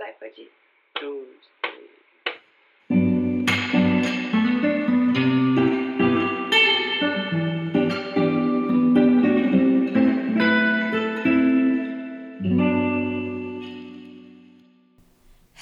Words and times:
Vai, 0.00 0.14
pode 0.14 0.40
ir. 0.40 0.50
Dois. 0.98 1.28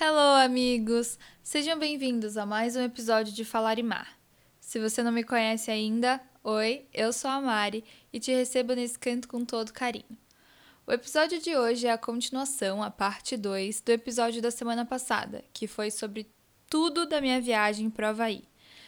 Hello, 0.00 0.36
amigos! 0.44 1.18
Sejam 1.42 1.76
bem-vindos 1.76 2.36
a 2.36 2.46
mais 2.46 2.76
um 2.76 2.82
episódio 2.82 3.34
de 3.34 3.44
Falar 3.44 3.80
e 3.80 3.82
Mar. 3.82 4.16
Se 4.60 4.78
você 4.78 5.02
não 5.02 5.10
me 5.10 5.24
conhece 5.24 5.72
ainda, 5.72 6.20
oi, 6.44 6.86
eu 6.94 7.12
sou 7.12 7.28
a 7.28 7.40
Mari 7.40 7.84
e 8.12 8.20
te 8.20 8.30
recebo 8.30 8.74
nesse 8.74 8.96
canto 8.96 9.26
com 9.26 9.44
todo 9.44 9.72
carinho. 9.72 10.16
O 10.88 10.92
episódio 10.92 11.38
de 11.38 11.54
hoje 11.54 11.86
é 11.86 11.92
a 11.92 11.98
continuação, 11.98 12.82
a 12.82 12.90
parte 12.90 13.36
2, 13.36 13.82
do 13.82 13.92
episódio 13.92 14.40
da 14.40 14.50
semana 14.50 14.86
passada, 14.86 15.44
que 15.52 15.66
foi 15.66 15.90
sobre 15.90 16.26
tudo 16.66 17.04
da 17.04 17.20
minha 17.20 17.38
viagem 17.42 17.90
para 17.90 18.06
o 18.06 18.08
Havaí. 18.08 18.44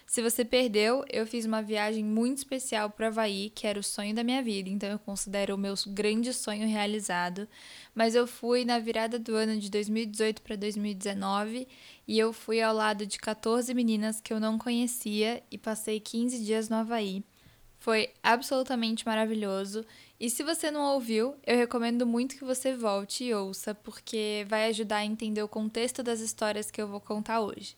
Se 0.07 0.23
você 0.23 0.43
perdeu, 0.43 1.05
eu 1.11 1.27
fiz 1.27 1.45
uma 1.45 1.61
viagem 1.61 2.03
muito 2.03 2.39
especial 2.39 2.89
para 2.89 3.05
o 3.05 3.09
Havaí, 3.09 3.51
que 3.51 3.67
era 3.67 3.79
o 3.79 3.83
sonho 3.83 4.15
da 4.15 4.25
minha 4.25 4.43
vida, 4.43 4.71
então 4.71 4.89
eu 4.89 4.99
considero 4.99 5.55
o 5.55 5.59
meu 5.59 5.75
grande 5.89 6.33
sonho 6.33 6.67
realizado. 6.67 7.47
Mas 7.95 8.15
eu 8.15 8.27
fui 8.27 8.65
na 8.65 8.79
virada 8.79 9.19
do 9.19 9.35
ano 9.35 9.59
de 9.59 9.71
2018 9.71 10.41
para 10.41 10.57
2019 10.57 11.69
e 12.09 12.19
eu 12.19 12.33
fui 12.33 12.63
ao 12.63 12.75
lado 12.75 13.05
de 13.05 13.19
14 13.19 13.75
meninas 13.75 14.23
que 14.23 14.33
eu 14.33 14.41
não 14.41 14.57
conhecia 14.57 15.43
e 15.51 15.59
passei 15.59 16.01
15 16.01 16.43
dias 16.43 16.71
no 16.71 16.77
Havaí. 16.77 17.23
Foi 17.81 18.11
absolutamente 18.23 19.07
maravilhoso. 19.07 19.85
E 20.21 20.29
se 20.29 20.43
você 20.43 20.71
não 20.71 20.83
ouviu, 20.93 21.35
eu 21.47 21.57
recomendo 21.57 22.07
muito 22.07 22.37
que 22.37 22.45
você 22.45 22.77
volte 22.77 23.25
e 23.25 23.33
ouça, 23.35 23.75
porque 23.75 24.45
vai 24.47 24.67
ajudar 24.67 24.97
a 24.97 25.05
entender 25.07 25.43
o 25.43 25.49
contexto 25.49 26.03
das 26.03 26.21
histórias 26.21 26.71
que 26.71 26.81
eu 26.81 26.87
vou 26.87 27.01
contar 27.01 27.41
hoje. 27.41 27.75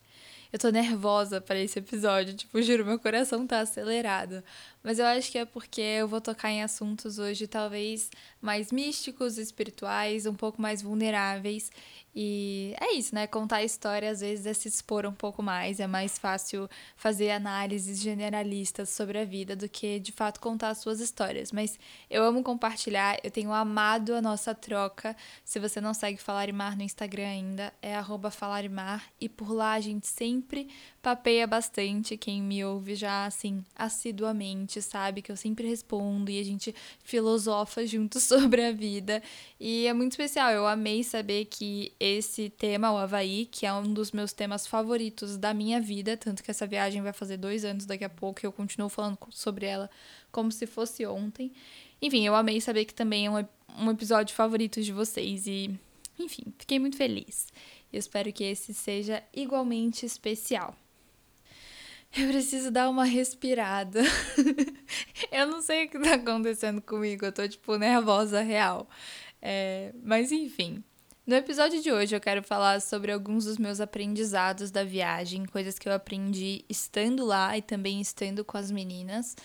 Eu 0.52 0.59
tô 0.59 0.68
nervosa 0.68 1.40
para 1.40 1.60
esse 1.60 1.79
episódio, 1.79 2.34
tipo, 2.34 2.60
juro, 2.60 2.84
meu 2.84 2.99
coração 2.99 3.46
tá 3.46 3.60
acelerado. 3.60 4.43
Mas 4.83 4.99
eu 4.99 5.07
acho 5.07 5.30
que 5.30 5.38
é 5.38 5.45
porque 5.45 5.80
eu 5.80 6.09
vou 6.09 6.21
tocar 6.21 6.51
em 6.51 6.63
assuntos 6.63 7.19
hoje 7.19 7.47
talvez 7.47 8.11
mais 8.41 8.73
místicos, 8.73 9.39
espirituais, 9.39 10.27
um 10.27 10.35
pouco 10.35 10.61
mais 10.61 10.83
vulneráveis. 10.83 11.71
E 12.15 12.74
é 12.79 12.93
isso, 12.95 13.15
né? 13.15 13.27
Contar 13.27 13.57
a 13.57 13.65
história 13.65 14.11
às 14.11 14.21
vezes 14.21 14.45
é 14.45 14.52
se 14.52 14.69
expor 14.69 15.07
um 15.07 15.15
pouco 15.15 15.43
mais, 15.43 15.80
é 15.80 15.87
mais 15.87 16.19
fácil 16.19 16.69
fazer 16.95 17.30
análises 17.30 18.01
generalistas 18.01 18.91
sobre 18.91 19.19
a 19.19 19.24
vida 19.24 19.57
do 19.57 19.66
que 19.66 19.99
de 19.99 20.13
fato 20.13 20.39
contar 20.39 20.71
as 20.71 20.79
suas 20.79 21.01
histórias. 21.01 21.52
Mas 21.52 21.79
eu 22.11 22.23
amo 22.23 22.43
compartilhar, 22.43 23.19
eu 23.24 23.30
tenho 23.30 23.51
amado 23.52 24.15
a 24.15 24.21
nossa 24.21 24.55
troca. 24.55 25.17
Se 25.43 25.59
você 25.59 25.80
não 25.80 25.95
segue 25.95 26.19
Falarimar 26.19 26.77
no 26.77 26.83
Instagram 26.83 27.29
ainda, 27.29 27.73
é 27.80 27.95
Falarimar 28.30 29.05
e 29.19 29.29
por 29.29 29.51
lá 29.51 29.73
a 29.73 29.80
gente 29.80 30.07
sempre 30.07 30.69
papeia 31.01 31.46
bastante. 31.46 32.17
Quem 32.19 32.43
me 32.43 32.63
ouve 32.63 32.95
já 32.95 33.24
assim 33.24 33.65
assiduamente 33.74 34.71
sabe 34.80 35.20
que 35.20 35.30
eu 35.30 35.37
sempre 35.37 35.68
respondo 35.68 36.30
e 36.30 36.40
a 36.40 36.45
gente 36.45 36.74
filosofa 37.02 37.84
juntos 37.87 38.23
sobre 38.23 38.65
a 38.65 38.73
vida. 38.73 39.23
E 39.60 39.87
é 39.87 39.92
muito 39.92 40.12
especial, 40.12 40.51
eu 40.51 40.66
amei 40.66 41.02
saber 41.04 41.46
que 41.46 41.92
esse 42.01 42.48
tema, 42.51 42.93
o 42.93 42.96
Havaí, 42.96 43.46
que 43.46 43.66
é 43.66 43.73
um 43.74 43.93
dos 43.93 44.12
meus 44.12 44.32
temas 44.32 44.66
favoritos 44.66 45.37
da 45.37 45.52
minha 45.52 45.80
vida, 45.80 46.16
tanto 46.16 46.43
que 46.43 46.50
essa 46.50 46.66
viagem 46.66 47.02
vai 47.02 47.12
fazer 47.12 47.37
dois 47.37 47.65
anos 47.65 47.84
daqui 47.84 48.04
a 48.04 48.09
pouco 48.09 48.40
e 48.43 48.46
eu 48.46 48.52
continuo 48.52 48.88
falando 48.88 49.18
sobre 49.30 49.66
ela 49.66 49.90
como 50.30 50.50
se 50.50 50.66
fosse 50.66 51.04
ontem. 51.04 51.52
Enfim, 52.00 52.26
eu 52.26 52.34
amei 52.34 52.60
saber 52.60 52.84
que 52.84 52.95
também 52.95 53.26
é 53.26 53.30
um, 53.30 53.45
um 53.78 53.90
episódio 53.90 54.34
favorito 54.34 54.82
de 54.82 54.93
vocês 54.93 55.46
e, 55.46 55.70
enfim, 56.18 56.45
fiquei 56.59 56.78
muito 56.78 56.96
feliz. 56.96 57.46
Eu 57.93 57.98
espero 57.98 58.32
que 58.32 58.43
esse 58.43 58.73
seja 58.73 59.23
igualmente 59.34 60.06
especial. 60.06 60.74
Eu 62.16 62.29
preciso 62.29 62.71
dar 62.71 62.91
uma 62.91 63.05
respirada. 63.05 64.00
eu 65.33 65.47
não 65.47 65.62
sei 65.62 65.87
o 65.87 65.89
que 65.89 65.99
tá 65.99 66.15
acontecendo 66.15 66.83
comigo, 66.83 67.25
eu 67.25 67.33
tô, 67.33 67.49
tipo, 67.49 67.77
nervosa 67.77 68.43
real. 68.43 68.89
É, 69.41 69.93
mas 70.03 70.31
enfim. 70.31 70.84
No 71.27 71.37
episódio 71.37 71.81
de 71.81 71.91
hoje 71.91 72.15
eu 72.17 72.21
quero 72.21 72.43
falar 72.43 72.81
sobre 72.81 73.12
alguns 73.12 73.45
dos 73.45 73.56
meus 73.56 73.81
aprendizados 73.81 74.71
da 74.71 74.83
viagem, 74.84 75.47
coisas 75.47 75.78
que 75.78 75.89
eu 75.89 75.93
aprendi 75.93 76.65
estando 76.69 77.25
lá 77.25 77.56
e 77.56 77.62
também 77.62 78.00
estando 78.00 78.44
com 78.44 78.59
as 78.59 78.71
meninas. 78.71 79.37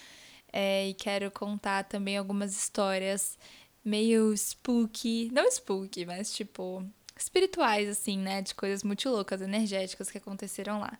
É, 0.51 0.89
e 0.89 0.93
quero 0.93 1.29
contar 1.31 1.83
também 1.83 2.17
algumas 2.17 2.55
histórias 2.55 3.37
meio 3.85 4.35
spooky, 4.35 5.29
não 5.31 5.49
spooky, 5.49 6.05
mas 6.05 6.33
tipo 6.33 6.83
espirituais, 7.15 7.87
assim, 7.89 8.17
né? 8.17 8.41
De 8.41 8.53
coisas 8.55 8.83
muito 8.83 9.09
loucas, 9.09 9.41
energéticas 9.41 10.11
que 10.11 10.17
aconteceram 10.17 10.79
lá. 10.79 10.97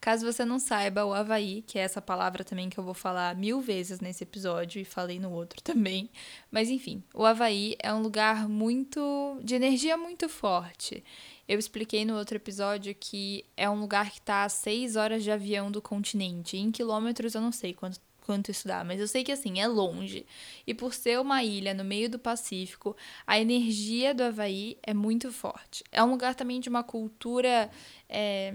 Caso 0.00 0.30
você 0.30 0.44
não 0.44 0.58
saiba, 0.58 1.04
o 1.04 1.12
Havaí, 1.12 1.62
que 1.66 1.78
é 1.78 1.82
essa 1.82 2.00
palavra 2.00 2.44
também 2.44 2.68
que 2.68 2.78
eu 2.78 2.84
vou 2.84 2.94
falar 2.94 3.34
mil 3.34 3.60
vezes 3.60 4.00
nesse 4.00 4.22
episódio 4.24 4.80
e 4.80 4.84
falei 4.84 5.18
no 5.18 5.32
outro 5.32 5.60
também. 5.64 6.10
Mas 6.50 6.68
enfim, 6.68 7.02
o 7.14 7.24
Havaí 7.24 7.76
é 7.78 7.92
um 7.92 8.02
lugar 8.02 8.48
muito. 8.48 9.40
de 9.42 9.54
energia 9.54 9.96
muito 9.96 10.28
forte. 10.28 11.02
Eu 11.48 11.58
expliquei 11.58 12.04
no 12.04 12.16
outro 12.16 12.36
episódio 12.36 12.94
que 12.94 13.44
é 13.56 13.68
um 13.70 13.80
lugar 13.80 14.10
que 14.10 14.18
está 14.18 14.44
a 14.44 14.48
seis 14.48 14.96
horas 14.96 15.22
de 15.22 15.30
avião 15.30 15.70
do 15.70 15.80
continente. 15.80 16.56
Em 16.56 16.70
quilômetros 16.70 17.34
eu 17.34 17.40
não 17.40 17.52
sei 17.52 17.72
quanto 17.72 18.00
quanto 18.26 18.50
isso 18.50 18.66
dá, 18.66 18.82
mas 18.82 19.00
eu 19.00 19.06
sei 19.06 19.22
que 19.22 19.30
assim, 19.30 19.60
é 19.60 19.68
longe. 19.68 20.26
E 20.66 20.74
por 20.74 20.92
ser 20.92 21.20
uma 21.20 21.44
ilha 21.44 21.72
no 21.72 21.84
meio 21.84 22.10
do 22.10 22.18
Pacífico, 22.18 22.96
a 23.24 23.38
energia 23.38 24.12
do 24.12 24.24
Havaí 24.24 24.76
é 24.82 24.92
muito 24.92 25.30
forte. 25.32 25.84
É 25.92 26.02
um 26.02 26.10
lugar 26.10 26.34
também 26.34 26.58
de 26.58 26.68
uma 26.68 26.82
cultura. 26.82 27.70
É, 28.08 28.52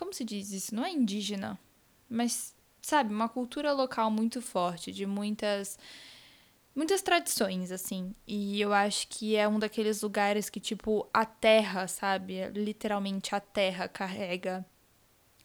como 0.00 0.14
se 0.14 0.24
diz 0.24 0.50
isso? 0.50 0.74
Não 0.74 0.84
é 0.84 0.90
indígena, 0.90 1.60
mas, 2.08 2.56
sabe, 2.80 3.12
uma 3.14 3.28
cultura 3.28 3.72
local 3.72 4.10
muito 4.10 4.40
forte, 4.40 4.90
de 4.90 5.06
muitas. 5.06 5.78
Muitas 6.74 7.02
tradições, 7.02 7.70
assim. 7.70 8.14
E 8.26 8.60
eu 8.60 8.72
acho 8.72 9.08
que 9.08 9.36
é 9.36 9.46
um 9.46 9.58
daqueles 9.58 10.02
lugares 10.02 10.48
que, 10.48 10.60
tipo, 10.60 11.06
a 11.12 11.26
terra, 11.26 11.86
sabe? 11.88 12.48
Literalmente 12.54 13.34
a 13.34 13.40
terra 13.40 13.88
carrega 13.88 14.64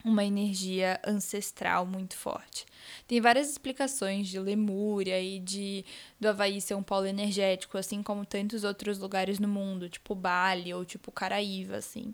uma 0.05 0.23
energia 0.23 1.01
ancestral 1.03 1.85
muito 1.85 2.15
forte. 2.15 2.65
Tem 3.07 3.19
várias 3.19 3.49
explicações 3.49 4.27
de 4.27 4.39
Lemúria 4.39 5.19
e 5.19 5.39
de 5.39 5.83
do 6.19 6.29
Havaí 6.29 6.61
ser 6.61 6.75
um 6.75 6.83
polo 6.83 7.07
energético, 7.07 7.77
assim 7.77 8.03
como 8.03 8.23
tantos 8.23 8.63
outros 8.63 8.99
lugares 8.99 9.39
no 9.39 9.47
mundo, 9.47 9.89
tipo 9.89 10.13
Bali 10.13 10.71
ou 10.73 10.85
tipo 10.85 11.11
Caraíva, 11.11 11.77
assim. 11.77 12.13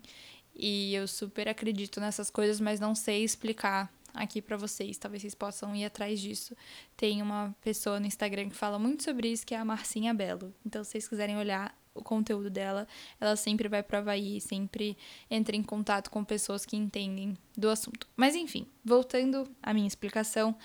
E 0.54 0.94
eu 0.94 1.08
super 1.08 1.48
acredito 1.48 2.00
nessas 2.00 2.30
coisas, 2.30 2.60
mas 2.60 2.78
não 2.78 2.94
sei 2.94 3.24
explicar 3.24 3.92
aqui 4.14 4.42
para 4.42 4.56
vocês. 4.56 4.98
Talvez 4.98 5.22
vocês 5.22 5.34
possam 5.34 5.74
ir 5.74 5.84
atrás 5.84 6.20
disso. 6.20 6.56
Tem 6.96 7.22
uma 7.22 7.54
pessoa 7.62 7.98
no 7.98 8.06
Instagram 8.06 8.48
que 8.48 8.56
fala 8.56 8.78
muito 8.78 9.02
sobre 9.02 9.28
isso, 9.28 9.46
que 9.46 9.54
é 9.54 9.58
a 9.58 9.64
Marcinha 9.64 10.12
Belo. 10.12 10.54
Então, 10.64 10.84
se 10.84 10.90
vocês 10.90 11.08
quiserem 11.08 11.36
olhar, 11.36 11.74
o 11.94 12.02
conteúdo 12.02 12.48
dela, 12.48 12.86
ela 13.20 13.36
sempre 13.36 13.68
vai 13.68 13.82
para 13.82 13.98
Havaí, 13.98 14.40
sempre 14.40 14.96
entra 15.30 15.54
em 15.54 15.62
contato 15.62 16.10
com 16.10 16.24
pessoas 16.24 16.64
que 16.64 16.76
entendem 16.76 17.36
do 17.56 17.68
assunto. 17.68 18.08
Mas 18.16 18.34
enfim, 18.34 18.66
voltando 18.84 19.48
à 19.62 19.74
minha 19.74 19.86
explicação, 19.86 20.56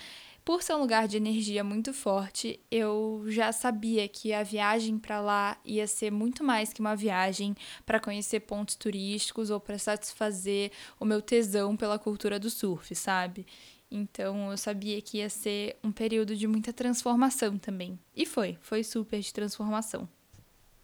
por 0.48 0.64
ser 0.64 0.76
um 0.76 0.80
lugar 0.80 1.10
de 1.10 1.18
energia 1.18 1.62
muito 1.62 1.94
forte, 1.94 2.58
eu 2.72 3.22
já 3.28 3.52
sabia 3.52 4.08
que 4.08 4.32
a 4.32 4.44
viagem 4.44 4.98
para 4.98 5.20
lá 5.20 5.58
ia 5.66 5.86
ser 5.86 6.10
muito 6.10 6.42
mais 6.42 6.72
que 6.72 6.80
uma 6.80 6.96
viagem 6.96 7.54
para 7.86 8.00
conhecer 8.00 8.40
pontos 8.40 8.76
turísticos 8.76 9.50
ou 9.50 9.60
para 9.60 9.78
satisfazer 9.78 10.72
o 10.98 11.04
meu 11.04 11.22
tesão 11.22 11.76
pela 11.76 12.00
cultura 12.00 12.40
do 12.40 12.50
surf, 12.50 12.96
sabe? 12.96 13.46
Então 13.92 14.50
eu 14.50 14.58
sabia 14.58 15.02
que 15.02 15.18
ia 15.18 15.30
ser 15.30 15.76
um 15.84 15.92
período 15.92 16.34
de 16.34 16.48
muita 16.48 16.72
transformação 16.72 17.58
também. 17.58 18.00
E 18.16 18.26
foi, 18.26 18.58
foi 18.62 18.86
super 18.86 19.20
de 19.20 19.34
transformação. 19.34 20.08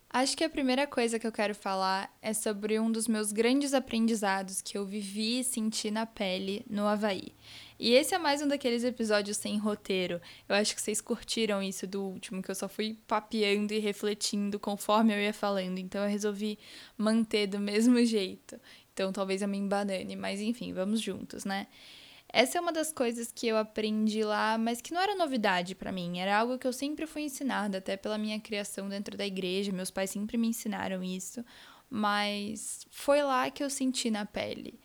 Acho 0.09 0.37
que 0.37 0.43
a 0.43 0.49
primeira 0.49 0.85
coisa 0.85 1.17
que 1.17 1.25
eu 1.25 1.31
quero 1.31 1.55
falar 1.55 2.15
é 2.21 2.33
sobre 2.33 2.79
um 2.79 2.91
dos 2.91 3.07
meus 3.07 3.31
grandes 3.31 3.73
aprendizados 3.73 4.61
que 4.61 4.77
eu 4.77 4.85
vivi 4.85 5.39
e 5.39 5.43
senti 5.43 5.89
na 5.89 6.05
pele 6.05 6.63
no 6.69 6.85
Havaí. 6.85 7.33
E 7.83 7.95
esse 7.95 8.15
é 8.15 8.17
mais 8.17 8.41
um 8.41 8.47
daqueles 8.47 8.85
episódios 8.85 9.35
sem 9.35 9.57
roteiro. 9.57 10.21
Eu 10.47 10.55
acho 10.55 10.73
que 10.73 10.81
vocês 10.81 11.01
curtiram 11.01 11.61
isso 11.61 11.85
do 11.85 12.01
último, 12.01 12.41
que 12.41 12.49
eu 12.49 12.55
só 12.55 12.69
fui 12.69 12.97
papeando 13.05 13.73
e 13.73 13.79
refletindo 13.79 14.57
conforme 14.57 15.13
eu 15.13 15.19
ia 15.19 15.33
falando. 15.33 15.77
Então 15.79 16.01
eu 16.01 16.09
resolvi 16.09 16.57
manter 16.97 17.45
do 17.45 17.59
mesmo 17.59 17.99
jeito. 18.07 18.57
Então 18.93 19.11
talvez 19.11 19.41
eu 19.41 19.49
me 19.49 19.57
embanane, 19.57 20.15
mas 20.15 20.39
enfim, 20.39 20.71
vamos 20.71 21.01
juntos, 21.01 21.43
né? 21.43 21.67
Essa 22.29 22.57
é 22.57 22.61
uma 22.61 22.71
das 22.71 22.93
coisas 22.93 23.33
que 23.33 23.47
eu 23.47 23.57
aprendi 23.57 24.23
lá, 24.23 24.57
mas 24.57 24.79
que 24.79 24.93
não 24.93 25.01
era 25.01 25.13
novidade 25.13 25.75
para 25.75 25.91
mim, 25.91 26.19
era 26.19 26.37
algo 26.37 26.57
que 26.57 26.65
eu 26.65 26.71
sempre 26.71 27.05
fui 27.05 27.23
ensinada, 27.23 27.79
até 27.79 27.97
pela 27.97 28.17
minha 28.17 28.39
criação 28.39 28.87
dentro 28.87 29.17
da 29.17 29.27
igreja, 29.27 29.73
meus 29.73 29.91
pais 29.91 30.09
sempre 30.09 30.37
me 30.37 30.47
ensinaram 30.47 31.03
isso, 31.03 31.43
mas 31.89 32.87
foi 32.89 33.21
lá 33.21 33.51
que 33.51 33.61
eu 33.61 33.69
senti 33.69 34.09
na 34.09 34.25
pele. 34.25 34.79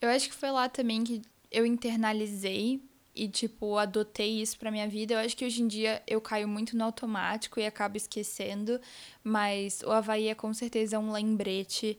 Eu 0.00 0.08
acho 0.08 0.28
que 0.28 0.34
foi 0.34 0.50
lá 0.50 0.68
também 0.68 1.04
que 1.04 1.22
eu 1.52 1.66
internalizei 1.66 2.80
e 3.14 3.28
tipo 3.28 3.76
adotei 3.76 4.40
isso 4.40 4.58
para 4.58 4.70
minha 4.70 4.88
vida. 4.88 5.14
Eu 5.14 5.18
acho 5.18 5.36
que 5.36 5.44
hoje 5.44 5.62
em 5.62 5.68
dia 5.68 6.02
eu 6.06 6.20
caio 6.20 6.48
muito 6.48 6.76
no 6.76 6.84
automático 6.84 7.60
e 7.60 7.66
acabo 7.66 7.96
esquecendo, 7.96 8.80
mas 9.22 9.82
o 9.82 9.90
Havaí 9.90 10.28
é 10.28 10.34
com 10.34 10.52
certeza 10.54 10.98
um 10.98 11.12
lembrete 11.12 11.98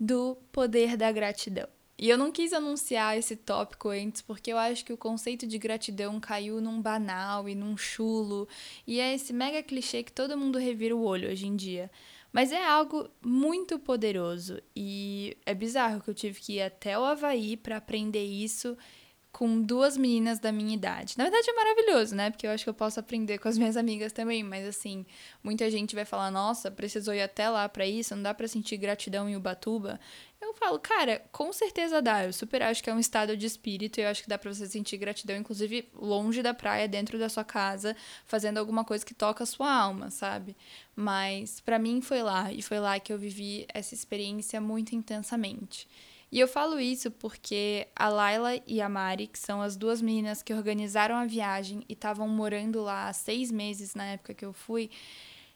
do 0.00 0.36
poder 0.50 0.96
da 0.96 1.12
gratidão. 1.12 1.68
E 1.96 2.08
eu 2.08 2.18
não 2.18 2.32
quis 2.32 2.52
anunciar 2.52 3.16
esse 3.16 3.36
tópico 3.36 3.88
antes, 3.88 4.20
porque 4.20 4.52
eu 4.52 4.58
acho 4.58 4.84
que 4.84 4.92
o 4.92 4.96
conceito 4.96 5.46
de 5.46 5.58
gratidão 5.58 6.18
caiu 6.18 6.60
num 6.60 6.82
banal 6.82 7.48
e 7.48 7.54
num 7.54 7.76
chulo, 7.76 8.48
e 8.84 8.98
é 8.98 9.14
esse 9.14 9.32
mega 9.32 9.62
clichê 9.62 10.02
que 10.02 10.10
todo 10.10 10.36
mundo 10.36 10.58
revira 10.58 10.96
o 10.96 11.04
olho 11.04 11.30
hoje 11.30 11.46
em 11.46 11.54
dia. 11.54 11.88
Mas 12.34 12.50
é 12.50 12.66
algo 12.66 13.08
muito 13.24 13.78
poderoso 13.78 14.60
e 14.74 15.36
é 15.46 15.54
bizarro 15.54 16.00
que 16.02 16.10
eu 16.10 16.14
tive 16.14 16.40
que 16.40 16.54
ir 16.54 16.62
até 16.62 16.98
o 16.98 17.04
Havaí 17.04 17.56
para 17.56 17.76
aprender 17.76 18.24
isso 18.24 18.76
com 19.30 19.62
duas 19.62 19.96
meninas 19.96 20.40
da 20.40 20.50
minha 20.50 20.74
idade. 20.74 21.14
Na 21.16 21.24
verdade 21.24 21.48
é 21.48 21.52
maravilhoso, 21.52 22.14
né? 22.16 22.30
Porque 22.30 22.44
eu 22.44 22.50
acho 22.50 22.64
que 22.64 22.70
eu 22.70 22.74
posso 22.74 22.98
aprender 22.98 23.38
com 23.38 23.46
as 23.48 23.56
minhas 23.56 23.76
amigas 23.76 24.12
também, 24.12 24.42
mas 24.42 24.66
assim, 24.66 25.06
muita 25.44 25.70
gente 25.70 25.94
vai 25.94 26.04
falar: 26.04 26.28
"Nossa, 26.32 26.72
precisou 26.72 27.14
ir 27.14 27.22
até 27.22 27.48
lá 27.48 27.68
para 27.68 27.86
isso, 27.86 28.16
não 28.16 28.22
dá 28.24 28.34
para 28.34 28.48
sentir 28.48 28.78
gratidão 28.78 29.28
em 29.28 29.36
Ubatuba". 29.36 30.00
Eu 30.44 30.54
falo: 30.54 30.78
"Cara, 30.78 31.24
com 31.32 31.52
certeza 31.52 32.02
dá. 32.02 32.24
Eu 32.24 32.32
super 32.32 32.62
acho 32.62 32.82
que 32.82 32.90
é 32.90 32.94
um 32.94 32.98
estado 32.98 33.36
de 33.36 33.46
espírito 33.46 33.98
e 33.98 34.02
eu 34.02 34.08
acho 34.08 34.22
que 34.22 34.28
dá 34.28 34.38
para 34.38 34.52
você 34.52 34.66
sentir 34.66 34.96
gratidão 34.98 35.36
inclusive 35.36 35.88
longe 35.94 36.42
da 36.42 36.52
praia, 36.52 36.86
dentro 36.86 37.18
da 37.18 37.28
sua 37.28 37.44
casa, 37.44 37.96
fazendo 38.26 38.58
alguma 38.58 38.84
coisa 38.84 39.04
que 39.04 39.14
toca 39.14 39.42
a 39.44 39.46
sua 39.46 39.72
alma, 39.72 40.10
sabe? 40.10 40.54
Mas 40.94 41.60
para 41.60 41.78
mim 41.78 42.00
foi 42.00 42.22
lá 42.22 42.52
e 42.52 42.62
foi 42.62 42.78
lá 42.78 43.00
que 43.00 43.12
eu 43.12 43.18
vivi 43.18 43.66
essa 43.72 43.94
experiência 43.94 44.60
muito 44.60 44.94
intensamente. 44.94 45.88
E 46.30 46.40
eu 46.40 46.48
falo 46.48 46.80
isso 46.80 47.10
porque 47.12 47.86
a 47.94 48.08
Laila 48.08 48.60
e 48.66 48.80
a 48.80 48.88
Mari, 48.88 49.28
que 49.28 49.38
são 49.38 49.62
as 49.62 49.76
duas 49.76 50.02
meninas 50.02 50.42
que 50.42 50.52
organizaram 50.52 51.14
a 51.14 51.24
viagem 51.24 51.84
e 51.88 51.92
estavam 51.92 52.28
morando 52.28 52.82
lá 52.82 53.08
há 53.08 53.12
seis 53.12 53.52
meses 53.52 53.94
na 53.94 54.04
época 54.04 54.34
que 54.34 54.44
eu 54.44 54.52
fui, 54.52 54.90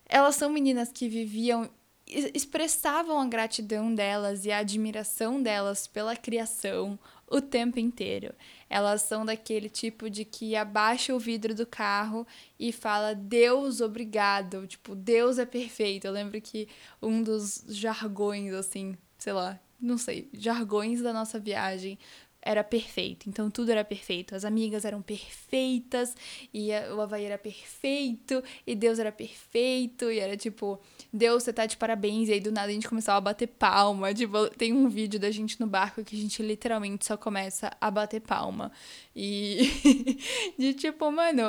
elas 0.08 0.36
são 0.36 0.48
meninas 0.48 0.92
que 0.92 1.08
viviam 1.08 1.68
expressavam 2.08 3.20
a 3.20 3.26
gratidão 3.26 3.94
delas 3.94 4.44
e 4.44 4.50
a 4.50 4.58
admiração 4.58 5.42
delas 5.42 5.86
pela 5.86 6.16
criação 6.16 6.98
o 7.30 7.40
tempo 7.40 7.78
inteiro. 7.78 8.34
Elas 8.70 9.02
são 9.02 9.24
daquele 9.24 9.68
tipo 9.68 10.08
de 10.08 10.24
que 10.24 10.56
abaixa 10.56 11.14
o 11.14 11.18
vidro 11.18 11.54
do 11.54 11.66
carro 11.66 12.26
e 12.58 12.72
fala 12.72 13.14
Deus 13.14 13.80
obrigado, 13.80 14.66
tipo, 14.66 14.94
Deus 14.94 15.38
é 15.38 15.46
perfeito. 15.46 16.06
Eu 16.06 16.12
lembro 16.12 16.40
que 16.40 16.68
um 17.02 17.22
dos 17.22 17.64
jargões 17.68 18.52
assim, 18.54 18.96
sei 19.18 19.32
lá, 19.32 19.60
não 19.80 19.98
sei, 19.98 20.28
jargões 20.32 21.02
da 21.02 21.12
nossa 21.12 21.38
viagem 21.38 21.98
era 22.40 22.62
perfeito. 22.64 23.28
Então 23.28 23.50
tudo 23.50 23.70
era 23.70 23.84
perfeito. 23.84 24.34
As 24.34 24.44
amigas 24.44 24.84
eram 24.84 25.02
perfeitas, 25.02 26.14
e 26.52 26.70
o 26.94 27.00
Havaí 27.00 27.24
era 27.24 27.38
perfeito, 27.38 28.42
e 28.66 28.74
Deus 28.74 28.98
era 28.98 29.12
perfeito, 29.12 30.10
e 30.10 30.18
era 30.18 30.36
tipo, 30.36 30.80
Deus, 31.12 31.42
você 31.42 31.52
tá 31.52 31.66
de 31.66 31.76
parabéns. 31.76 32.28
E 32.28 32.32
aí 32.32 32.40
do 32.40 32.52
nada 32.52 32.68
a 32.68 32.72
gente 32.72 32.88
começava 32.88 33.18
a 33.18 33.20
bater 33.20 33.48
palma. 33.48 34.14
Tipo, 34.14 34.48
tem 34.50 34.72
um 34.72 34.88
vídeo 34.88 35.18
da 35.18 35.30
gente 35.30 35.60
no 35.60 35.66
barco 35.66 36.04
que 36.04 36.16
a 36.16 36.18
gente 36.18 36.42
literalmente 36.42 37.06
só 37.06 37.16
começa 37.16 37.70
a 37.80 37.90
bater 37.90 38.20
palma. 38.20 38.70
E 39.14 40.16
de 40.58 40.74
tipo, 40.74 41.10
mano, 41.10 41.42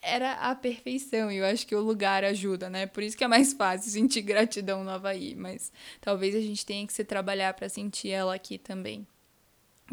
era 0.00 0.34
a 0.34 0.54
perfeição. 0.54 1.30
E 1.30 1.36
eu 1.38 1.46
acho 1.46 1.66
que 1.66 1.74
o 1.74 1.80
lugar 1.80 2.24
ajuda, 2.24 2.70
né? 2.70 2.86
Por 2.86 3.02
isso 3.02 3.16
que 3.16 3.24
é 3.24 3.28
mais 3.28 3.52
fácil 3.52 3.90
sentir 3.90 4.22
gratidão 4.22 4.84
no 4.84 4.90
Havaí. 4.90 5.34
Mas 5.34 5.72
talvez 6.00 6.34
a 6.34 6.40
gente 6.40 6.64
tenha 6.64 6.86
que 6.86 6.92
se 6.92 7.04
trabalhar 7.04 7.54
para 7.54 7.68
sentir 7.68 8.10
ela 8.10 8.34
aqui 8.34 8.58
também. 8.58 9.06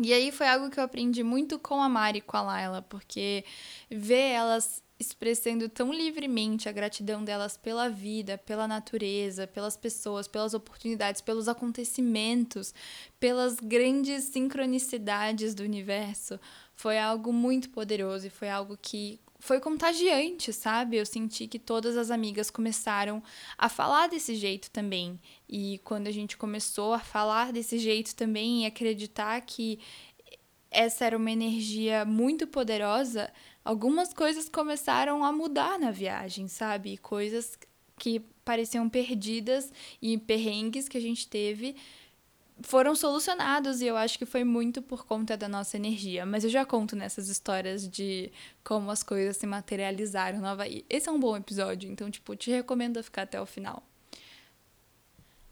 E 0.01 0.12
aí 0.12 0.31
foi 0.31 0.48
algo 0.48 0.72
que 0.72 0.80
eu 0.80 0.84
aprendi 0.84 1.24
muito 1.24 1.60
com 1.60 1.81
a 1.81 1.88
Mari 1.88 2.18
e 2.18 2.22
com 2.22 2.36
a 2.36 2.42
Laila, 2.42 2.81
porque 2.81 3.45
ver 3.92 4.31
elas 4.31 4.81
expressando 5.00 5.68
tão 5.69 5.92
livremente 5.94 6.69
a 6.69 6.72
gratidão 6.72 7.24
delas 7.24 7.57
pela 7.57 7.90
vida, 7.90 8.38
pela 8.38 8.68
natureza, 8.68 9.45
pelas 9.45 9.75
pessoas, 9.75 10.28
pelas 10.28 10.54
oportunidades, 10.54 11.22
pelos 11.22 11.48
acontecimentos, 11.48 12.74
pelas 13.19 13.56
grandes 13.56 14.25
sincronicidades 14.25 15.54
do 15.54 15.63
universo, 15.63 16.40
foi 16.75 16.98
algo 16.98 17.34
muito 17.34 17.69
poderoso 17.69 18.28
e 18.28 18.30
foi 18.30 18.50
algo 18.50 18.78
que 18.81 19.19
foi 19.44 19.60
contagiante, 19.60 20.54
sabe? 20.54 20.95
Eu 20.95 21.06
senti 21.06 21.48
que 21.48 21.60
todas 21.60 21.98
as 21.98 22.10
amigas 22.10 22.50
começaram 22.50 23.22
a 23.57 23.68
falar 23.68 24.07
desse 24.07 24.36
jeito 24.36 24.72
também. 24.72 25.19
E 25.50 25.81
quando 25.84 26.07
a 26.07 26.12
gente 26.12 26.38
começou 26.38 26.94
a 26.94 27.00
falar 27.00 27.51
desse 27.51 27.78
jeito 27.78 28.16
também 28.16 28.63
e 28.63 28.66
acreditar 28.66 29.42
que 29.42 29.80
essa 30.72 31.04
era 31.04 31.18
uma 31.18 31.30
energia 31.30 32.06
muito 32.06 32.48
poderosa, 32.48 33.30
algumas 33.66 34.13
coisas 34.13 34.48
começaram 34.48 35.25
a 35.25 35.31
mudar 35.34 35.78
na 35.78 35.92
viagem, 35.92 36.48
sabe? 36.48 36.98
Coisas 36.98 37.60
que 38.00 38.22
pareciam 38.45 38.88
perdidas 38.88 39.74
e 40.01 40.18
perrengues 40.18 40.88
que 40.88 40.98
a 40.98 41.01
gente 41.01 41.28
teve 41.28 41.75
foram 42.62 42.96
solucionados 42.96 43.82
e 43.82 43.86
eu 43.86 43.98
acho 43.98 44.18
que 44.18 44.26
foi 44.26 44.44
muito 44.44 44.82
por 44.82 45.06
conta 45.06 45.36
da 45.36 45.48
nossa 45.48 45.78
energia. 45.78 46.26
Mas 46.26 46.44
eu 46.44 46.50
já 46.50 46.66
conto 46.66 46.96
nessas 46.96 47.28
histórias 47.28 47.88
de 47.88 48.32
como 48.64 48.92
as 48.92 49.04
coisas 49.04 49.38
se 49.38 49.48
materializaram 49.48 50.40
no 50.40 50.48
Havaí. 50.48 50.86
Esse 50.90 51.10
é 51.10 51.12
um 51.12 51.20
bom 51.20 51.36
episódio, 51.36 51.92
então, 51.92 52.10
tipo, 52.10 52.36
te 52.36 52.52
recomendo 52.52 53.04
ficar 53.04 53.24
até 53.24 53.42
o 53.42 53.46
final. 53.46 53.84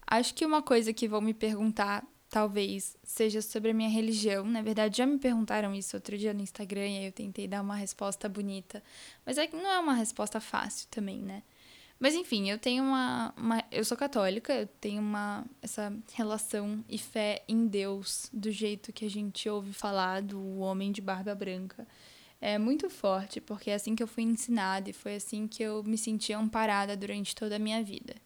Acho 0.06 0.34
que 0.34 0.44
uma 0.44 0.62
coisa 0.62 0.92
que 0.92 1.08
vão 1.08 1.20
me 1.20 1.32
perguntar, 1.32 2.04
talvez, 2.28 2.96
seja 3.02 3.40
sobre 3.40 3.70
a 3.70 3.74
minha 3.74 3.88
religião. 3.88 4.44
Na 4.44 4.62
verdade, 4.62 4.98
já 4.98 5.06
me 5.06 5.18
perguntaram 5.18 5.74
isso 5.74 5.96
outro 5.96 6.16
dia 6.18 6.34
no 6.34 6.42
Instagram 6.42 6.86
e 6.86 6.98
aí 6.98 7.06
eu 7.06 7.12
tentei 7.12 7.48
dar 7.48 7.62
uma 7.62 7.76
resposta 7.76 8.28
bonita. 8.28 8.82
Mas 9.24 9.38
é 9.38 9.46
que 9.46 9.56
não 9.56 9.70
é 9.70 9.78
uma 9.78 9.94
resposta 9.94 10.40
fácil 10.40 10.86
também, 10.90 11.18
né? 11.18 11.42
Mas 12.02 12.16
enfim, 12.16 12.50
eu 12.50 12.58
tenho 12.58 12.82
uma, 12.82 13.32
uma, 13.36 13.64
Eu 13.70 13.84
sou 13.84 13.96
católica, 13.96 14.52
eu 14.52 14.66
tenho 14.66 15.00
uma 15.00 15.46
essa 15.62 15.96
relação 16.14 16.84
e 16.88 16.98
fé 16.98 17.44
em 17.46 17.68
Deus 17.68 18.28
do 18.32 18.50
jeito 18.50 18.92
que 18.92 19.04
a 19.04 19.08
gente 19.08 19.48
ouve 19.48 19.72
falar 19.72 20.20
do 20.20 20.58
homem 20.58 20.90
de 20.90 21.00
barba 21.00 21.32
branca. 21.32 21.86
É 22.40 22.58
muito 22.58 22.90
forte, 22.90 23.40
porque 23.40 23.70
é 23.70 23.74
assim 23.74 23.94
que 23.94 24.02
eu 24.02 24.08
fui 24.08 24.24
ensinada 24.24 24.90
e 24.90 24.92
foi 24.92 25.14
assim 25.14 25.46
que 25.46 25.62
eu 25.62 25.84
me 25.84 25.96
senti 25.96 26.32
amparada 26.32 26.96
durante 26.96 27.36
toda 27.36 27.54
a 27.54 27.60
minha 27.60 27.80
vida. 27.84 28.16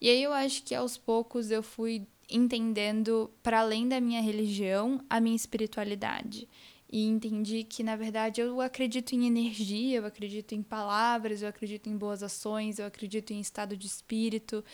E 0.00 0.08
aí 0.08 0.22
eu 0.22 0.32
acho 0.32 0.62
que 0.62 0.72
aos 0.72 0.96
poucos 0.96 1.50
eu 1.50 1.64
fui 1.64 2.06
entendendo, 2.30 3.28
para 3.42 3.58
além 3.58 3.88
da 3.88 4.00
minha 4.00 4.22
religião, 4.22 5.04
a 5.10 5.20
minha 5.20 5.34
espiritualidade 5.34 6.46
e 6.92 7.06
entendi 7.06 7.62
que, 7.62 7.84
na 7.84 7.94
verdade, 7.94 8.40
eu 8.40 8.60
acredito 8.60 9.14
em 9.14 9.26
energia, 9.26 9.98
eu 9.98 10.06
acredito 10.06 10.56
em 10.56 10.62
palavras, 10.62 11.40
eu 11.40 11.48
acredito 11.48 11.88
em 11.88 11.96
boas 11.96 12.20
ações, 12.20 12.80
eu 12.80 12.86
acredito 12.86 13.32
em 13.32 13.40
estado 13.40 13.76
de 13.76 13.86
espírito, 13.86 14.64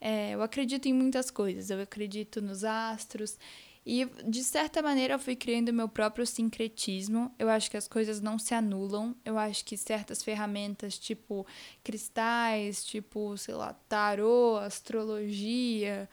é, 0.00 0.32
eu 0.32 0.42
acredito 0.42 0.86
em 0.86 0.94
muitas 0.94 1.30
coisas, 1.30 1.68
eu 1.68 1.80
acredito 1.80 2.40
nos 2.40 2.64
astros. 2.64 3.38
E, 3.84 4.06
de 4.26 4.42
certa 4.42 4.80
maneira, 4.82 5.14
eu 5.14 5.18
fui 5.18 5.36
criando 5.36 5.72
meu 5.72 5.88
próprio 5.88 6.26
sincretismo. 6.26 7.32
Eu 7.38 7.48
acho 7.48 7.70
que 7.70 7.76
as 7.76 7.86
coisas 7.86 8.20
não 8.20 8.36
se 8.36 8.52
anulam. 8.52 9.14
Eu 9.24 9.38
acho 9.38 9.64
que 9.64 9.76
certas 9.76 10.24
ferramentas, 10.24 10.98
tipo 10.98 11.46
cristais, 11.84 12.84
tipo, 12.84 13.36
sei 13.36 13.54
lá, 13.54 13.74
tarô, 13.88 14.56
astrologia, 14.56 16.08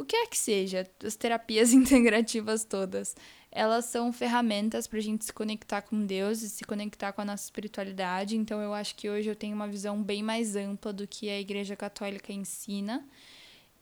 o 0.00 0.04
que 0.04 0.16
é 0.16 0.26
que 0.26 0.38
seja, 0.38 0.90
as 1.04 1.14
terapias 1.14 1.72
integrativas 1.74 2.64
todas, 2.64 3.14
elas 3.52 3.86
são 3.86 4.12
ferramentas 4.12 4.86
para 4.86 4.98
a 4.98 5.02
gente 5.02 5.24
se 5.24 5.32
conectar 5.32 5.82
com 5.82 6.06
Deus 6.06 6.42
e 6.42 6.48
se 6.48 6.64
conectar 6.64 7.12
com 7.12 7.22
a 7.22 7.24
nossa 7.24 7.44
espiritualidade. 7.44 8.36
Então 8.36 8.60
eu 8.60 8.72
acho 8.72 8.94
que 8.94 9.10
hoje 9.10 9.28
eu 9.28 9.34
tenho 9.34 9.56
uma 9.56 9.66
visão 9.66 10.02
bem 10.02 10.22
mais 10.22 10.54
ampla 10.54 10.92
do 10.92 11.06
que 11.06 11.28
a 11.28 11.40
Igreja 11.40 11.74
Católica 11.74 12.32
ensina. 12.32 13.04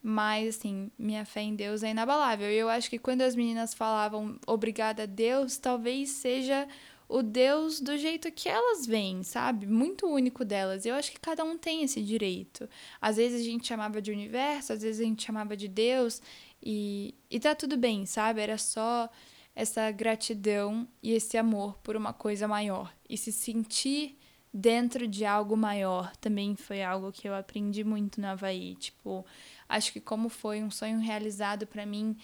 Mas, 0.03 0.57
assim, 0.57 0.91
minha 0.99 1.25
fé 1.25 1.43
em 1.43 1.55
Deus 1.55 1.83
é 1.83 1.91
inabalável. 1.91 2.51
E 2.51 2.55
eu 2.55 2.69
acho 2.69 2.89
que 2.89 2.99
quando 2.99 3.23
as 3.23 3.35
meninas 3.35 3.75
falavam 3.75 4.39
obrigada 4.47 5.03
a 5.03 5.07
Deus, 5.07 5.59
talvez 5.59 6.11
seja 6.11 6.67
o 7.09 7.23
Deus 7.23 7.81
do 7.81 7.97
jeito 7.97 8.31
que 8.31 8.49
elas 8.49 8.87
veem, 8.87 9.23
sabe? 9.23 9.67
Muito 9.67 10.07
único 10.07 10.45
delas. 10.45 10.87
Eu 10.87 10.95
acho 10.95 11.11
que 11.11 11.19
cada 11.19 11.43
um 11.43 11.59
tem 11.59 11.83
esse 11.83 12.03
direito. 12.03 12.69
Às 13.01 13.17
vezes 13.17 13.41
a 13.41 13.45
gente 13.45 13.67
chamava 13.67 14.01
de 14.01 14.13
universo, 14.13 14.73
às 14.73 14.83
vezes 14.83 15.01
a 15.01 15.05
gente 15.05 15.25
chamava 15.25 15.57
de 15.57 15.69
Deus, 15.69 16.23
e, 16.63 17.15
e 17.31 17.41
tá 17.41 17.55
tudo 17.55 17.77
bem, 17.77 18.07
sabe? 18.07 18.41
Era 18.41 18.59
só 18.59 19.11
essa 19.59 19.91
gratidão 19.91 20.87
e 21.03 21.13
esse 21.13 21.37
amor 21.37 21.77
por 21.79 21.97
uma 21.97 22.13
coisa 22.13 22.47
maior. 22.47 22.95
E 23.09 23.19
se 23.19 23.33
sentir 23.33 24.17
dentro 24.55 25.09
de 25.09 25.25
algo 25.25 25.57
maior 25.57 26.17
também 26.19 26.55
foi 26.55 26.81
algo 26.81 27.11
que 27.11 27.29
eu 27.29 27.35
aprendi 27.35 27.83
muito 27.83 28.21
no 28.21 28.29
Havaí. 28.29 28.77
Tipo, 28.77 29.27
acho 29.69 29.93
que 29.93 30.01
como 30.01 30.29
foi 30.29 30.63
um 30.63 30.71
sonho 30.71 31.01
realizado 31.01 31.67
para 31.67 31.85
mim, 31.85 32.17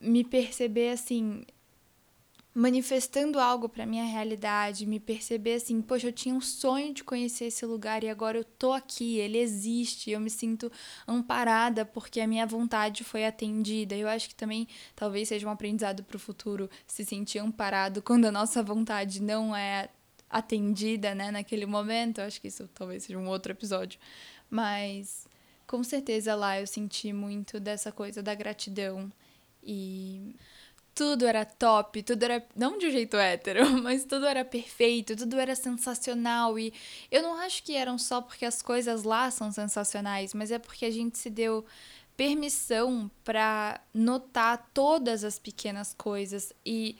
me 0.00 0.24
perceber 0.24 0.90
assim, 0.90 1.44
manifestando 2.54 3.38
algo 3.40 3.68
para 3.68 3.86
minha 3.86 4.04
realidade, 4.04 4.86
me 4.86 5.00
perceber 5.00 5.54
assim, 5.54 5.80
poxa, 5.80 6.08
eu 6.08 6.12
tinha 6.12 6.34
um 6.34 6.40
sonho 6.40 6.92
de 6.92 7.02
conhecer 7.02 7.46
esse 7.46 7.64
lugar 7.64 8.04
e 8.04 8.10
agora 8.10 8.36
eu 8.38 8.44
tô 8.44 8.72
aqui, 8.72 9.18
ele 9.18 9.38
existe, 9.38 10.10
eu 10.10 10.20
me 10.20 10.28
sinto 10.30 10.70
amparada 11.08 11.84
porque 11.84 12.20
a 12.20 12.26
minha 12.26 12.46
vontade 12.46 13.04
foi 13.04 13.24
atendida. 13.24 13.94
Eu 13.96 14.08
acho 14.08 14.28
que 14.28 14.34
também 14.34 14.68
talvez 14.94 15.28
seja 15.28 15.46
um 15.46 15.50
aprendizado 15.50 16.04
para 16.04 16.16
o 16.16 16.20
futuro 16.20 16.68
se 16.86 17.04
sentir 17.04 17.38
amparado 17.38 18.00
quando 18.04 18.26
a 18.26 18.32
nossa 18.32 18.62
vontade 18.62 19.22
não 19.22 19.54
é 19.56 19.88
atendida, 20.28 21.14
né, 21.14 21.30
naquele 21.30 21.66
momento. 21.66 22.18
Eu 22.20 22.24
acho 22.26 22.40
que 22.40 22.48
isso 22.48 22.68
talvez 22.74 23.04
seja 23.04 23.18
um 23.18 23.28
outro 23.28 23.52
episódio. 23.52 23.98
Mas 24.50 25.26
Com 25.66 25.82
certeza 25.82 26.34
lá 26.34 26.60
eu 26.60 26.66
senti 26.66 27.12
muito 27.12 27.58
dessa 27.58 27.90
coisa 27.90 28.22
da 28.22 28.34
gratidão 28.34 29.10
e 29.62 30.34
tudo 30.94 31.26
era 31.26 31.44
top, 31.44 32.02
tudo 32.02 32.22
era. 32.22 32.44
Não 32.54 32.78
de 32.78 32.86
um 32.86 32.90
jeito 32.90 33.16
hétero, 33.16 33.66
mas 33.82 34.04
tudo 34.04 34.26
era 34.26 34.44
perfeito, 34.44 35.16
tudo 35.16 35.38
era 35.38 35.54
sensacional. 35.54 36.58
E 36.58 36.72
eu 37.10 37.22
não 37.22 37.34
acho 37.38 37.62
que 37.62 37.74
eram 37.74 37.98
só 37.98 38.20
porque 38.20 38.44
as 38.44 38.60
coisas 38.60 39.02
lá 39.02 39.30
são 39.30 39.50
sensacionais, 39.50 40.34
mas 40.34 40.50
é 40.50 40.58
porque 40.58 40.84
a 40.84 40.90
gente 40.90 41.18
se 41.18 41.30
deu 41.30 41.64
permissão 42.16 43.10
para 43.24 43.80
notar 43.92 44.70
todas 44.74 45.24
as 45.24 45.38
pequenas 45.38 45.94
coisas 45.94 46.52
e, 46.64 46.96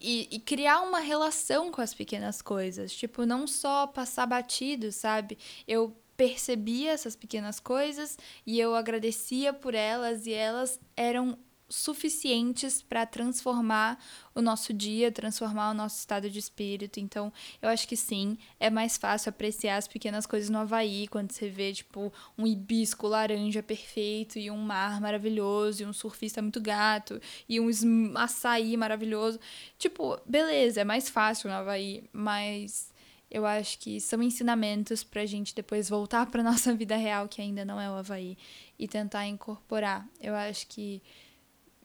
e, 0.00 0.28
e, 0.30 0.40
criar 0.40 0.80
uma 0.80 0.98
relação 0.98 1.70
com 1.70 1.80
as 1.80 1.94
pequenas 1.94 2.42
coisas. 2.42 2.92
Tipo, 2.92 3.24
não 3.24 3.46
só 3.46 3.86
passar 3.86 4.26
batido, 4.26 4.90
sabe? 4.90 5.38
Eu 5.68 5.96
percebia 6.16 6.92
essas 6.92 7.16
pequenas 7.16 7.58
coisas 7.58 8.18
e 8.46 8.58
eu 8.58 8.74
agradecia 8.74 9.52
por 9.52 9.74
elas 9.74 10.26
e 10.26 10.32
elas 10.32 10.80
eram 10.96 11.38
suficientes 11.68 12.82
para 12.82 13.06
transformar 13.06 13.98
o 14.34 14.42
nosso 14.42 14.72
dia, 14.72 15.10
transformar 15.10 15.70
o 15.70 15.74
nosso 15.74 15.98
estado 15.98 16.28
de 16.28 16.38
espírito. 16.38 17.00
Então, 17.00 17.32
eu 17.60 17.68
acho 17.68 17.88
que 17.88 17.96
sim, 17.96 18.36
é 18.60 18.70
mais 18.70 18.96
fácil 18.96 19.30
apreciar 19.30 19.76
as 19.76 19.88
pequenas 19.88 20.26
coisas 20.26 20.50
no 20.50 20.58
Havaí, 20.58 21.08
quando 21.08 21.32
você 21.32 21.48
vê, 21.48 21.72
tipo, 21.72 22.12
um 22.36 22.46
hibisco 22.46 23.06
laranja 23.06 23.62
perfeito 23.62 24.38
e 24.38 24.50
um 24.50 24.58
mar 24.58 25.00
maravilhoso 25.00 25.82
e 25.82 25.86
um 25.86 25.92
surfista 25.92 26.42
muito 26.42 26.60
gato 26.60 27.20
e 27.48 27.60
um 27.60 27.70
açaí 28.16 28.76
maravilhoso. 28.76 29.38
Tipo, 29.78 30.18
beleza, 30.26 30.80
é 30.80 30.84
mais 30.84 31.08
fácil 31.08 31.48
no 31.48 31.56
Havaí, 31.56 32.04
mas 32.12 32.92
eu 33.30 33.44
acho 33.44 33.80
que 33.80 34.00
são 34.00 34.22
ensinamentos 34.22 35.02
pra 35.02 35.26
gente 35.26 35.54
depois 35.54 35.88
voltar 35.88 36.26
pra 36.26 36.40
nossa 36.44 36.72
vida 36.74 36.96
real, 36.96 37.26
que 37.26 37.42
ainda 37.42 37.64
não 37.64 37.80
é 37.80 37.90
o 37.90 37.94
Havaí, 37.94 38.38
e 38.78 38.86
tentar 38.86 39.26
incorporar. 39.26 40.06
Eu 40.20 40.34
acho 40.34 40.66
que 40.68 41.02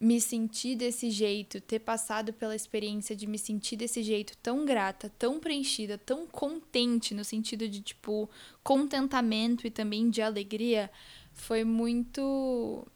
me 0.00 0.18
sentir 0.18 0.76
desse 0.76 1.10
jeito, 1.10 1.60
ter 1.60 1.80
passado 1.80 2.32
pela 2.32 2.56
experiência 2.56 3.14
de 3.14 3.26
me 3.26 3.38
sentir 3.38 3.76
desse 3.76 4.02
jeito 4.02 4.34
tão 4.38 4.64
grata, 4.64 5.12
tão 5.18 5.38
preenchida, 5.38 5.98
tão 5.98 6.26
contente, 6.26 7.12
no 7.12 7.22
sentido 7.22 7.68
de, 7.68 7.82
tipo, 7.82 8.28
contentamento 8.64 9.66
e 9.66 9.70
também 9.70 10.08
de 10.08 10.22
alegria, 10.22 10.90
foi 11.34 11.64
muito. 11.64 12.86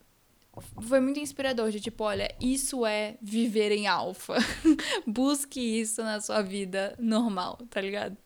Foi 0.81 1.01
muito 1.01 1.19
inspirador, 1.19 1.69
de 1.69 1.81
tipo, 1.81 2.05
olha, 2.05 2.33
isso 2.39 2.85
é 2.85 3.17
viver 3.21 3.73
em 3.73 3.87
alfa. 3.87 4.35
Busque 5.05 5.59
isso 5.59 6.01
na 6.01 6.21
sua 6.21 6.41
vida 6.41 6.95
normal, 6.97 7.59
tá 7.69 7.81
ligado? 7.81 8.17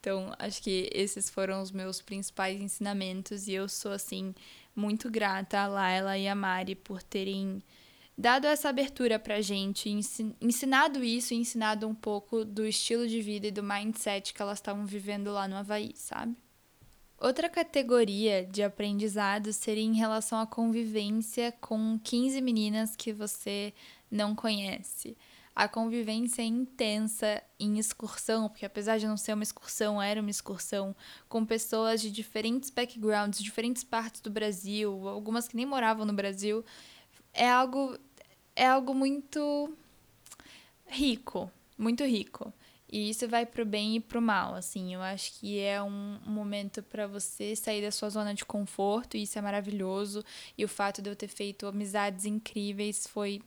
Então, 0.00 0.34
acho 0.36 0.60
que 0.62 0.90
esses 0.92 1.30
foram 1.30 1.62
os 1.62 1.70
meus 1.70 2.02
principais 2.02 2.60
ensinamentos 2.60 3.46
e 3.46 3.52
eu 3.52 3.68
sou, 3.68 3.92
assim, 3.92 4.34
muito 4.74 5.08
grata 5.08 5.60
a 5.60 5.68
Laila 5.68 6.18
e 6.18 6.26
a 6.26 6.34
Mari 6.34 6.74
por 6.74 7.02
terem 7.04 7.62
dado 8.20 8.46
essa 8.46 8.68
abertura 8.68 9.18
pra 9.18 9.40
gente, 9.40 9.88
ensinado 10.40 11.02
isso 11.02 11.32
e 11.32 11.38
ensinado 11.38 11.88
um 11.88 11.94
pouco 11.94 12.44
do 12.44 12.66
estilo 12.66 13.08
de 13.08 13.22
vida 13.22 13.46
e 13.46 13.50
do 13.50 13.62
mindset 13.62 14.34
que 14.34 14.42
elas 14.42 14.58
estavam 14.58 14.84
vivendo 14.84 15.32
lá 15.32 15.48
no 15.48 15.56
Havaí, 15.56 15.92
sabe? 15.94 16.36
Outra 17.18 17.48
categoria 17.48 18.44
de 18.44 18.62
aprendizado 18.62 19.52
seria 19.54 19.84
em 19.84 19.94
relação 19.94 20.38
à 20.38 20.46
convivência 20.46 21.50
com 21.60 21.98
15 22.02 22.42
meninas 22.42 22.94
que 22.94 23.10
você 23.10 23.72
não 24.10 24.34
conhece. 24.34 25.16
A 25.54 25.66
convivência 25.66 26.42
é 26.42 26.46
intensa 26.46 27.42
em 27.58 27.78
excursão, 27.78 28.48
porque 28.48 28.66
apesar 28.66 28.98
de 28.98 29.06
não 29.06 29.16
ser 29.16 29.32
uma 29.32 29.42
excursão, 29.42 30.00
era 30.00 30.20
uma 30.20 30.30
excursão 30.30 30.94
com 31.26 31.44
pessoas 31.44 32.00
de 32.02 32.10
diferentes 32.10 32.68
backgrounds, 32.70 33.42
diferentes 33.42 33.82
partes 33.82 34.20
do 34.20 34.30
Brasil, 34.30 35.08
algumas 35.08 35.48
que 35.48 35.56
nem 35.56 35.66
moravam 35.66 36.04
no 36.04 36.12
Brasil. 36.12 36.64
É 37.32 37.50
algo 37.50 37.98
é 38.60 38.66
algo 38.66 38.94
muito 38.94 39.74
rico, 40.86 41.50
muito 41.78 42.04
rico. 42.04 42.52
E 42.92 43.08
isso 43.08 43.26
vai 43.26 43.46
pro 43.46 43.64
bem 43.64 43.96
e 43.96 44.00
pro 44.00 44.20
mal, 44.20 44.54
assim. 44.54 44.92
Eu 44.92 45.00
acho 45.00 45.32
que 45.38 45.58
é 45.58 45.80
um 45.82 46.18
momento 46.26 46.82
para 46.82 47.06
você 47.06 47.56
sair 47.56 47.80
da 47.80 47.90
sua 47.90 48.10
zona 48.10 48.34
de 48.34 48.44
conforto, 48.44 49.16
e 49.16 49.22
isso 49.22 49.38
é 49.38 49.40
maravilhoso. 49.40 50.22
E 50.58 50.64
o 50.64 50.68
fato 50.68 51.00
de 51.00 51.08
eu 51.08 51.16
ter 51.16 51.28
feito 51.28 51.66
amizades 51.66 52.26
incríveis 52.26 53.06
foi 53.06 53.40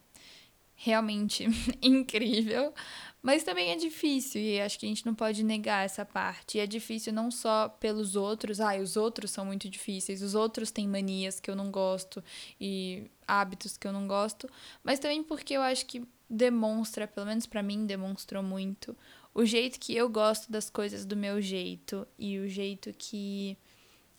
realmente 0.84 1.46
incrível, 1.82 2.74
mas 3.22 3.42
também 3.42 3.72
é 3.72 3.78
difícil 3.78 4.42
e 4.42 4.60
acho 4.60 4.78
que 4.78 4.86
a 4.86 4.90
gente 4.90 5.06
não 5.06 5.16
pode 5.16 5.42
negar 5.44 5.86
essa 5.86 6.04
parte. 6.04 6.58
E 6.58 6.62
é 6.62 6.68
difícil 6.68 7.14
não 7.14 7.32
só 7.32 7.70
pelos 7.70 8.18
outros, 8.18 8.60
ai, 8.60 8.80
ah, 8.80 8.82
os 8.82 8.98
outros 8.98 9.32
são 9.32 9.46
muito 9.46 9.70
difíceis, 9.70 10.22
os 10.22 10.36
outros 10.36 10.72
têm 10.72 10.86
manias 10.86 11.40
que 11.40 11.50
eu 11.50 11.56
não 11.56 11.72
gosto 11.72 12.22
e 12.60 13.10
hábitos 13.26 13.78
que 13.78 13.88
eu 13.88 13.94
não 13.94 14.08
gosto, 14.08 14.50
mas 14.84 15.00
também 15.00 15.24
porque 15.24 15.54
eu 15.54 15.62
acho 15.62 15.86
que 15.86 16.06
demonstra, 16.30 17.08
pelo 17.08 17.28
menos 17.28 17.46
para 17.46 17.64
mim 17.64 17.86
demonstrou 17.86 18.44
muito, 18.44 18.96
o 19.34 19.46
jeito 19.46 19.80
que 19.80 19.96
eu 19.96 20.10
gosto 20.10 20.52
das 20.52 20.70
coisas 20.70 21.06
do 21.06 21.16
meu 21.16 21.40
jeito 21.42 22.06
e 22.20 22.40
o 22.40 22.50
jeito 22.50 22.94
que 22.98 23.58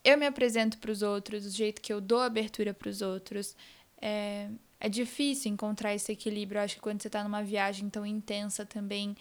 eu 0.02 0.16
me 0.16 0.26
apresento 0.26 0.78
para 0.78 0.90
os 0.90 1.02
outros, 1.02 1.44
o 1.44 1.50
jeito 1.50 1.82
que 1.82 1.92
eu 1.92 2.00
dou 2.00 2.20
abertura 2.20 2.72
para 2.72 2.88
os 2.88 3.02
outros. 3.02 3.54
É, 4.00 4.48
é 4.84 4.88
difícil 4.90 5.50
encontrar 5.50 5.94
esse 5.94 6.12
equilíbrio. 6.12 6.58
Eu 6.58 6.64
acho 6.64 6.74
que 6.74 6.80
quando 6.82 7.00
você 7.00 7.08
está 7.08 7.24
numa 7.24 7.42
viagem 7.42 7.88
tão 7.88 8.04
intensa 8.04 8.66
também, 8.66 9.16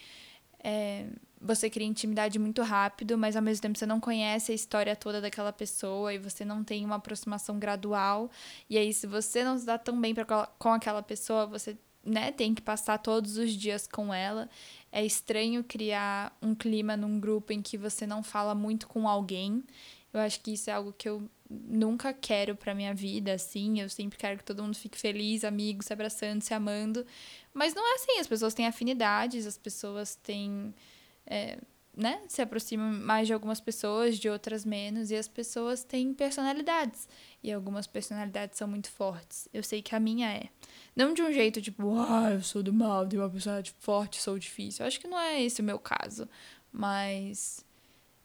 é, 0.62 1.06
você 1.40 1.70
cria 1.70 1.86
intimidade 1.86 2.38
muito 2.38 2.60
rápido, 2.60 3.16
mas 3.16 3.34
ao 3.34 3.40
mesmo 3.40 3.62
tempo 3.62 3.78
você 3.78 3.86
não 3.86 3.98
conhece 3.98 4.52
a 4.52 4.54
história 4.54 4.94
toda 4.94 5.22
daquela 5.22 5.54
pessoa 5.54 6.12
e 6.12 6.18
você 6.18 6.44
não 6.44 6.62
tem 6.62 6.84
uma 6.84 6.96
aproximação 6.96 7.58
gradual. 7.58 8.30
E 8.68 8.76
aí, 8.76 8.92
se 8.92 9.06
você 9.06 9.42
não 9.42 9.56
se 9.56 9.64
dá 9.64 9.78
tão 9.78 9.98
bem 9.98 10.14
pra, 10.14 10.26
com 10.58 10.68
aquela 10.68 11.02
pessoa, 11.02 11.46
você 11.46 11.78
né, 12.04 12.30
tem 12.30 12.54
que 12.54 12.60
passar 12.60 12.98
todos 12.98 13.38
os 13.38 13.52
dias 13.52 13.86
com 13.86 14.12
ela. 14.12 14.50
É 14.92 15.02
estranho 15.02 15.64
criar 15.64 16.36
um 16.42 16.54
clima 16.54 16.94
num 16.94 17.18
grupo 17.18 17.54
em 17.54 17.62
que 17.62 17.78
você 17.78 18.06
não 18.06 18.22
fala 18.22 18.54
muito 18.54 18.86
com 18.86 19.08
alguém. 19.08 19.64
Eu 20.14 20.20
acho 20.20 20.40
que 20.40 20.52
isso 20.52 20.70
é 20.70 20.72
algo 20.72 20.92
que 20.92 21.08
eu 21.08 21.28
nunca 21.50 22.12
quero 22.12 22.56
pra 22.56 22.74
minha 22.74 22.94
vida, 22.94 23.34
assim. 23.34 23.80
Eu 23.80 23.88
sempre 23.88 24.18
quero 24.18 24.38
que 24.38 24.44
todo 24.44 24.62
mundo 24.62 24.76
fique 24.76 24.98
feliz, 24.98 25.44
amigo, 25.44 25.82
se 25.82 25.92
abraçando, 25.92 26.42
se 26.42 26.54
amando. 26.54 27.04
Mas 27.52 27.74
não 27.74 27.86
é 27.86 27.94
assim, 27.96 28.18
as 28.20 28.26
pessoas 28.26 28.54
têm 28.54 28.66
afinidades, 28.66 29.46
as 29.46 29.58
pessoas 29.58 30.14
têm. 30.16 30.74
É, 31.26 31.58
né? 31.96 32.20
Se 32.28 32.42
aproximam 32.42 32.92
mais 32.92 33.26
de 33.26 33.32
algumas 33.32 33.60
pessoas, 33.60 34.18
de 34.18 34.28
outras 34.28 34.64
menos, 34.64 35.10
e 35.10 35.16
as 35.16 35.28
pessoas 35.28 35.84
têm 35.84 36.12
personalidades. 36.12 37.08
E 37.42 37.52
algumas 37.52 37.86
personalidades 37.86 38.58
são 38.58 38.66
muito 38.66 38.90
fortes. 38.90 39.48
Eu 39.52 39.62
sei 39.62 39.80
que 39.80 39.94
a 39.94 40.00
minha 40.00 40.30
é. 40.30 40.48
Não 40.96 41.12
de 41.12 41.22
um 41.22 41.32
jeito 41.32 41.60
tipo, 41.62 41.96
ah, 41.98 42.32
eu 42.32 42.42
sou 42.42 42.62
do 42.62 42.72
mal, 42.72 43.06
tenho 43.06 43.22
uma 43.22 43.30
personalidade 43.30 43.74
forte, 43.78 44.20
sou 44.20 44.38
difícil. 44.38 44.82
Eu 44.82 44.88
acho 44.88 45.00
que 45.00 45.08
não 45.08 45.18
é 45.18 45.42
esse 45.42 45.60
o 45.60 45.64
meu 45.64 45.78
caso. 45.78 46.28
Mas. 46.72 47.64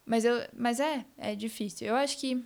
Mas, 0.09 0.25
eu, 0.25 0.41
mas 0.57 0.79
é, 0.79 1.05
é 1.19 1.35
difícil. 1.35 1.87
Eu 1.87 1.95
acho 1.95 2.17
que 2.17 2.43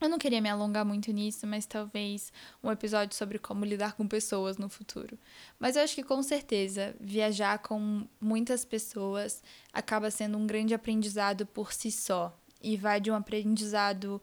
eu 0.00 0.08
não 0.08 0.18
queria 0.18 0.40
me 0.40 0.48
alongar 0.48 0.84
muito 0.84 1.10
nisso, 1.10 1.44
mas 1.48 1.66
talvez 1.66 2.32
um 2.62 2.70
episódio 2.70 3.16
sobre 3.16 3.40
como 3.40 3.64
lidar 3.64 3.94
com 3.94 4.06
pessoas 4.06 4.56
no 4.56 4.68
futuro. 4.68 5.18
Mas 5.58 5.74
eu 5.74 5.82
acho 5.82 5.96
que 5.96 6.04
com 6.04 6.22
certeza 6.22 6.94
viajar 7.00 7.58
com 7.58 8.06
muitas 8.20 8.64
pessoas 8.64 9.42
acaba 9.72 10.12
sendo 10.12 10.38
um 10.38 10.46
grande 10.46 10.74
aprendizado 10.74 11.44
por 11.44 11.72
si 11.72 11.90
só. 11.90 12.32
E 12.62 12.76
vai 12.76 13.00
de 13.00 13.10
um 13.10 13.16
aprendizado 13.16 14.22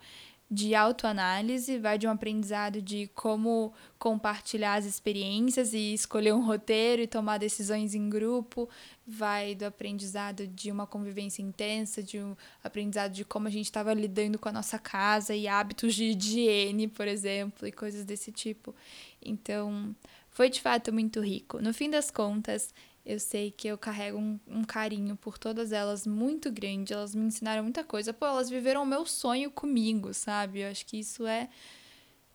de 0.51 0.73
autoanálise, 0.73 1.77
vai 1.77 1.97
de 1.97 2.07
um 2.07 2.11
aprendizado 2.11 2.81
de 2.81 3.07
como 3.13 3.71
compartilhar 3.99 4.75
as 4.75 4.85
experiências 4.85 5.73
e 5.73 5.93
escolher 5.93 6.33
um 6.33 6.43
roteiro 6.43 7.03
e 7.03 7.07
tomar 7.07 7.37
decisões 7.37 7.93
em 7.93 8.09
grupo, 8.09 8.67
vai 9.05 9.53
do 9.53 9.65
aprendizado 9.65 10.47
de 10.47 10.71
uma 10.71 10.87
convivência 10.87 11.43
intensa, 11.43 12.01
de 12.01 12.19
um 12.19 12.35
aprendizado 12.63 13.11
de 13.11 13.23
como 13.23 13.47
a 13.47 13.51
gente 13.51 13.65
estava 13.65 13.93
lidando 13.93 14.39
com 14.39 14.49
a 14.49 14.53
nossa 14.53 14.79
casa 14.79 15.35
e 15.35 15.47
hábitos 15.47 15.93
de 15.93 16.05
higiene, 16.05 16.87
por 16.87 17.07
exemplo, 17.07 17.67
e 17.67 17.71
coisas 17.71 18.03
desse 18.03 18.31
tipo. 18.31 18.73
Então, 19.21 19.95
foi 20.31 20.49
de 20.49 20.61
fato 20.61 20.91
muito 20.91 21.21
rico. 21.21 21.61
No 21.61 21.73
fim 21.73 21.91
das 21.91 22.09
contas, 22.09 22.73
eu 23.09 23.19
sei 23.19 23.49
que 23.49 23.67
eu 23.67 23.75
carrego 23.75 24.19
um, 24.19 24.39
um, 24.47 24.63
carinho 24.63 25.15
por 25.15 25.39
todas 25.39 25.71
elas 25.71 26.05
muito 26.05 26.51
grande. 26.51 26.93
Elas 26.93 27.15
me 27.15 27.25
ensinaram 27.25 27.63
muita 27.63 27.83
coisa. 27.83 28.13
Pô, 28.13 28.27
elas 28.27 28.51
viveram 28.51 28.83
o 28.83 28.85
meu 28.85 29.03
sonho 29.03 29.49
comigo, 29.49 30.13
sabe? 30.13 30.59
Eu 30.59 30.69
acho 30.69 30.85
que 30.85 30.99
isso 30.99 31.25
é 31.25 31.49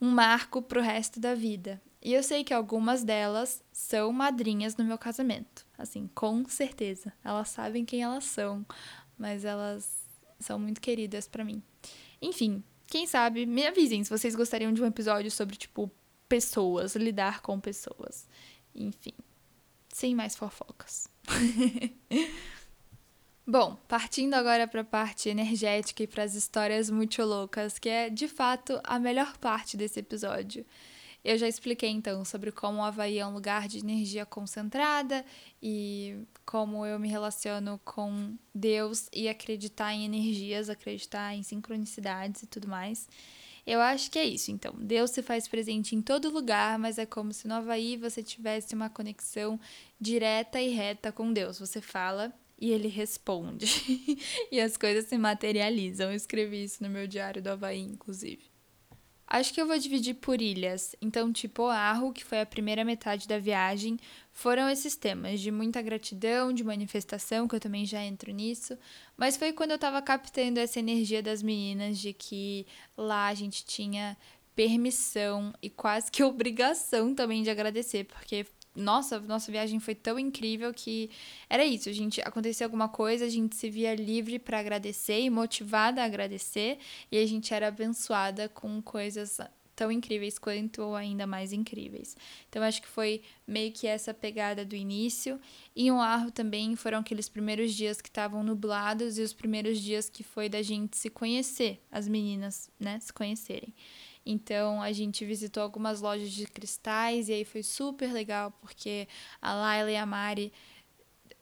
um 0.00 0.11
marco 0.11 0.61
pro 0.61 0.83
resto 0.83 1.21
da 1.21 1.33
vida. 1.33 1.81
E 2.02 2.12
eu 2.12 2.25
sei 2.25 2.43
que 2.43 2.52
algumas 2.52 3.04
delas 3.04 3.62
são 3.71 4.12
madrinhas 4.12 4.76
no 4.76 4.85
meu 4.85 4.99
casamento. 4.99 5.64
Assim, 5.78 6.11
com 6.12 6.45
certeza. 6.47 7.12
Elas 7.23 7.50
sabem 7.50 7.85
quem 7.85 8.02
elas 8.02 8.25
são, 8.25 8.66
mas 9.16 9.45
elas 9.45 10.09
são 10.40 10.59
muito 10.59 10.81
queridas 10.81 11.28
para 11.28 11.45
mim. 11.45 11.62
Enfim, 12.21 12.64
quem 12.88 13.07
sabe, 13.07 13.47
me 13.47 13.64
avisem 13.64 14.02
se 14.02 14.11
vocês 14.11 14.35
gostariam 14.35 14.73
de 14.73 14.83
um 14.83 14.87
episódio 14.87 15.31
sobre, 15.31 15.54
tipo, 15.54 15.88
pessoas, 16.28 16.97
lidar 16.97 17.43
com 17.43 17.61
pessoas. 17.61 18.26
Enfim 18.75 19.14
sem 19.94 20.12
mais 20.12 20.34
fofocas. 20.34 21.08
Bom, 23.46 23.76
partindo 23.86 24.34
agora 24.34 24.66
para 24.66 24.80
a 24.80 24.84
parte 24.84 25.28
energética 25.28 26.02
e 26.02 26.06
para 26.06 26.24
as 26.24 26.34
histórias 26.34 26.90
muito 26.90 27.22
loucas, 27.22 27.78
que 27.78 27.88
é 27.88 28.10
de 28.10 28.26
fato 28.26 28.80
a 28.82 28.98
melhor 28.98 29.38
parte 29.38 29.76
desse 29.76 30.00
episódio. 30.00 30.66
Eu 31.22 31.38
já 31.38 31.46
expliquei 31.46 31.90
então 31.90 32.24
sobre 32.24 32.50
como 32.50 32.80
o 32.80 32.82
Havaí 32.82 33.18
é 33.18 33.26
um 33.26 33.32
lugar 33.32 33.68
de 33.68 33.78
energia 33.78 34.26
concentrada 34.26 35.24
e 35.62 36.18
como 36.44 36.84
eu 36.84 36.98
me 36.98 37.08
relaciono 37.08 37.80
com 37.84 38.36
Deus 38.52 39.08
e 39.12 39.28
acreditar 39.28 39.94
em 39.94 40.04
energias, 40.04 40.68
acreditar 40.68 41.36
em 41.36 41.44
sincronicidades 41.44 42.42
e 42.42 42.46
tudo 42.48 42.66
mais. 42.66 43.08
Eu 43.66 43.80
acho 43.80 44.11
que 44.11 44.18
é 44.18 44.25
isso, 44.25 44.50
então. 44.50 44.75
Deus 44.78 45.11
se 45.11 45.23
faz 45.23 45.49
presente 45.49 45.97
em 45.97 46.02
todo 46.02 46.30
lugar, 46.30 46.78
mas 46.78 46.99
é 46.99 47.06
como 47.06 47.33
se 47.33 47.49
no 47.49 47.54
Havaí 47.54 47.97
você 47.97 48.23
tivesse 48.23 48.75
uma 48.75 48.90
conexão 48.90 49.59
direta 49.99 50.61
e 50.61 50.68
reta 50.68 51.11
com 51.11 51.33
Deus. 51.33 51.59
Você 51.59 51.80
fala 51.80 52.33
e 52.59 52.71
ele 52.71 52.88
responde. 52.88 53.66
e 54.52 54.61
as 54.61 54.76
coisas 54.76 55.06
se 55.06 55.16
materializam. 55.16 56.11
Eu 56.11 56.16
escrevi 56.16 56.64
isso 56.64 56.83
no 56.83 56.90
meu 56.90 57.06
diário 57.06 57.42
do 57.42 57.49
Havaí, 57.49 57.80
inclusive. 57.80 58.53
Acho 59.26 59.52
que 59.54 59.61
eu 59.61 59.66
vou 59.66 59.78
dividir 59.78 60.14
por 60.14 60.40
ilhas. 60.40 60.95
Então, 61.00 61.33
tipo, 61.33 61.62
Oahu, 61.62 62.12
que 62.12 62.25
foi 62.25 62.40
a 62.40 62.47
primeira 62.47 62.85
metade 62.85 63.26
da 63.26 63.38
viagem, 63.38 63.99
foram 64.31 64.69
esses 64.69 64.97
temas 64.97 65.40
de 65.40 65.50
muita 65.50 65.81
gratidão, 65.81 66.52
de 66.52 66.62
manifestação, 66.62 67.49
que 67.49 67.54
eu 67.54 67.61
também 67.61 67.87
já 67.87 68.02
entro 68.02 68.31
nisso. 68.33 68.78
Mas 69.16 69.37
foi 69.37 69.52
quando 69.52 69.71
eu 69.71 69.78
tava 69.78 70.02
captando 70.02 70.61
essa 70.61 70.78
energia 70.78 71.23
das 71.23 71.43
meninas 71.43 71.99
de 71.99 72.12
que 72.12 72.66
lá 72.97 73.28
a 73.28 73.35
gente 73.35 73.64
tinha 73.64 74.16
permissão 74.54 75.52
e 75.62 75.71
quase 75.71 76.11
que 76.11 76.23
obrigação 76.25 77.14
também 77.14 77.43
de 77.43 77.50
agradecer, 77.50 78.04
porque 78.04 78.47
nossa, 78.75 79.21
nossa 79.21 79.50
viagem 79.50 79.78
foi 79.78 79.95
tão 79.95 80.19
incrível 80.19 80.73
que 80.75 81.11
era 81.49 81.64
isso. 81.64 81.88
A 81.88 81.93
gente 81.93 82.21
acontecia 82.21 82.66
alguma 82.66 82.88
coisa, 82.88 83.25
a 83.25 83.28
gente 83.28 83.57
se 83.57 83.71
via 83.71 83.95
livre 83.95 84.38
para 84.38 84.59
agradecer 84.59 85.21
e 85.21 85.31
motivada 85.31 86.02
a 86.02 86.04
agradecer, 86.04 86.78
e 87.11 87.19
a 87.19 87.26
gente 87.26 87.54
era 87.54 87.69
abençoada 87.69 88.49
com 88.49 88.83
coisas 88.83 89.38
tão 89.75 89.90
incríveis 89.90 90.38
quanto 90.38 90.83
ou 90.83 90.95
ainda 90.95 91.26
mais 91.26 91.52
incríveis. 91.52 92.16
Então 92.49 92.62
acho 92.62 92.81
que 92.81 92.88
foi 92.88 93.23
meio 93.47 93.73
que 93.73 93.87
essa 93.87 94.14
pegada 94.14 94.64
do 94.64 94.76
início. 94.76 95.40
E 95.75 95.90
um 95.90 96.00
arro 96.00 96.31
também 96.31 96.76
foram 96.76 96.99
aqueles 96.99 97.28
primeiros 97.28 97.75
dias 97.75 98.00
que 98.00 98.09
estavam 98.09 98.43
nublados 98.43 99.19
e 99.19 99.23
os 99.23 99.33
primeiros 99.33 99.81
dias 99.81 100.09
que 100.09 100.23
foi 100.23 100.49
da 100.49 100.62
gente 100.62 100.97
se 100.97 101.11
conhecer, 101.11 101.83
as 101.90 102.07
meninas, 102.07 102.71
né, 102.78 102.99
se 103.00 103.12
conhecerem. 103.12 103.75
Então 104.26 104.81
a 104.81 104.93
gente 104.93 105.25
visitou 105.25 105.62
algumas 105.62 106.00
lojas 106.00 106.31
de 106.31 106.47
cristais 106.47 107.28
e 107.28 107.33
aí 107.33 107.45
foi 107.45 107.62
super 107.62 108.12
legal 108.12 108.50
porque 108.61 109.07
a 109.40 109.54
Laila 109.54 109.90
e 109.90 109.97
a 109.97 110.07
Mari 110.07 110.52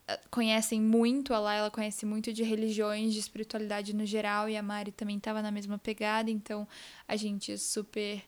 eh, 0.08 0.20
conhecem 0.30 0.80
muito, 0.80 1.32
a 1.32 1.38
Laila 1.38 1.70
conhece 1.70 2.04
muito 2.04 2.32
de 2.32 2.42
religiões, 2.42 3.12
de 3.12 3.20
espiritualidade 3.20 3.94
no 3.94 4.04
geral 4.04 4.48
e 4.48 4.56
a 4.56 4.62
Mari 4.62 4.92
também 4.92 5.16
estava 5.16 5.40
na 5.42 5.50
mesma 5.50 5.78
pegada, 5.78 6.30
então 6.30 6.66
a 7.06 7.16
gente 7.16 7.56
super 7.56 8.22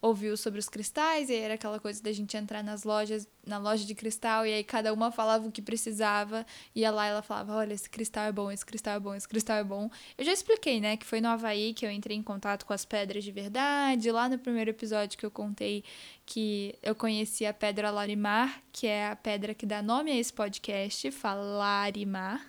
ouviu 0.00 0.36
sobre 0.36 0.58
os 0.58 0.68
cristais, 0.68 1.28
e 1.28 1.32
aí 1.32 1.40
era 1.40 1.54
aquela 1.54 1.78
coisa 1.78 2.02
da 2.02 2.12
gente 2.12 2.36
entrar 2.36 2.62
nas 2.62 2.84
lojas, 2.84 3.28
na 3.46 3.58
loja 3.58 3.84
de 3.84 3.94
cristal, 3.94 4.46
e 4.46 4.52
aí 4.52 4.64
cada 4.64 4.92
uma 4.92 5.12
falava 5.12 5.46
o 5.46 5.52
que 5.52 5.60
precisava, 5.60 6.46
e 6.74 6.84
a 6.84 6.90
Laila 6.90 7.22
falava, 7.22 7.54
olha, 7.54 7.74
esse 7.74 7.88
cristal 7.88 8.24
é 8.24 8.32
bom, 8.32 8.50
esse 8.50 8.64
cristal 8.64 8.94
é 8.94 9.00
bom, 9.00 9.14
esse 9.14 9.28
cristal 9.28 9.56
é 9.58 9.64
bom. 9.64 9.90
Eu 10.16 10.24
já 10.24 10.32
expliquei, 10.32 10.80
né, 10.80 10.96
que 10.96 11.04
foi 11.04 11.20
no 11.20 11.28
Havaí 11.28 11.74
que 11.74 11.84
eu 11.84 11.90
entrei 11.90 12.16
em 12.16 12.22
contato 12.22 12.64
com 12.64 12.72
as 12.72 12.84
pedras 12.84 13.22
de 13.22 13.32
verdade, 13.32 14.10
lá 14.10 14.28
no 14.28 14.38
primeiro 14.38 14.70
episódio 14.70 15.18
que 15.18 15.26
eu 15.26 15.30
contei 15.30 15.84
que 16.24 16.78
eu 16.80 16.94
conheci 16.94 17.44
a 17.44 17.52
pedra 17.52 17.90
Larimar, 17.90 18.62
que 18.72 18.86
é 18.86 19.08
a 19.08 19.16
pedra 19.16 19.52
que 19.52 19.66
dá 19.66 19.82
nome 19.82 20.12
a 20.12 20.16
esse 20.16 20.32
podcast, 20.32 21.10
Falarimar. 21.10 22.40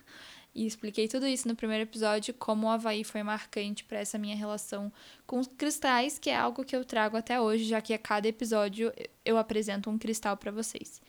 E 0.54 0.66
expliquei 0.66 1.08
tudo 1.08 1.26
isso 1.26 1.48
no 1.48 1.56
primeiro 1.56 1.84
episódio, 1.84 2.34
como 2.34 2.66
o 2.66 2.70
Havaí 2.70 3.04
foi 3.04 3.22
marcante 3.22 3.84
para 3.84 3.98
essa 3.98 4.18
minha 4.18 4.36
relação 4.36 4.92
com 5.26 5.38
os 5.38 5.46
cristais, 5.46 6.18
que 6.18 6.28
é 6.28 6.36
algo 6.36 6.64
que 6.64 6.76
eu 6.76 6.84
trago 6.84 7.16
até 7.16 7.40
hoje, 7.40 7.64
já 7.64 7.80
que 7.80 7.94
a 7.94 7.98
cada 7.98 8.28
episódio 8.28 8.92
eu 9.24 9.38
apresento 9.38 9.88
um 9.88 9.96
cristal 9.96 10.36
para 10.36 10.50
vocês. 10.50 11.00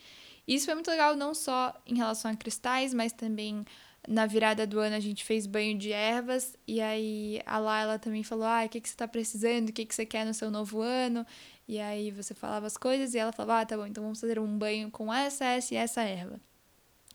Isso 0.48 0.66
foi 0.66 0.76
muito 0.76 0.90
legal, 0.90 1.16
não 1.16 1.34
só 1.34 1.74
em 1.86 1.96
relação 1.96 2.32
a 2.32 2.36
cristais, 2.36 2.94
mas 2.94 3.12
também 3.12 3.65
na 4.08 4.26
virada 4.26 4.67
do 4.67 4.80
ano 4.80 4.96
a 4.96 5.00
gente 5.00 5.24
fez 5.24 5.48
banho 5.48 5.78
de 5.78 5.91
ervas 5.91 6.58
e 6.67 6.82
aí 6.82 7.41
a 7.46 7.58
Laila 7.58 7.98
também 7.98 8.24
falou: 8.24 8.46
ah, 8.46 8.63
o 8.65 8.70
que, 8.70 8.82
que 8.82 8.89
você 8.89 8.96
tá 8.96 9.08
precisando? 9.08 9.70
O 9.70 9.74
que, 9.74 9.86
que 9.86 9.96
você 9.96 10.06
quer 10.06 10.26
no 10.26 10.34
seu 10.34 10.52
novo 10.52 10.82
ano? 10.82 11.26
E 11.67 11.80
aí 11.80 12.12
você 12.12 12.34
falava 12.34 12.67
as 12.67 12.78
coisas 12.78 13.13
e 13.13 13.17
ela 13.17 13.32
falava: 13.32 13.62
ah, 13.62 13.65
tá 13.65 13.78
bom, 13.78 13.86
então 13.86 14.04
vamos 14.04 14.20
fazer 14.20 14.39
um 14.39 14.58
banho 14.58 14.91
com 14.91 15.13
essa, 15.13 15.46
essa 15.46 15.74
e 15.74 15.78
essa 15.78 16.02
erva. 16.02 16.39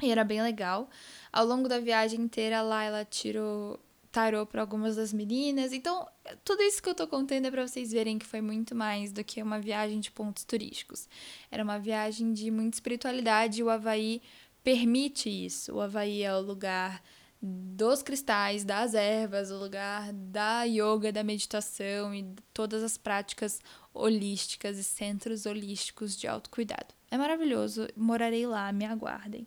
E 0.00 0.10
era 0.10 0.24
bem 0.24 0.42
legal. 0.42 0.88
Ao 1.32 1.44
longo 1.44 1.68
da 1.68 1.78
viagem 1.78 2.20
inteira, 2.20 2.62
lá 2.62 2.84
ela 2.84 3.04
tirou 3.04 3.80
tarô 4.10 4.46
para 4.46 4.60
algumas 4.60 4.96
das 4.96 5.12
meninas. 5.12 5.72
Então, 5.72 6.06
tudo 6.44 6.62
isso 6.62 6.82
que 6.82 6.88
eu 6.88 6.94
tô 6.94 7.06
contando 7.06 7.46
é 7.46 7.50
para 7.50 7.66
vocês 7.66 7.92
verem 7.92 8.18
que 8.18 8.26
foi 8.26 8.40
muito 8.40 8.74
mais 8.74 9.12
do 9.12 9.22
que 9.22 9.42
uma 9.42 9.60
viagem 9.60 10.00
de 10.00 10.10
pontos 10.10 10.44
turísticos. 10.44 11.08
Era 11.50 11.62
uma 11.62 11.78
viagem 11.78 12.32
de 12.32 12.50
muita 12.50 12.76
espiritualidade 12.76 13.60
e 13.60 13.62
o 13.62 13.70
Havaí 13.70 14.22
permite 14.62 15.28
isso. 15.28 15.74
O 15.74 15.80
Havaí 15.80 16.22
é 16.22 16.34
o 16.34 16.40
lugar 16.40 17.02
dos 17.40 18.02
cristais, 18.02 18.64
das 18.64 18.94
ervas, 18.94 19.50
o 19.50 19.58
lugar 19.58 20.12
da 20.12 20.64
yoga, 20.64 21.12
da 21.12 21.22
meditação 21.22 22.12
e 22.12 22.34
todas 22.52 22.82
as 22.82 22.98
práticas 22.98 23.60
holísticas 23.94 24.76
e 24.78 24.84
centros 24.84 25.46
holísticos 25.46 26.16
de 26.16 26.26
autocuidado. 26.26 26.94
É 27.10 27.16
maravilhoso, 27.16 27.86
morarei 27.96 28.46
lá, 28.46 28.72
me 28.72 28.84
aguardem. 28.84 29.46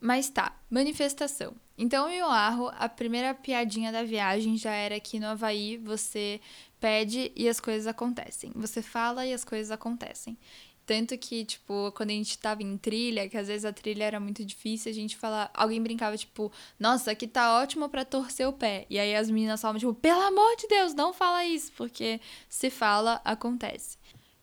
Mas 0.00 0.28
tá, 0.28 0.58
manifestação. 0.70 1.54
Então, 1.78 2.08
em 2.08 2.22
Oahu, 2.22 2.70
a 2.78 2.88
primeira 2.88 3.34
piadinha 3.34 3.92
da 3.92 4.02
viagem 4.02 4.56
já 4.56 4.72
era 4.72 4.98
que 5.00 5.18
no 5.18 5.26
Havaí 5.26 5.76
você 5.76 6.40
pede 6.80 7.32
e 7.34 7.48
as 7.48 7.60
coisas 7.60 7.86
acontecem. 7.86 8.52
Você 8.54 8.82
fala 8.82 9.26
e 9.26 9.32
as 9.32 9.44
coisas 9.44 9.70
acontecem. 9.70 10.38
Tanto 10.86 11.18
que, 11.18 11.44
tipo, 11.44 11.90
quando 11.92 12.10
a 12.10 12.12
gente 12.12 12.38
tava 12.38 12.62
em 12.62 12.78
trilha, 12.78 13.28
que 13.28 13.36
às 13.36 13.48
vezes 13.48 13.64
a 13.64 13.72
trilha 13.72 14.04
era 14.04 14.20
muito 14.20 14.44
difícil, 14.44 14.90
a 14.92 14.94
gente 14.94 15.16
fala. 15.16 15.50
Alguém 15.52 15.82
brincava, 15.82 16.16
tipo, 16.16 16.52
nossa, 16.78 17.10
aqui 17.10 17.26
tá 17.26 17.58
ótimo 17.60 17.88
para 17.88 18.04
torcer 18.04 18.46
o 18.46 18.52
pé. 18.52 18.86
E 18.88 18.96
aí 18.98 19.14
as 19.16 19.28
meninas 19.28 19.60
falavam, 19.60 19.80
tipo, 19.80 19.94
pelo 19.94 20.20
amor 20.20 20.56
de 20.56 20.68
Deus, 20.68 20.94
não 20.94 21.12
fala 21.12 21.44
isso, 21.44 21.72
porque 21.76 22.20
se 22.48 22.70
fala, 22.70 23.20
acontece. 23.24 23.98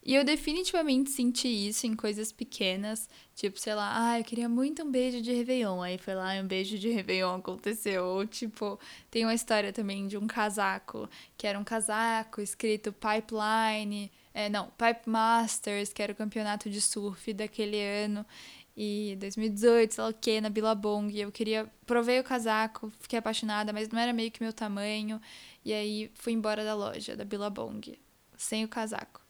E 0.06 0.14
eu 0.14 0.26
definitivamente 0.26 1.12
senti 1.12 1.48
isso 1.48 1.88
em 1.88 1.96
coisas 1.96 2.32
pequenas, 2.32 3.08
tipo, 3.36 3.60
sei 3.60 3.76
lá, 3.76 4.12
ah, 4.12 4.20
eu 4.20 4.24
queria 4.24 4.48
muito 4.48 4.84
um 4.84 4.92
beijo 4.92 5.22
de 5.22 5.34
Réveillon. 5.34 5.82
Aí 5.82 5.98
foi 5.98 6.16
lá, 6.16 6.34
um 6.36 6.48
beijo 6.48 6.78
de 6.78 6.90
Réveillon 6.90 7.36
aconteceu. 7.36 8.06
Ou, 8.06 8.26
tipo, 8.28 8.80
tem 9.10 9.26
uma 9.26 9.34
história 9.34 9.74
também 9.74 10.08
de 10.08 10.18
um 10.18 10.28
casaco, 10.28 11.10
que 11.38 11.48
era 11.48 11.58
um 11.60 11.64
casaco 11.64 12.42
escrito 12.42 12.94
Pipeline, 12.94 14.12
é, 14.34 14.50
não, 14.50 14.68
Pipe 14.72 15.08
Masters, 15.10 15.94
que 15.94 16.02
era 16.02 16.12
o 16.14 16.16
campeonato 16.16 16.70
de 16.70 16.82
surf 16.82 17.34
daquele 17.34 17.82
ano. 17.82 18.26
E 18.76 19.16
2018, 19.20 19.94
sei 19.94 20.04
lá 20.04 20.10
o 20.10 20.14
que, 20.14 20.42
na 20.42 20.50
Billabong. 20.50 21.16
Eu 21.16 21.32
queria. 21.32 21.72
Provei 21.86 22.20
o 22.20 22.24
casaco, 22.24 22.92
fiquei 23.00 23.20
apaixonada, 23.20 23.72
mas 23.72 23.90
não 23.90 24.00
era 24.00 24.14
meio 24.14 24.32
que 24.32 24.42
meu 24.42 24.54
tamanho. 24.54 25.22
E 25.64 25.72
aí 25.74 26.12
fui 26.16 26.34
embora 26.34 26.64
da 26.64 26.74
loja, 26.76 27.16
da 27.16 27.24
Billabong, 27.26 28.00
sem 28.38 28.64
o 28.66 28.68
casaco. 28.68 29.23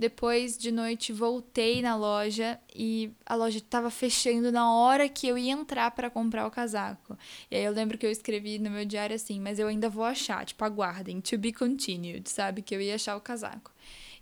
Depois 0.00 0.56
de 0.56 0.72
noite 0.72 1.12
voltei 1.12 1.82
na 1.82 1.94
loja 1.94 2.58
e 2.74 3.10
a 3.26 3.34
loja 3.34 3.58
estava 3.58 3.90
fechando 3.90 4.50
na 4.50 4.72
hora 4.72 5.06
que 5.10 5.28
eu 5.28 5.36
ia 5.36 5.52
entrar 5.52 5.90
para 5.90 6.08
comprar 6.08 6.46
o 6.46 6.50
casaco. 6.50 7.18
E 7.50 7.56
aí 7.56 7.62
eu 7.62 7.70
lembro 7.70 7.98
que 7.98 8.06
eu 8.06 8.10
escrevi 8.10 8.58
no 8.58 8.70
meu 8.70 8.86
diário 8.86 9.14
assim, 9.14 9.38
mas 9.38 9.58
eu 9.58 9.68
ainda 9.68 9.90
vou 9.90 10.02
achar, 10.02 10.42
tipo, 10.46 10.64
aguardem, 10.64 11.20
to 11.20 11.36
be 11.36 11.52
continued, 11.52 12.30
sabe? 12.30 12.62
Que 12.62 12.74
eu 12.74 12.80
ia 12.80 12.94
achar 12.94 13.14
o 13.14 13.20
casaco. 13.20 13.70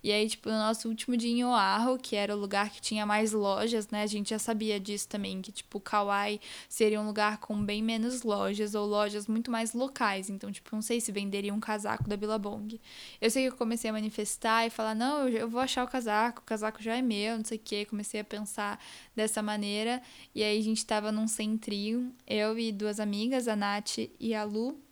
E 0.03 0.13
aí, 0.13 0.29
tipo, 0.29 0.49
no 0.49 0.57
nosso 0.57 0.89
último 0.89 1.17
dia 1.17 1.31
em 1.31 1.45
Oahu, 1.45 1.99
que 1.99 2.15
era 2.15 2.35
o 2.37 2.39
lugar 2.39 2.71
que 2.71 2.81
tinha 2.81 3.05
mais 3.05 3.33
lojas, 3.33 3.89
né? 3.89 4.03
A 4.03 4.07
gente 4.07 4.31
já 4.31 4.39
sabia 4.39 4.79
disso 4.79 5.09
também, 5.09 5.43
que, 5.43 5.51
tipo, 5.51 5.81
Kauai 5.81 6.41
seria 6.69 7.01
um 7.01 7.07
lugar 7.07 7.39
com 7.39 7.61
bem 7.65 7.83
menos 7.83 8.23
lojas 8.23 8.75
ou 8.75 8.87
lojas 8.87 9.27
muito 9.27 9.51
mais 9.51 9.73
locais. 9.75 10.31
Então, 10.31 10.53
tipo, 10.53 10.69
não 10.73 10.83
sei 10.83 11.01
se 11.01 11.11
venderia 11.11 11.53
um 11.53 11.61
casaco 11.61 12.09
da 12.09 12.17
Billabong. 12.17 12.81
Eu 13.21 13.31
sei 13.31 13.45
que 13.45 13.53
eu 13.53 13.57
comecei 13.57 13.91
a 13.91 13.93
manifestar 13.93 14.67
e 14.67 14.71
falar, 14.71 14.95
não, 14.95 15.29
eu 15.29 15.49
vou 15.49 15.61
achar 15.61 15.85
o 15.85 15.89
casaco, 15.89 16.41
o 16.41 16.45
casaco 16.45 16.83
já 16.83 16.97
é 16.97 17.03
meu, 17.03 17.37
não 17.37 17.45
sei 17.45 17.59
o 17.59 17.61
quê. 17.63 17.85
Comecei 17.85 18.21
a 18.21 18.25
pensar 18.25 18.81
dessa 19.17 19.43
maneira. 19.43 20.01
E 20.35 20.43
aí 20.43 20.59
a 20.59 20.63
gente 20.63 20.85
tava 20.87 21.11
num 21.11 21.27
centrinho, 21.27 22.15
eu 22.27 22.59
e 22.59 22.71
duas 22.73 23.01
amigas, 23.01 23.49
a 23.49 23.57
Nath 23.57 23.99
e 24.21 24.35
a 24.35 24.45
Lu. 24.45 24.88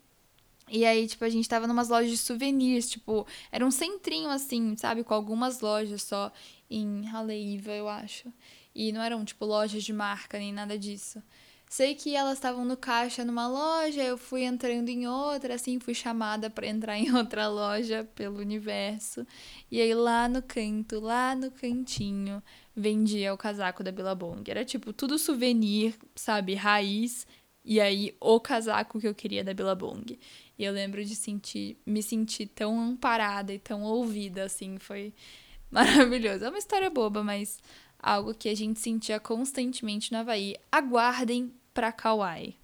E 0.68 0.84
aí, 0.84 1.06
tipo, 1.06 1.24
a 1.24 1.28
gente 1.28 1.48
tava 1.48 1.66
numas 1.66 1.88
lojas 1.88 2.10
de 2.10 2.18
souvenirs, 2.18 2.90
tipo, 2.90 3.26
era 3.52 3.64
um 3.64 3.70
centrinho 3.70 4.28
assim, 4.30 4.76
sabe? 4.76 5.04
Com 5.04 5.14
algumas 5.14 5.60
lojas 5.60 6.02
só 6.02 6.32
em 6.68 7.06
Haleiva, 7.08 7.70
eu 7.70 7.88
acho. 7.88 8.32
E 8.74 8.90
não 8.92 9.00
eram, 9.00 9.24
tipo, 9.24 9.44
lojas 9.44 9.84
de 9.84 9.92
marca 9.92 10.38
nem 10.38 10.52
nada 10.52 10.76
disso. 10.78 11.22
Sei 11.68 11.94
que 11.94 12.14
elas 12.14 12.34
estavam 12.34 12.64
no 12.64 12.76
caixa 12.76 13.24
numa 13.24 13.48
loja, 13.48 14.02
eu 14.02 14.16
fui 14.16 14.42
entrando 14.44 14.88
em 14.88 15.06
outra, 15.08 15.54
assim, 15.54 15.80
fui 15.80 15.94
chamada 15.94 16.48
para 16.50 16.66
entrar 16.66 16.96
em 16.98 17.14
outra 17.14 17.48
loja 17.48 18.04
pelo 18.14 18.38
universo. 18.40 19.26
E 19.70 19.80
aí 19.80 19.94
lá 19.94 20.28
no 20.28 20.42
canto, 20.42 21.00
lá 21.00 21.34
no 21.34 21.50
cantinho, 21.50 22.42
vendia 22.74 23.32
o 23.34 23.36
casaco 23.38 23.82
da 23.84 23.92
Billabong. 23.92 24.42
Era 24.48 24.64
tipo 24.64 24.92
tudo 24.92 25.18
souvenir, 25.18 25.94
sabe, 26.14 26.54
raiz 26.54 27.26
E 27.64 27.80
aí, 27.80 28.16
o 28.20 28.38
casaco 28.40 29.00
que 29.00 29.08
eu 29.08 29.14
queria 29.14 29.42
da 29.42 29.52
Billabong. 29.52 30.18
E 30.58 30.64
eu 30.64 30.72
lembro 30.72 31.04
de 31.04 31.14
sentir, 31.14 31.76
me 31.84 32.02
sentir 32.02 32.46
tão 32.46 32.80
amparada 32.80 33.52
e 33.52 33.58
tão 33.58 33.82
ouvida, 33.82 34.44
assim, 34.44 34.78
foi 34.78 35.12
maravilhoso. 35.70 36.44
É 36.44 36.48
uma 36.48 36.58
história 36.58 36.88
boba, 36.88 37.22
mas 37.22 37.60
algo 37.98 38.34
que 38.34 38.48
a 38.48 38.54
gente 38.54 38.80
sentia 38.80 39.20
constantemente 39.20 40.12
no 40.12 40.18
Havaí. 40.18 40.56
Aguardem 40.70 41.52
pra 41.74 41.92
Kauai. 41.92 42.56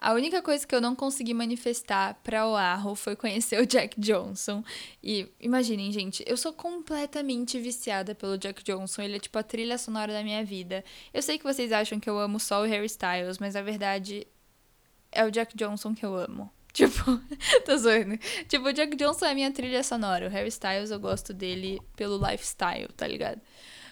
A 0.00 0.12
única 0.12 0.40
coisa 0.40 0.64
que 0.64 0.72
eu 0.72 0.80
não 0.80 0.94
consegui 0.94 1.34
manifestar 1.34 2.14
pra 2.22 2.46
Oahu 2.46 2.94
foi 2.94 3.16
conhecer 3.16 3.60
o 3.60 3.66
Jack 3.66 4.00
Johnson. 4.00 4.62
E 5.02 5.28
imaginem, 5.40 5.90
gente, 5.90 6.22
eu 6.24 6.36
sou 6.36 6.52
completamente 6.52 7.58
viciada 7.58 8.14
pelo 8.14 8.38
Jack 8.38 8.62
Johnson. 8.62 9.02
Ele 9.02 9.16
é 9.16 9.18
tipo 9.18 9.36
a 9.36 9.42
trilha 9.42 9.76
sonora 9.76 10.12
da 10.12 10.22
minha 10.22 10.44
vida. 10.44 10.84
Eu 11.12 11.20
sei 11.20 11.36
que 11.36 11.42
vocês 11.42 11.72
acham 11.72 11.98
que 11.98 12.08
eu 12.08 12.16
amo 12.16 12.38
só 12.38 12.62
o 12.62 12.64
Harry 12.64 12.86
Styles, 12.86 13.38
mas 13.40 13.56
a 13.56 13.62
verdade 13.62 14.24
é 15.10 15.24
o 15.24 15.32
Jack 15.32 15.56
Johnson 15.56 15.92
que 15.92 16.06
eu 16.06 16.14
amo. 16.14 16.48
Tipo, 16.72 17.20
tô 17.64 17.76
zoando. 17.76 18.18
Tipo, 18.46 18.68
o 18.68 18.72
Jack 18.72 18.94
Johnson 18.96 19.26
é 19.26 19.30
a 19.30 19.34
minha 19.34 19.50
trilha 19.50 19.82
sonora. 19.82 20.26
O 20.26 20.30
Harry 20.30 20.48
Styles 20.48 20.90
eu 20.90 21.00
gosto 21.00 21.32
dele 21.32 21.80
pelo 21.96 22.18
lifestyle, 22.18 22.88
tá 22.96 23.06
ligado? 23.06 23.40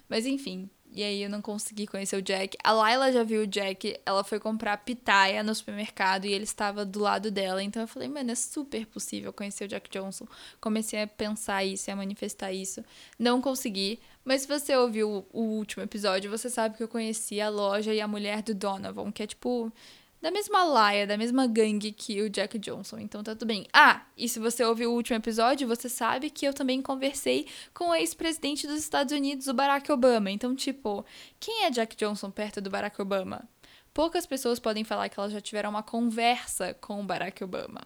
Mas 0.08 0.24
enfim, 0.24 0.70
e 0.92 1.02
aí 1.02 1.22
eu 1.22 1.28
não 1.28 1.42
consegui 1.42 1.86
conhecer 1.86 2.16
o 2.16 2.22
Jack. 2.22 2.56
A 2.64 2.72
Laila 2.72 3.12
já 3.12 3.22
viu 3.22 3.42
o 3.42 3.46
Jack, 3.46 3.98
ela 4.06 4.24
foi 4.24 4.40
comprar 4.40 4.78
pitaia 4.78 5.42
no 5.42 5.54
supermercado 5.54 6.24
e 6.24 6.32
ele 6.32 6.44
estava 6.44 6.84
do 6.84 7.00
lado 7.00 7.30
dela. 7.30 7.62
Então 7.62 7.82
eu 7.82 7.88
falei, 7.88 8.08
mano, 8.08 8.30
é 8.30 8.34
super 8.34 8.86
possível 8.86 9.32
conhecer 9.32 9.64
o 9.64 9.68
Jack 9.68 9.90
Johnson. 9.90 10.26
Comecei 10.58 11.02
a 11.02 11.06
pensar 11.06 11.64
isso 11.64 11.90
e 11.90 11.92
a 11.92 11.96
manifestar 11.96 12.52
isso. 12.52 12.82
Não 13.18 13.42
consegui, 13.42 14.00
mas 14.24 14.42
se 14.42 14.48
você 14.48 14.74
ouviu 14.74 15.26
o 15.32 15.42
último 15.42 15.82
episódio, 15.82 16.30
você 16.30 16.48
sabe 16.48 16.76
que 16.76 16.82
eu 16.82 16.88
conheci 16.88 17.40
a 17.40 17.48
loja 17.48 17.92
e 17.92 18.00
a 18.00 18.08
mulher 18.08 18.42
do 18.42 18.54
Donovan, 18.54 19.12
que 19.12 19.22
é 19.22 19.26
tipo 19.26 19.70
da 20.20 20.30
mesma 20.30 20.64
laia, 20.64 21.06
da 21.06 21.16
mesma 21.16 21.46
gangue 21.46 21.92
que 21.92 22.20
o 22.22 22.30
Jack 22.30 22.58
Johnson. 22.58 22.98
Então 22.98 23.22
tá 23.22 23.34
tudo 23.34 23.46
bem. 23.46 23.66
Ah, 23.72 24.06
e 24.16 24.28
se 24.28 24.38
você 24.38 24.64
ouviu 24.64 24.90
o 24.90 24.94
último 24.94 25.16
episódio, 25.16 25.68
você 25.68 25.88
sabe 25.88 26.30
que 26.30 26.46
eu 26.46 26.54
também 26.54 26.80
conversei 26.80 27.46
com 27.74 27.90
o 27.90 27.94
ex-presidente 27.94 28.66
dos 28.66 28.80
Estados 28.80 29.12
Unidos, 29.12 29.46
o 29.46 29.54
Barack 29.54 29.90
Obama. 29.92 30.30
Então, 30.30 30.54
tipo, 30.54 31.04
quem 31.38 31.64
é 31.64 31.70
Jack 31.70 31.96
Johnson 31.96 32.30
perto 32.30 32.60
do 32.60 32.70
Barack 32.70 33.00
Obama? 33.00 33.48
Poucas 33.92 34.26
pessoas 34.26 34.58
podem 34.58 34.84
falar 34.84 35.08
que 35.08 35.18
elas 35.18 35.32
já 35.32 35.40
tiveram 35.40 35.70
uma 35.70 35.82
conversa 35.82 36.74
com 36.74 37.00
o 37.00 37.04
Barack 37.04 37.42
Obama. 37.42 37.80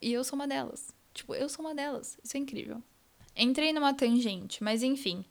E 0.00 0.12
eu 0.12 0.22
sou 0.22 0.38
uma 0.38 0.46
delas. 0.46 0.94
Tipo, 1.14 1.34
eu 1.34 1.48
sou 1.48 1.64
uma 1.64 1.74
delas. 1.74 2.18
Isso 2.22 2.36
é 2.36 2.40
incrível. 2.40 2.82
Entrei 3.34 3.72
numa 3.72 3.94
tangente, 3.94 4.62
mas 4.62 4.82
enfim. 4.82 5.24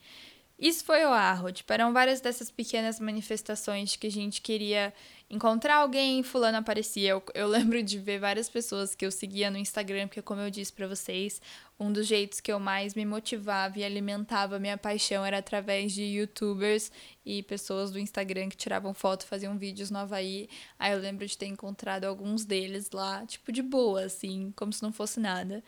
Isso 0.58 0.86
foi 0.86 1.03
o 1.05 1.10
Arro. 1.10 1.51
Tipo, 1.51 1.73
eram 1.73 1.93
várias 1.93 2.21
dessas 2.21 2.49
pequenas 2.49 2.99
manifestações 2.99 3.95
que 3.95 4.08
a 4.08 4.12
gente 4.12 4.41
queria 4.41 4.93
encontrar 5.29 5.77
alguém, 5.77 6.21
fulano 6.23 6.57
aparecia. 6.57 7.11
Eu, 7.11 7.23
eu, 7.33 7.47
lembro 7.49 7.81
de 7.81 7.97
ver 7.97 8.19
várias 8.19 8.49
pessoas 8.49 8.95
que 8.95 9.05
eu 9.05 9.11
seguia 9.11 9.49
no 9.49 9.57
Instagram, 9.57 10.07
porque 10.07 10.21
como 10.21 10.41
eu 10.41 10.49
disse 10.49 10.71
para 10.71 10.88
vocês, 10.88 11.41
um 11.79 11.91
dos 11.91 12.07
jeitos 12.07 12.39
que 12.39 12.51
eu 12.51 12.59
mais 12.59 12.93
me 12.95 13.05
motivava 13.05 13.79
e 13.79 13.83
alimentava 13.83 14.59
minha 14.59 14.77
paixão 14.77 15.25
era 15.25 15.39
através 15.39 15.91
de 15.91 16.03
youtubers 16.03 16.91
e 17.25 17.43
pessoas 17.43 17.91
do 17.91 17.99
Instagram 17.99 18.49
que 18.49 18.57
tiravam 18.57 18.93
foto, 18.93 19.25
faziam 19.25 19.57
vídeos 19.57 19.91
no 19.91 19.99
Havaí. 19.99 20.47
Aí 20.79 20.93
eu 20.93 20.99
lembro 20.99 21.25
de 21.25 21.38
ter 21.38 21.47
encontrado 21.47 22.05
alguns 22.05 22.45
deles 22.45 22.89
lá, 22.91 23.25
tipo 23.25 23.51
de 23.51 23.61
boa, 23.61 24.05
assim, 24.05 24.53
como 24.55 24.71
se 24.71 24.81
não 24.83 24.91
fosse 24.91 25.19
nada. 25.19 25.63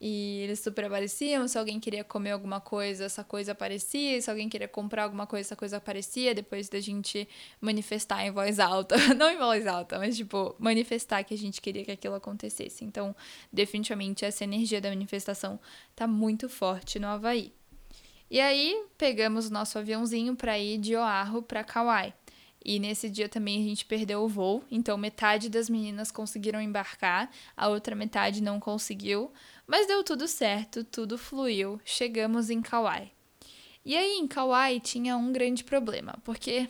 E 0.00 0.40
eles 0.44 0.60
super 0.60 0.86
apareciam. 0.86 1.46
Se 1.46 1.58
alguém 1.58 1.78
queria 1.78 2.02
comer 2.02 2.30
alguma 2.30 2.58
coisa, 2.58 3.04
essa 3.04 3.22
coisa 3.22 3.52
aparecia. 3.52 4.20
Se 4.22 4.30
alguém 4.30 4.48
queria 4.48 4.66
comprar 4.66 5.04
alguma 5.04 5.26
coisa, 5.26 5.48
essa 5.48 5.56
coisa 5.56 5.76
aparecia. 5.76 6.34
Depois 6.34 6.70
da 6.70 6.80
gente 6.80 7.28
manifestar 7.60 8.24
em 8.24 8.30
voz 8.30 8.58
alta. 8.58 8.96
Não 9.14 9.30
em 9.30 9.36
voz 9.36 9.66
alta, 9.66 9.98
mas 9.98 10.16
tipo, 10.16 10.56
manifestar 10.58 11.22
que 11.22 11.34
a 11.34 11.38
gente 11.38 11.60
queria 11.60 11.84
que 11.84 11.90
aquilo 11.90 12.14
acontecesse. 12.14 12.82
Então, 12.82 13.14
definitivamente, 13.52 14.24
essa 14.24 14.42
energia 14.42 14.80
da 14.80 14.88
manifestação 14.88 15.60
tá 15.94 16.06
muito 16.06 16.48
forte 16.48 16.98
no 16.98 17.08
Havaí. 17.08 17.52
E 18.30 18.40
aí, 18.40 18.84
pegamos 18.96 19.48
o 19.48 19.52
nosso 19.52 19.78
aviãozinho 19.78 20.34
para 20.34 20.58
ir 20.58 20.78
de 20.78 20.96
Oahu 20.96 21.42
para 21.42 21.62
Kauai. 21.62 22.14
E 22.64 22.78
nesse 22.78 23.08
dia 23.08 23.28
também 23.28 23.60
a 23.60 23.68
gente 23.68 23.86
perdeu 23.86 24.22
o 24.22 24.28
voo, 24.28 24.62
então 24.70 24.96
metade 24.98 25.48
das 25.48 25.70
meninas 25.70 26.10
conseguiram 26.10 26.60
embarcar, 26.60 27.30
a 27.56 27.68
outra 27.68 27.96
metade 27.96 28.42
não 28.42 28.60
conseguiu, 28.60 29.32
mas 29.70 29.86
deu 29.86 30.02
tudo 30.02 30.26
certo, 30.26 30.82
tudo 30.82 31.16
fluiu, 31.16 31.80
chegamos 31.84 32.50
em 32.50 32.60
Kauai. 32.60 33.12
E 33.84 33.96
aí 33.96 34.18
em 34.18 34.26
Kauai 34.26 34.80
tinha 34.80 35.16
um 35.16 35.32
grande 35.32 35.62
problema, 35.62 36.18
porque 36.24 36.68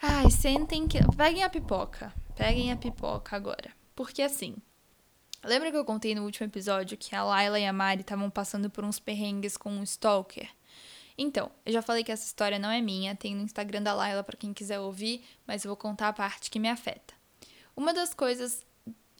ai, 0.00 0.30
sentem 0.30 0.86
que 0.86 1.00
peguem 1.16 1.42
a 1.42 1.50
pipoca, 1.50 2.14
peguem 2.36 2.70
a 2.70 2.76
pipoca 2.76 3.34
agora. 3.34 3.72
Porque 3.96 4.22
assim, 4.22 4.54
lembra 5.42 5.72
que 5.72 5.76
eu 5.76 5.84
contei 5.84 6.14
no 6.14 6.22
último 6.22 6.46
episódio 6.46 6.96
que 6.96 7.16
a 7.16 7.24
Laila 7.24 7.58
e 7.58 7.66
a 7.66 7.72
Mari 7.72 8.02
estavam 8.02 8.30
passando 8.30 8.70
por 8.70 8.84
uns 8.84 9.00
perrengues 9.00 9.56
com 9.56 9.72
um 9.72 9.82
stalker? 9.82 10.48
Então, 11.18 11.50
eu 11.66 11.72
já 11.72 11.82
falei 11.82 12.04
que 12.04 12.12
essa 12.12 12.24
história 12.24 12.60
não 12.60 12.70
é 12.70 12.80
minha, 12.80 13.16
tem 13.16 13.34
no 13.34 13.42
Instagram 13.42 13.82
da 13.82 13.92
Laila 13.92 14.22
para 14.22 14.36
quem 14.36 14.54
quiser 14.54 14.78
ouvir, 14.78 15.24
mas 15.44 15.64
eu 15.64 15.70
vou 15.70 15.76
contar 15.76 16.06
a 16.06 16.12
parte 16.12 16.48
que 16.48 16.60
me 16.60 16.68
afeta. 16.68 17.12
Uma 17.76 17.92
das 17.92 18.14
coisas 18.14 18.64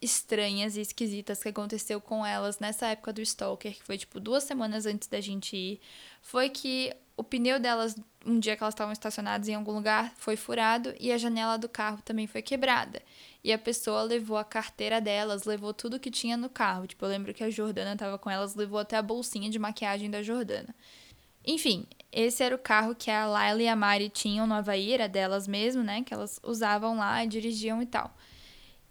estranhas 0.03 0.77
e 0.77 0.81
esquisitas 0.81 1.41
que 1.41 1.49
aconteceu 1.49 2.01
com 2.01 2.27
elas 2.27 2.59
nessa 2.59 2.89
época 2.89 3.13
do 3.13 3.23
Stalker, 3.23 3.73
que 3.73 3.85
foi 3.85 3.97
tipo 3.97 4.19
duas 4.19 4.43
semanas 4.43 4.85
antes 4.85 5.07
da 5.07 5.21
gente 5.21 5.57
ir, 5.57 5.81
foi 6.21 6.51
que 6.51 6.93
o 7.17 7.23
pneu 7.23 7.61
delas, 7.61 7.97
um 8.27 8.39
dia 8.41 8.57
que 8.57 8.63
elas 8.63 8.75
estavam 8.75 8.93
estacionadas 8.93 9.49
em 9.49 9.55
algum 9.55 9.73
lugar, 9.73 10.13
foi 10.17 10.35
furado 10.35 10.93
e 10.99 11.13
a 11.13 11.19
janela 11.19 11.57
do 11.57 11.69
carro 11.69 12.03
também 12.05 12.27
foi 12.27 12.43
quebrada. 12.43 13.01
E 13.45 13.53
a 13.53 13.59
pessoa 13.59 14.03
levou 14.03 14.37
a 14.37 14.45
carteira 14.45 15.01
delas, 15.01 15.45
levou 15.45 15.73
tudo 15.73 16.01
que 16.01 16.11
tinha 16.11 16.37
no 16.37 16.49
carro. 16.49 16.87
Tipo, 16.87 17.05
eu 17.05 17.09
lembro 17.09 17.35
que 17.35 17.45
a 17.45 17.51
Jordana 17.51 17.97
tava 17.97 18.19
com 18.19 18.31
elas, 18.31 18.55
levou 18.55 18.79
até 18.79 18.97
a 18.97 19.03
bolsinha 19.03 19.51
de 19.51 19.59
maquiagem 19.59 20.11
da 20.11 20.23
Jordana. 20.23 20.75
Enfim, 21.45 21.87
esse 22.11 22.43
era 22.43 22.55
o 22.55 22.59
carro 22.59 22.95
que 22.95 23.11
a 23.11 23.27
Laila 23.27 23.63
e 23.63 23.69
a 23.69 23.77
Mari 23.77 24.09
tinham 24.09 24.47
no 24.47 24.55
Havaí, 24.55 24.93
era 24.93 25.09
delas 25.09 25.47
mesmo, 25.47 25.83
né? 25.83 26.03
Que 26.03 26.15
elas 26.15 26.41
usavam 26.43 26.97
lá, 26.97 27.25
dirigiam 27.25 27.83
e 27.83 27.87
tal. 27.87 28.15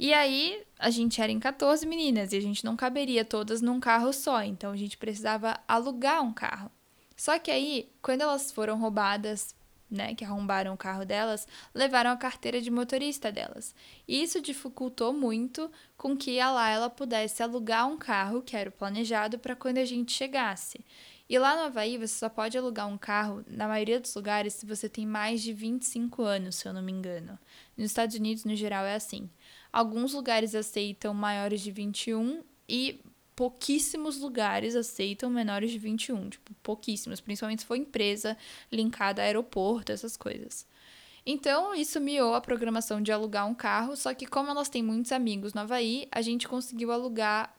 E 0.01 0.15
aí, 0.15 0.63
a 0.79 0.89
gente 0.89 1.21
era 1.21 1.31
em 1.31 1.39
14 1.39 1.85
meninas 1.85 2.33
e 2.33 2.35
a 2.35 2.41
gente 2.41 2.65
não 2.65 2.75
caberia 2.75 3.23
todas 3.23 3.61
num 3.61 3.79
carro 3.79 4.11
só, 4.11 4.41
então 4.41 4.71
a 4.71 4.75
gente 4.75 4.97
precisava 4.97 5.59
alugar 5.67 6.23
um 6.23 6.33
carro. 6.33 6.71
Só 7.15 7.37
que 7.37 7.51
aí, 7.51 7.87
quando 8.01 8.21
elas 8.21 8.51
foram 8.51 8.79
roubadas, 8.79 9.53
né, 9.91 10.15
que 10.15 10.25
arrombaram 10.25 10.73
o 10.73 10.77
carro 10.77 11.05
delas, 11.05 11.47
levaram 11.71 12.09
a 12.09 12.17
carteira 12.17 12.59
de 12.59 12.71
motorista 12.71 13.31
delas. 13.31 13.75
E 14.07 14.23
isso 14.23 14.41
dificultou 14.41 15.13
muito 15.13 15.69
com 15.95 16.17
que 16.17 16.39
a 16.39 16.49
Laila 16.49 16.89
pudesse 16.89 17.43
alugar 17.43 17.87
um 17.87 17.95
carro, 17.95 18.41
que 18.41 18.57
era 18.57 18.71
o 18.71 18.73
planejado, 18.73 19.37
para 19.37 19.55
quando 19.55 19.77
a 19.77 19.85
gente 19.85 20.13
chegasse. 20.13 20.83
E 21.29 21.37
lá 21.37 21.55
no 21.55 21.61
Havaí, 21.61 21.99
você 21.99 22.15
só 22.15 22.27
pode 22.27 22.57
alugar 22.57 22.87
um 22.87 22.97
carro, 22.97 23.45
na 23.47 23.67
maioria 23.67 23.99
dos 23.99 24.15
lugares, 24.15 24.55
se 24.55 24.65
você 24.65 24.89
tem 24.89 25.05
mais 25.05 25.43
de 25.43 25.53
25 25.53 26.23
anos, 26.23 26.55
se 26.55 26.67
eu 26.67 26.73
não 26.73 26.81
me 26.81 26.91
engano. 26.91 27.37
Nos 27.77 27.85
Estados 27.85 28.15
Unidos, 28.15 28.45
no 28.45 28.55
geral, 28.55 28.83
é 28.83 28.95
assim. 28.95 29.29
Alguns 29.71 30.13
lugares 30.13 30.53
aceitam 30.53 31.13
maiores 31.13 31.62
de 31.62 31.71
21 31.71 32.43
e 32.67 33.01
pouquíssimos 33.36 34.19
lugares 34.19 34.75
aceitam 34.75 35.29
menores 35.29 35.71
de 35.71 35.79
21. 35.79 36.29
Tipo, 36.29 36.53
pouquíssimos. 36.62 37.21
Principalmente 37.21 37.62
se 37.62 37.65
for 37.65 37.75
empresa 37.75 38.38
linkada 38.71 39.21
a 39.21 39.25
aeroporto, 39.25 39.91
essas 39.91 40.17
coisas. 40.17 40.67
Então, 41.25 41.75
isso 41.75 41.99
miou 41.99 42.34
a 42.34 42.41
programação 42.41 43.01
de 43.01 43.12
alugar 43.12 43.47
um 43.47 43.53
carro, 43.53 43.95
só 43.95 44.13
que 44.13 44.25
como 44.25 44.49
elas 44.49 44.69
têm 44.69 44.81
muitos 44.81 45.12
amigos 45.12 45.53
no 45.53 45.62
Havaí, 45.62 46.07
a 46.12 46.21
gente 46.21 46.47
conseguiu 46.47 46.91
alugar 46.91 47.55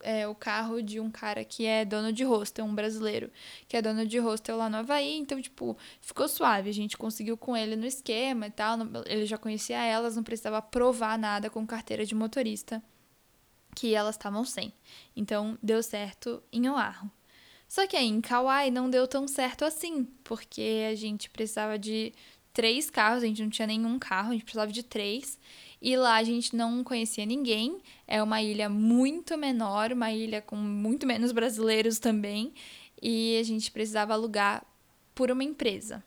é, 0.00 0.26
o 0.26 0.34
carro 0.34 0.82
de 0.82 1.00
um 1.00 1.10
cara 1.10 1.44
que 1.44 1.66
é 1.66 1.84
dono 1.84 2.12
de 2.12 2.24
hostel, 2.24 2.64
um 2.64 2.74
brasileiro, 2.74 3.30
que 3.68 3.76
é 3.76 3.82
dono 3.82 4.06
de 4.06 4.18
hostel 4.18 4.56
lá 4.56 4.68
no 4.68 4.78
Havaí. 4.78 5.16
Então, 5.18 5.40
tipo, 5.40 5.76
ficou 6.00 6.28
suave. 6.28 6.70
A 6.70 6.74
gente 6.74 6.96
conseguiu 6.96 7.36
com 7.36 7.56
ele 7.56 7.76
no 7.76 7.86
esquema 7.86 8.46
e 8.46 8.50
tal. 8.50 8.78
Ele 9.06 9.26
já 9.26 9.38
conhecia 9.38 9.82
elas, 9.82 10.16
não 10.16 10.22
precisava 10.22 10.60
provar 10.62 11.18
nada 11.18 11.50
com 11.50 11.66
carteira 11.66 12.04
de 12.04 12.14
motorista 12.14 12.82
que 13.74 13.94
elas 13.94 14.16
estavam 14.16 14.44
sem. 14.44 14.72
Então, 15.14 15.58
deu 15.62 15.82
certo 15.82 16.42
em 16.52 16.68
Oahu. 16.68 17.10
Só 17.68 17.86
que 17.86 17.96
aí 17.96 18.06
em 18.06 18.20
Kauai 18.20 18.70
não 18.70 18.90
deu 18.90 19.06
tão 19.06 19.28
certo 19.28 19.64
assim, 19.64 20.04
porque 20.24 20.88
a 20.90 20.94
gente 20.96 21.30
precisava 21.30 21.78
de 21.78 22.12
três 22.52 22.90
carros, 22.90 23.22
a 23.22 23.26
gente 23.26 23.42
não 23.42 23.50
tinha 23.50 23.66
nenhum 23.66 23.98
carro, 23.98 24.30
a 24.30 24.32
gente 24.32 24.42
precisava 24.42 24.72
de 24.72 24.82
três. 24.82 25.38
E 25.80 25.96
lá 25.96 26.16
a 26.16 26.22
gente 26.22 26.54
não 26.54 26.84
conhecia 26.84 27.24
ninguém. 27.24 27.80
É 28.06 28.22
uma 28.22 28.42
ilha 28.42 28.68
muito 28.68 29.36
menor, 29.38 29.92
uma 29.92 30.12
ilha 30.12 30.42
com 30.42 30.56
muito 30.56 31.06
menos 31.06 31.32
brasileiros 31.32 31.98
também. 31.98 32.52
E 33.00 33.38
a 33.38 33.42
gente 33.42 33.70
precisava 33.70 34.12
alugar 34.12 34.64
por 35.14 35.30
uma 35.30 35.42
empresa. 35.42 36.04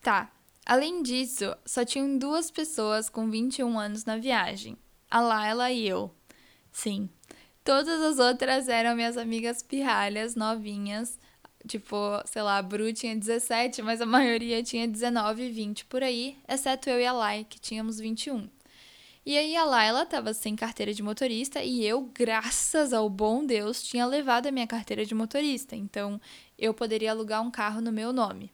Tá. 0.00 0.32
Além 0.64 1.02
disso, 1.02 1.56
só 1.64 1.84
tinham 1.84 2.18
duas 2.18 2.50
pessoas 2.50 3.08
com 3.08 3.30
21 3.30 3.78
anos 3.78 4.04
na 4.04 4.16
viagem: 4.16 4.76
a 5.10 5.20
Laila 5.20 5.70
e 5.72 5.88
eu. 5.88 6.14
Sim. 6.70 7.08
Todas 7.64 8.00
as 8.00 8.18
outras 8.18 8.68
eram 8.68 8.94
minhas 8.94 9.16
amigas 9.16 9.62
pirralhas, 9.62 10.34
novinhas, 10.34 11.18
Tipo, 11.66 11.96
sei 12.24 12.42
lá, 12.42 12.58
a 12.58 12.62
Bru 12.62 12.92
tinha 12.92 13.16
17, 13.16 13.82
mas 13.82 14.00
a 14.00 14.06
maioria 14.06 14.62
tinha 14.62 14.86
19, 14.86 15.50
20 15.50 15.84
por 15.86 16.02
aí, 16.02 16.38
exceto 16.48 16.88
eu 16.88 17.00
e 17.00 17.06
a 17.06 17.12
Lai, 17.12 17.46
que 17.48 17.58
tínhamos 17.58 17.98
21. 17.98 18.48
E 19.28 19.36
aí 19.36 19.54
a 19.56 19.64
Laila 19.64 20.06
tava 20.06 20.32
sem 20.32 20.56
carteira 20.56 20.94
de 20.94 21.02
motorista 21.02 21.62
e 21.62 21.84
eu, 21.84 22.10
graças 22.14 22.94
ao 22.94 23.10
bom 23.10 23.44
Deus, 23.44 23.82
tinha 23.82 24.06
levado 24.06 24.46
a 24.46 24.50
minha 24.50 24.66
carteira 24.66 25.04
de 25.04 25.14
motorista. 25.14 25.76
Então 25.76 26.18
eu 26.58 26.72
poderia 26.72 27.10
alugar 27.10 27.42
um 27.42 27.50
carro 27.50 27.82
no 27.82 27.92
meu 27.92 28.10
nome. 28.10 28.50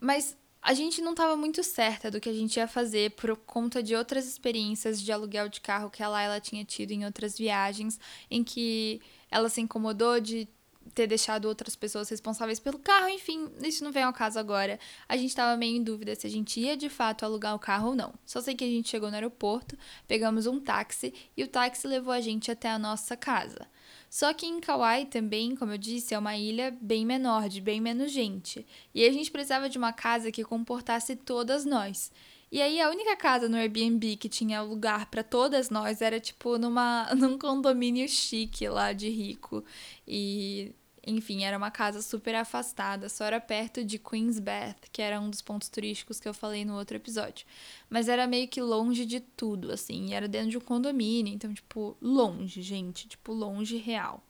Mas 0.00 0.36
a 0.62 0.72
gente 0.72 1.02
não 1.02 1.10
estava 1.10 1.36
muito 1.36 1.64
certa 1.64 2.12
do 2.12 2.20
que 2.20 2.28
a 2.28 2.32
gente 2.32 2.58
ia 2.58 2.68
fazer 2.68 3.10
por 3.16 3.36
conta 3.36 3.82
de 3.82 3.96
outras 3.96 4.24
experiências 4.28 5.02
de 5.02 5.10
aluguel 5.10 5.48
de 5.48 5.60
carro 5.60 5.90
que 5.90 6.00
a 6.00 6.08
Laila 6.08 6.38
tinha 6.38 6.64
tido 6.64 6.92
em 6.92 7.04
outras 7.04 7.36
viagens, 7.36 7.98
em 8.30 8.44
que 8.44 9.00
ela 9.28 9.48
se 9.48 9.60
incomodou 9.60 10.20
de 10.20 10.46
ter 10.94 11.06
deixado 11.06 11.46
outras 11.46 11.74
pessoas 11.74 12.08
responsáveis 12.08 12.60
pelo 12.60 12.78
carro, 12.78 13.08
enfim, 13.08 13.48
isso 13.62 13.82
não 13.82 13.92
vem 13.92 14.02
ao 14.02 14.12
caso 14.12 14.38
agora. 14.38 14.78
A 15.08 15.16
gente 15.16 15.30
estava 15.30 15.56
meio 15.56 15.76
em 15.76 15.82
dúvida 15.82 16.14
se 16.14 16.26
a 16.26 16.30
gente 16.30 16.60
ia 16.60 16.76
de 16.76 16.88
fato 16.88 17.24
alugar 17.24 17.54
o 17.54 17.58
carro 17.58 17.88
ou 17.88 17.94
não. 17.94 18.12
Só 18.26 18.40
sei 18.40 18.54
que 18.54 18.64
a 18.64 18.68
gente 18.68 18.88
chegou 18.88 19.08
no 19.08 19.14
aeroporto, 19.14 19.76
pegamos 20.06 20.46
um 20.46 20.60
táxi 20.60 21.14
e 21.36 21.42
o 21.42 21.48
táxi 21.48 21.86
levou 21.86 22.12
a 22.12 22.20
gente 22.20 22.50
até 22.50 22.70
a 22.70 22.78
nossa 22.78 23.16
casa. 23.16 23.66
Só 24.10 24.34
que 24.34 24.44
em 24.44 24.60
Kauai 24.60 25.06
também, 25.06 25.56
como 25.56 25.72
eu 25.72 25.78
disse, 25.78 26.12
é 26.12 26.18
uma 26.18 26.36
ilha 26.36 26.76
bem 26.80 27.06
menor, 27.06 27.48
de 27.48 27.62
bem 27.62 27.80
menos 27.80 28.12
gente. 28.12 28.66
E 28.94 29.06
a 29.06 29.12
gente 29.12 29.30
precisava 29.30 29.70
de 29.70 29.78
uma 29.78 29.92
casa 29.92 30.30
que 30.30 30.44
comportasse 30.44 31.16
todas 31.16 31.64
nós. 31.64 32.12
E 32.52 32.60
aí 32.60 32.78
a 32.82 32.90
única 32.90 33.16
casa 33.16 33.48
no 33.48 33.56
Airbnb 33.56 34.16
que 34.16 34.28
tinha 34.28 34.60
lugar 34.60 35.06
para 35.06 35.24
todas 35.24 35.70
nós 35.70 36.02
era 36.02 36.20
tipo 36.20 36.58
numa 36.58 37.08
num 37.16 37.38
condomínio 37.38 38.06
chique 38.06 38.68
lá 38.68 38.92
de 38.92 39.08
rico. 39.08 39.64
E 40.06 40.74
enfim, 41.04 41.44
era 41.44 41.56
uma 41.56 41.70
casa 41.70 42.02
super 42.02 42.34
afastada, 42.34 43.08
só 43.08 43.24
era 43.24 43.40
perto 43.40 43.82
de 43.84 43.98
Queensbath, 43.98 44.90
que 44.92 45.00
era 45.02 45.18
um 45.20 45.30
dos 45.30 45.40
pontos 45.42 45.68
turísticos 45.70 46.20
que 46.20 46.28
eu 46.28 46.34
falei 46.34 46.64
no 46.64 46.76
outro 46.76 46.96
episódio. 46.96 47.46
Mas 47.90 48.06
era 48.08 48.26
meio 48.26 48.46
que 48.46 48.60
longe 48.60 49.06
de 49.06 49.18
tudo, 49.20 49.72
assim, 49.72 50.14
era 50.14 50.28
dentro 50.28 50.50
de 50.50 50.58
um 50.58 50.60
condomínio, 50.60 51.32
então, 51.34 51.52
tipo, 51.52 51.96
longe, 52.00 52.62
gente, 52.62 53.08
tipo, 53.08 53.32
longe 53.32 53.76
real. 53.78 54.22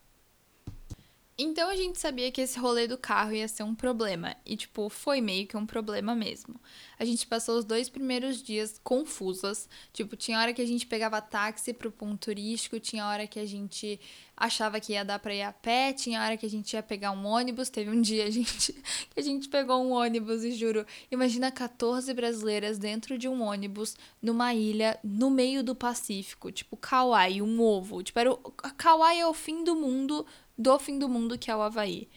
Então 1.39 1.71
a 1.71 1.75
gente 1.75 1.99
sabia 1.99 2.31
que 2.31 2.43
esse 2.43 2.59
rolê 2.59 2.87
do 2.87 2.99
carro 2.99 3.33
ia 3.33 3.49
ser 3.49 3.63
um 3.63 3.75
problema. 3.75 4.37
E, 4.45 4.55
tipo, 4.57 4.89
foi 4.89 5.21
meio 5.21 5.47
que 5.47 5.57
um 5.57 5.65
problema 5.65 6.15
mesmo. 6.15 6.61
A 6.99 7.05
gente 7.05 7.27
passou 7.27 7.59
os 7.59 7.65
dois 7.65 7.89
primeiros 7.89 8.43
dias 8.43 8.79
confusas. 8.85 9.69
Tipo, 9.93 10.15
tinha 10.15 10.39
hora 10.39 10.53
que 10.53 10.61
a 10.61 10.67
gente 10.67 10.87
pegava 10.87 11.23
táxi 11.23 11.73
pro 11.73 11.91
ponto 11.91 12.19
turístico, 12.19 12.79
tinha 12.79 13.07
hora 13.07 13.27
que 13.27 13.39
a 13.41 13.47
gente 13.47 13.99
achava 14.37 14.81
que 14.81 14.93
ia 14.93 15.05
dar 15.05 15.19
pra 15.19 15.35
ir 15.35 15.43
a 15.43 15.53
pé, 15.53 15.93
tinha 15.93 16.23
hora 16.23 16.37
que 16.37 16.47
a 16.47 16.51
gente 16.51 16.73
ia 16.73 16.83
pegar 16.83 17.13
um 17.13 17.27
ônibus. 17.27 17.69
Teve 17.69 17.91
um 17.91 18.01
dia 18.03 18.25
a 18.25 18.31
gente, 18.31 18.73
que 18.73 19.21
a 19.21 19.23
gente 19.23 19.49
pegou 19.49 19.83
um 19.83 19.93
ônibus 19.93 20.45
e 20.45 20.53
juro, 20.53 20.85
imagina 21.11 21.51
14 21.51 22.13
brasileiras 22.15 22.79
dentro 22.79 23.17
de 23.19 23.29
um 23.29 23.43
ônibus 23.43 23.97
numa 24.21 24.55
ilha 24.55 24.99
no 25.03 25.31
meio 25.31 25.63
do 25.63 25.75
Pacífico. 25.75 26.51
Tipo, 26.51 26.77
Kauai, 26.77 27.41
um 27.41 27.61
ovo. 27.61 28.03
Tipo, 28.03 28.19
era 28.19 28.33
o, 28.33 28.37
Kauai 28.77 29.21
é 29.21 29.27
o 29.27 29.35
fim 29.35 29.65
do 29.65 29.75
mundo 29.75 30.27
do 30.57 30.79
fim 30.79 30.99
do 30.99 31.09
mundo 31.09 31.39
que 31.39 31.51
é 31.51 31.57
o 31.57 31.63
Havaí. 31.63 32.09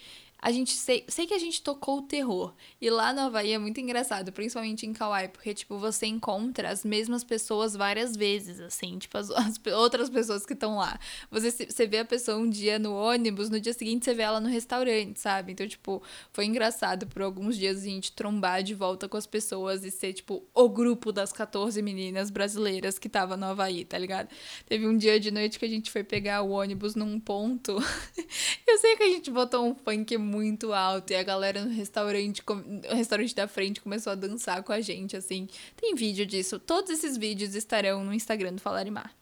A 0.42 0.52
gente 0.52 0.74
sei, 0.74 1.04
sei 1.08 1.26
que 1.26 1.34
a 1.34 1.40
gente 1.40 1.62
tocou 1.62 2.00
o 2.00 2.02
terror. 2.04 2.54
E 2.80 2.90
lá 2.90 3.12
no 3.14 3.22
Havaí 3.22 3.52
é 3.52 3.58
muito 3.58 3.80
engraçado, 3.80 4.32
principalmente 4.32 4.86
em 4.86 4.94
Kauai, 4.94 5.28
porque, 5.28 5.54
tipo, 5.54 5.78
você 5.78 6.06
encontra 6.06 6.70
as 6.70 6.86
mesmas 6.86 7.24
pessoas 7.24 7.76
várias 7.76 8.16
vezes, 8.16 8.60
assim, 8.60 8.98
tipo, 9.00 9.18
as, 9.18 9.32
as 9.32 9.60
outras 9.74 10.10
pessoas 10.10 10.46
que 10.46 10.54
estão 10.54 10.78
lá. 10.78 11.00
Você, 11.32 11.52
você 11.52 11.88
vê 11.88 12.00
a 12.00 12.06
pessoa 12.06 12.38
um 12.38 12.50
dia 12.50 12.78
no 12.78 12.94
ônibus, 12.94 13.50
no 13.50 13.60
dia 13.60 13.74
seguinte 13.74 14.06
você 14.06 14.14
vê 14.14 14.24
ela 14.24 14.40
no 14.40 14.48
restaurante, 14.48 15.20
sabe? 15.20 15.54
Então, 15.54 15.68
tipo, 15.68 16.04
foi 16.32 16.46
engraçado 16.46 17.08
por 17.08 17.22
alguns 17.22 17.58
dias 17.58 17.82
a 17.82 17.86
gente 17.86 18.12
trombar 18.12 18.62
de 18.62 18.76
volta 18.76 19.10
com 19.10 19.18
as 19.18 19.26
pessoas 19.26 19.84
e 19.84 19.90
ser, 19.90 20.14
tipo, 20.14 20.44
o 20.54 20.70
grupo 20.70 21.12
das 21.12 21.32
14 21.32 21.82
meninas 21.82 22.30
brasileiras 22.30 23.00
que 23.00 23.10
tava 23.10 23.36
no 23.36 23.48
Havaí, 23.48 23.84
tá 23.84 23.98
ligado? 23.98 24.30
Teve 24.68 24.88
um 24.88 24.98
dia 24.98 25.20
de 25.20 25.32
noite 25.32 25.58
que 25.58 25.66
a 25.66 25.70
gente 25.70 25.90
foi 25.90 26.04
pegar 26.04 26.42
o 26.42 26.52
ônibus 26.52 26.96
num 26.96 27.20
ponto. 27.20 27.78
Eu 28.68 28.78
sei 28.78 28.96
que 28.96 29.04
a 29.04 29.10
gente 29.10 29.32
botou 29.32 29.66
um 29.66 29.76
funk 29.76 30.18
muito 30.26 30.74
alto 30.74 31.12
e 31.12 31.16
a 31.16 31.24
galera 31.24 31.64
no 31.64 31.72
restaurante, 31.72 32.44
restaurante 32.90 33.36
da 33.36 33.48
frente 33.48 33.80
começou 33.80 34.12
a 34.12 34.16
dançar 34.16 34.64
com 34.64 34.74
a 34.74 34.82
gente, 34.82 35.16
assim. 35.16 35.48
Tem 35.78 35.96
vídeo 35.96 36.26
disso. 36.26 36.60
Todos 36.60 36.92
esses 36.92 37.16
vídeos 37.16 37.56
estarão 37.56 38.04
no 38.04 38.14
Instagram 38.14 38.54
do 38.54 38.62
Falarimar. 38.62 39.14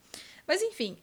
Mas 0.48 0.62
enfim, 0.62 0.98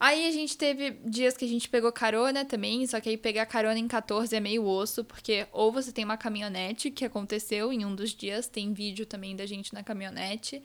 Aí 0.00 0.26
a 0.26 0.30
gente 0.30 0.56
teve 0.56 0.92
dias 1.04 1.36
que 1.36 1.44
a 1.44 1.48
gente 1.48 1.68
pegou 1.68 1.92
carona 1.92 2.42
também, 2.42 2.86
só 2.86 2.98
que 3.00 3.10
aí 3.10 3.18
pegar 3.18 3.44
carona 3.44 3.78
em 3.78 3.86
14 3.86 4.34
é 4.34 4.40
meio 4.40 4.64
osso, 4.64 5.04
porque 5.04 5.46
ou 5.52 5.70
você 5.70 5.92
tem 5.92 6.06
uma 6.06 6.16
caminhonete, 6.16 6.90
que 6.90 7.04
aconteceu 7.04 7.70
em 7.70 7.84
um 7.84 7.94
dos 7.94 8.14
dias, 8.14 8.48
tem 8.48 8.72
vídeo 8.72 9.04
também 9.04 9.36
da 9.36 9.44
gente 9.44 9.74
na 9.74 9.82
caminhonete, 9.82 10.62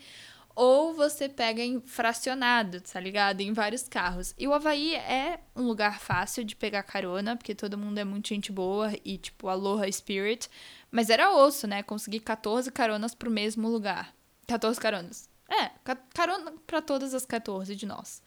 ou 0.56 0.94
você 0.94 1.28
pega 1.28 1.62
em 1.62 1.82
fracionado, 1.82 2.80
tá 2.80 3.00
ligado? 3.00 3.42
Em 3.42 3.52
vários 3.52 3.88
carros. 3.88 4.34
E 4.38 4.48
o 4.48 4.54
Havaí 4.54 4.96
é 4.96 5.42
um 5.56 5.64
lugar 5.64 6.00
fácil 6.00 6.46
de 6.46 6.56
pegar 6.56 6.84
carona, 6.84 7.36
porque 7.36 7.54
todo 7.54 7.78
mundo 7.78 7.98
é 7.98 8.06
muito 8.06 8.30
gente 8.30 8.52
boa 8.52 8.94
e, 9.04 9.18
tipo, 9.18 9.50
aloha 9.50 9.92
spirit. 9.92 10.50
Mas 10.90 11.10
era 11.10 11.34
osso, 11.34 11.68
né? 11.68 11.84
Conseguir 11.84 12.22
14 12.22 12.72
caronas 12.72 13.14
pro 13.14 13.30
mesmo 13.30 13.68
lugar. 13.68 14.16
14 14.48 14.80
caronas. 14.80 15.30
É, 15.50 15.72
carona 16.14 16.54
para 16.66 16.82
todas 16.82 17.14
as 17.14 17.26
14 17.26 17.76
de 17.76 17.86
nós. 17.86 18.22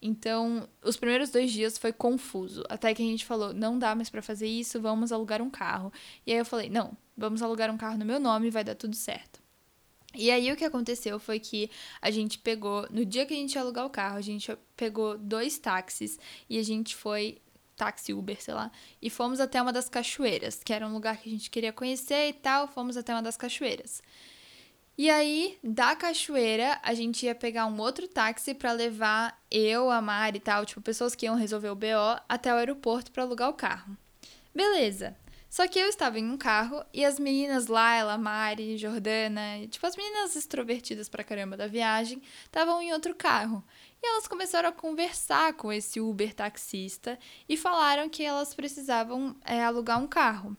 Então, 0.00 0.68
os 0.84 0.96
primeiros 0.96 1.30
dois 1.30 1.52
dias 1.52 1.78
foi 1.78 1.92
confuso. 1.92 2.64
Até 2.68 2.92
que 2.92 3.02
a 3.02 3.06
gente 3.06 3.24
falou: 3.24 3.54
não 3.54 3.78
dá 3.78 3.94
mais 3.94 4.10
para 4.10 4.20
fazer 4.20 4.46
isso, 4.46 4.80
vamos 4.80 5.12
alugar 5.12 5.40
um 5.40 5.48
carro. 5.48 5.92
E 6.26 6.32
aí 6.32 6.38
eu 6.38 6.44
falei: 6.44 6.68
não, 6.68 6.96
vamos 7.16 7.40
alugar 7.40 7.70
um 7.70 7.78
carro 7.78 7.96
no 7.96 8.04
meu 8.04 8.20
nome, 8.20 8.50
vai 8.50 8.64
dar 8.64 8.74
tudo 8.74 8.96
certo. 8.96 9.41
E 10.14 10.30
aí 10.30 10.52
o 10.52 10.56
que 10.56 10.64
aconteceu 10.64 11.18
foi 11.18 11.40
que 11.40 11.70
a 12.00 12.10
gente 12.10 12.38
pegou, 12.38 12.86
no 12.90 13.04
dia 13.04 13.24
que 13.24 13.32
a 13.32 13.36
gente 13.36 13.54
ia 13.54 13.60
alugar 13.60 13.86
o 13.86 13.90
carro, 13.90 14.18
a 14.18 14.22
gente 14.22 14.56
pegou 14.76 15.16
dois 15.16 15.58
táxis 15.58 16.18
e 16.48 16.58
a 16.58 16.62
gente 16.62 16.94
foi 16.94 17.38
táxi 17.76 18.12
Uber, 18.12 18.40
sei 18.40 18.54
lá, 18.54 18.70
e 19.00 19.08
fomos 19.10 19.40
até 19.40 19.60
uma 19.60 19.72
das 19.72 19.88
cachoeiras, 19.88 20.62
que 20.62 20.72
era 20.72 20.86
um 20.86 20.92
lugar 20.92 21.16
que 21.16 21.28
a 21.28 21.32
gente 21.32 21.50
queria 21.50 21.72
conhecer 21.72 22.28
e 22.28 22.32
tal, 22.32 22.68
fomos 22.68 22.96
até 22.96 23.12
uma 23.12 23.22
das 23.22 23.36
cachoeiras. 23.36 24.02
E 24.96 25.08
aí, 25.08 25.58
da 25.64 25.96
cachoeira, 25.96 26.78
a 26.82 26.92
gente 26.92 27.24
ia 27.24 27.34
pegar 27.34 27.66
um 27.66 27.80
outro 27.80 28.06
táxi 28.06 28.52
para 28.52 28.72
levar 28.72 29.40
eu, 29.50 29.90
a 29.90 30.02
Mari 30.02 30.36
e 30.36 30.40
tal, 30.40 30.66
tipo, 30.66 30.82
pessoas 30.82 31.14
que 31.14 31.24
iam 31.26 31.34
resolver 31.34 31.70
o 31.70 31.74
BO 31.74 32.20
até 32.28 32.52
o 32.52 32.56
aeroporto 32.56 33.10
para 33.10 33.22
alugar 33.22 33.48
o 33.48 33.54
carro. 33.54 33.96
Beleza. 34.54 35.16
Só 35.52 35.68
que 35.68 35.78
eu 35.78 35.86
estava 35.86 36.18
em 36.18 36.30
um 36.30 36.38
carro 36.38 36.82
e 36.94 37.04
as 37.04 37.18
meninas 37.18 37.66
Laila, 37.66 38.16
Mari, 38.16 38.78
Jordana, 38.78 39.66
tipo 39.68 39.86
as 39.86 39.94
meninas 39.94 40.34
extrovertidas 40.34 41.10
pra 41.10 41.22
caramba 41.22 41.58
da 41.58 41.66
viagem, 41.66 42.22
estavam 42.42 42.80
em 42.80 42.90
outro 42.94 43.14
carro. 43.14 43.62
E 44.02 44.06
elas 44.06 44.26
começaram 44.26 44.70
a 44.70 44.72
conversar 44.72 45.52
com 45.52 45.70
esse 45.70 46.00
Uber 46.00 46.32
taxista 46.32 47.18
e 47.46 47.54
falaram 47.58 48.08
que 48.08 48.22
elas 48.22 48.54
precisavam 48.54 49.36
é, 49.44 49.62
alugar 49.62 50.00
um 50.00 50.06
carro. 50.06 50.56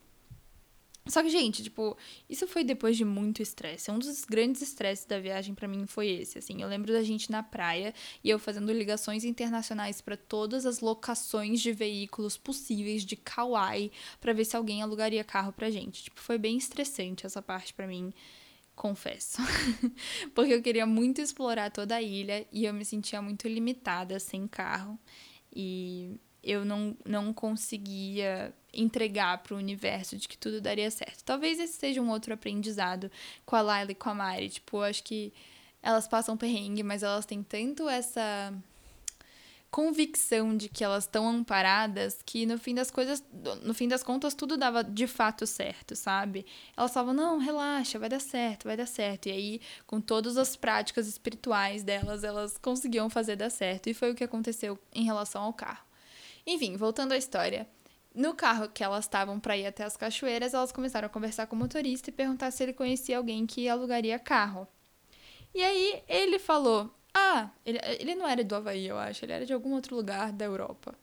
Só 1.06 1.22
que, 1.22 1.30
gente, 1.30 1.62
tipo, 1.62 1.98
isso 2.30 2.48
foi 2.48 2.64
depois 2.64 2.96
de 2.96 3.04
muito 3.04 3.42
estresse. 3.42 3.92
Um 3.92 4.00
dos 4.00 4.24
grandes 4.24 4.62
estresses 4.62 5.06
da 5.06 5.20
viagem 5.20 5.54
para 5.54 5.68
mim 5.68 5.86
foi 5.86 6.10
esse, 6.10 6.38
assim. 6.38 6.62
Eu 6.62 6.68
lembro 6.70 6.94
da 6.94 7.04
gente 7.04 7.30
na 7.30 7.44
praia 7.44 7.94
e 8.24 8.30
eu 8.30 8.40
fazendo 8.40 8.72
ligações 8.72 9.26
internacionais 9.26 10.00
para 10.00 10.16
todas 10.16 10.66
as 10.66 10.80
locações 10.80 11.62
de 11.62 11.74
veículos 11.74 12.38
possíveis 12.38 13.04
de 13.04 13.18
Kauai 13.18 13.92
para 14.22 14.32
ver 14.32 14.46
se 14.46 14.56
alguém 14.56 14.82
alugaria 14.82 15.24
carro 15.24 15.52
pra 15.52 15.70
gente. 15.70 16.04
Tipo, 16.04 16.22
foi 16.22 16.38
bem 16.38 16.58
estressante 16.58 17.26
essa 17.26 17.42
parte 17.42 17.74
para 17.74 17.86
mim, 17.86 18.14
confesso. 18.74 19.42
Porque 20.34 20.54
eu 20.54 20.62
queria 20.62 20.86
muito 20.86 21.20
explorar 21.20 21.70
toda 21.70 21.96
a 21.96 22.02
ilha 22.02 22.48
e 22.52 22.64
eu 22.64 22.74
me 22.74 22.86
sentia 22.86 23.22
muito 23.22 23.46
limitada 23.48 24.20
sem 24.20 24.48
carro. 24.48 24.98
E 25.54 26.18
eu 26.44 26.66
não, 26.66 26.96
não 27.06 27.34
conseguia 27.34 28.54
entregar 28.74 29.38
para 29.44 29.54
o 29.54 29.58
universo 29.58 30.18
de 30.18 30.28
que 30.28 30.38
tudo 30.38 30.60
daria 30.60 30.92
certo. 30.92 31.24
Talvez 31.24 31.60
esse 31.60 31.74
seja 31.74 32.02
um 32.02 32.10
outro 32.10 32.34
aprendizado 32.34 33.10
com 33.46 33.56
a 33.56 33.62
Laila 33.62 33.92
e 33.92 33.96
com 33.96 34.10
a 34.10 34.16
Mari. 34.16 34.50
Tipo, 34.50 34.78
eu 34.78 34.84
acho 34.84 35.04
que 35.04 35.32
elas 35.82 36.08
passam 36.08 36.36
perrengue, 36.36 36.84
mas 36.84 37.04
elas 37.04 37.26
têm 37.26 37.44
tanto 37.44 37.88
essa 37.88 38.54
convicção 39.74 40.56
de 40.56 40.70
que 40.70 40.84
elas 40.84 41.06
estão 41.06 41.28
amparadas 41.28 42.20
que 42.24 42.46
no 42.46 42.60
fim 42.60 42.76
das 42.76 42.92
coisas, 42.92 43.24
no 43.64 43.74
fim 43.74 43.88
das 43.88 44.04
contas, 44.04 44.36
tudo 44.36 44.56
dava 44.56 44.84
de 44.84 45.08
fato 45.08 45.48
certo, 45.48 45.96
sabe? 45.96 46.46
Elas 46.78 46.94
falavam, 46.94 47.14
não, 47.14 47.40
relaxa, 47.40 47.98
vai 47.98 48.08
dar 48.08 48.20
certo, 48.20 48.66
vai 48.66 48.78
dar 48.78 48.86
certo. 48.86 49.30
E 49.30 49.32
aí, 49.32 49.62
com 49.88 50.00
todas 50.00 50.38
as 50.38 50.56
práticas 50.56 51.08
espirituais 51.08 51.84
delas, 51.84 52.24
elas 52.24 52.56
conseguiam 52.58 53.10
fazer 53.10 53.36
dar 53.36 53.50
certo. 53.50 53.90
E 53.90 53.96
foi 53.96 54.12
o 54.12 54.16
que 54.16 54.24
aconteceu 54.24 54.78
em 54.94 55.06
relação 55.06 55.42
ao 55.42 55.54
carro. 55.54 55.93
Enfim, 56.46 56.76
voltando 56.76 57.14
à 57.14 57.18
história. 57.18 57.68
No 58.14 58.36
carro 58.36 58.70
que 58.70 58.84
elas 58.84 59.06
estavam 59.06 59.40
para 59.40 59.58
ir 59.58 59.66
até 59.66 59.84
as 59.84 59.98
cachoeiras, 59.98 60.54
elas 60.54 60.72
começaram 60.72 61.08
a 61.08 61.10
conversar 61.10 61.48
com 61.48 61.56
o 61.56 61.60
motorista 61.60 62.10
e 62.10 62.14
perguntar 62.14 62.52
se 62.52 62.62
ele 62.62 62.74
conhecia 62.74 63.18
alguém 63.18 63.46
que 63.46 63.68
alugaria 63.68 64.20
carro. 64.20 64.68
E 65.54 65.64
aí 65.64 66.04
ele 66.08 66.40
falou: 66.40 66.94
Ah, 67.14 67.50
ele, 67.66 67.80
ele 68.00 68.16
não 68.16 68.28
era 68.28 68.44
do 68.44 68.56
Havaí, 68.56 68.88
eu 68.88 68.98
acho, 68.98 69.26
ele 69.26 69.34
era 69.34 69.46
de 69.46 69.54
algum 69.54 69.74
outro 69.74 69.96
lugar 69.96 70.32
da 70.32 70.46
Europa. 70.46 70.96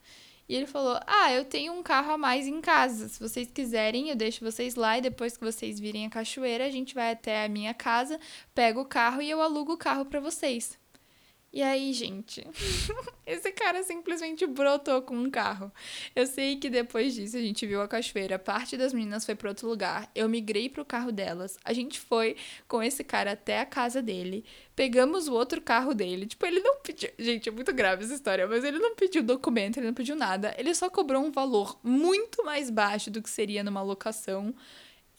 E 0.48 0.54
ele 0.56 0.66
falou: 0.66 0.98
Ah, 1.06 1.32
eu 1.32 1.44
tenho 1.44 1.72
um 1.72 1.82
carro 1.82 2.12
a 2.12 2.18
mais 2.18 2.46
em 2.48 2.60
casa. 2.60 3.08
Se 3.08 3.20
vocês 3.20 3.48
quiserem, 3.50 4.10
eu 4.10 4.16
deixo 4.16 4.44
vocês 4.44 4.74
lá 4.74 4.98
e 4.98 5.00
depois 5.00 5.36
que 5.36 5.44
vocês 5.44 5.78
virem 5.78 6.06
a 6.06 6.10
cachoeira, 6.10 6.66
a 6.66 6.70
gente 6.70 6.94
vai 6.94 7.12
até 7.12 7.44
a 7.44 7.48
minha 7.48 7.72
casa, 7.72 8.18
pega 8.54 8.80
o 8.80 8.84
carro 8.84 9.22
e 9.22 9.30
eu 9.30 9.40
alugo 9.40 9.74
o 9.74 9.78
carro 9.78 10.04
para 10.04 10.18
vocês. 10.18 10.79
E 11.52 11.62
aí, 11.62 11.92
gente, 11.92 12.46
esse 13.26 13.50
cara 13.50 13.82
simplesmente 13.82 14.46
brotou 14.46 15.02
com 15.02 15.16
um 15.16 15.28
carro. 15.28 15.72
Eu 16.14 16.24
sei 16.24 16.56
que 16.56 16.70
depois 16.70 17.12
disso 17.12 17.36
a 17.36 17.40
gente 17.40 17.66
viu 17.66 17.82
a 17.82 17.88
cachoeira, 17.88 18.38
parte 18.38 18.76
das 18.76 18.92
meninas 18.92 19.24
foi 19.24 19.34
para 19.34 19.48
outro 19.48 19.68
lugar. 19.68 20.08
Eu 20.14 20.28
migrei 20.28 20.68
pro 20.68 20.84
carro 20.84 21.10
delas. 21.10 21.58
A 21.64 21.72
gente 21.72 21.98
foi 21.98 22.36
com 22.68 22.80
esse 22.80 23.02
cara 23.02 23.32
até 23.32 23.58
a 23.58 23.66
casa 23.66 24.00
dele. 24.00 24.44
Pegamos 24.76 25.26
o 25.26 25.34
outro 25.34 25.60
carro 25.60 25.92
dele. 25.92 26.26
Tipo, 26.26 26.46
ele 26.46 26.60
não 26.60 26.76
pediu. 26.76 27.10
Gente, 27.18 27.48
é 27.48 27.52
muito 27.52 27.72
grave 27.72 28.04
essa 28.04 28.14
história, 28.14 28.46
mas 28.46 28.62
ele 28.62 28.78
não 28.78 28.94
pediu 28.94 29.20
documento, 29.20 29.78
ele 29.78 29.88
não 29.88 29.94
pediu 29.94 30.14
nada. 30.14 30.54
Ele 30.56 30.72
só 30.72 30.88
cobrou 30.88 31.20
um 31.20 31.32
valor 31.32 31.80
muito 31.82 32.44
mais 32.44 32.70
baixo 32.70 33.10
do 33.10 33.20
que 33.20 33.28
seria 33.28 33.64
numa 33.64 33.82
locação. 33.82 34.54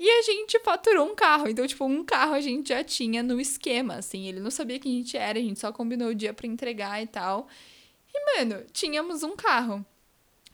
E 0.03 0.09
a 0.09 0.23
gente 0.23 0.59
faturou 0.61 1.07
um 1.07 1.13
carro. 1.13 1.47
Então, 1.47 1.67
tipo, 1.67 1.85
um 1.85 2.03
carro 2.03 2.33
a 2.33 2.41
gente 2.41 2.69
já 2.69 2.83
tinha 2.83 3.21
no 3.21 3.39
esquema, 3.39 3.97
assim. 3.97 4.25
Ele 4.25 4.39
não 4.39 4.49
sabia 4.49 4.79
quem 4.79 4.95
a 4.95 4.97
gente 4.97 5.15
era, 5.15 5.37
a 5.37 5.41
gente 5.41 5.59
só 5.59 5.71
combinou 5.71 6.07
o 6.07 6.15
dia 6.15 6.33
para 6.33 6.47
entregar 6.47 7.03
e 7.03 7.05
tal. 7.05 7.47
E, 8.11 8.39
mano, 8.39 8.65
tínhamos 8.73 9.21
um 9.21 9.35
carro. 9.35 9.85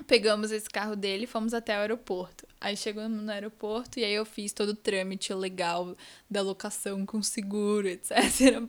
Pegamos 0.05 0.51
esse 0.51 0.69
carro 0.69 0.97
dele 0.97 1.23
e 1.23 1.27
fomos 1.27 1.53
até 1.53 1.77
o 1.77 1.79
aeroporto. 1.79 2.45
Aí 2.59 2.75
chegamos 2.75 3.23
no 3.23 3.31
aeroporto 3.31 3.97
e 4.01 4.03
aí 4.03 4.15
eu 4.15 4.25
fiz 4.25 4.51
todo 4.51 4.71
o 4.71 4.75
trâmite 4.75 5.33
legal 5.33 5.95
da 6.29 6.41
locação 6.41 7.05
com 7.05 7.23
seguro, 7.23 7.87
etc, 7.87 8.19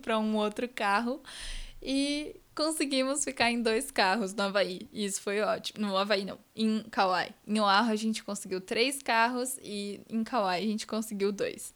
para 0.01 0.17
um 0.17 0.37
outro 0.37 0.65
carro. 0.69 1.21
E 1.83 2.37
conseguimos 2.59 3.23
ficar 3.23 3.49
em 3.49 3.61
dois 3.61 3.89
carros 3.89 4.33
no 4.33 4.43
Havaí. 4.43 4.89
E 4.91 5.05
isso 5.05 5.21
foi 5.21 5.39
ótimo. 5.39 5.87
No 5.87 5.95
Havaí, 5.95 6.25
não. 6.25 6.37
Em 6.53 6.83
Kauai. 6.91 7.33
Em 7.47 7.57
Oahu, 7.57 7.89
a 7.89 7.95
gente 7.95 8.21
conseguiu 8.21 8.59
três 8.59 9.01
carros 9.01 9.57
e 9.63 10.01
em 10.09 10.25
Kauai 10.25 10.61
a 10.61 10.67
gente 10.67 10.85
conseguiu 10.85 11.31
dois. 11.31 11.73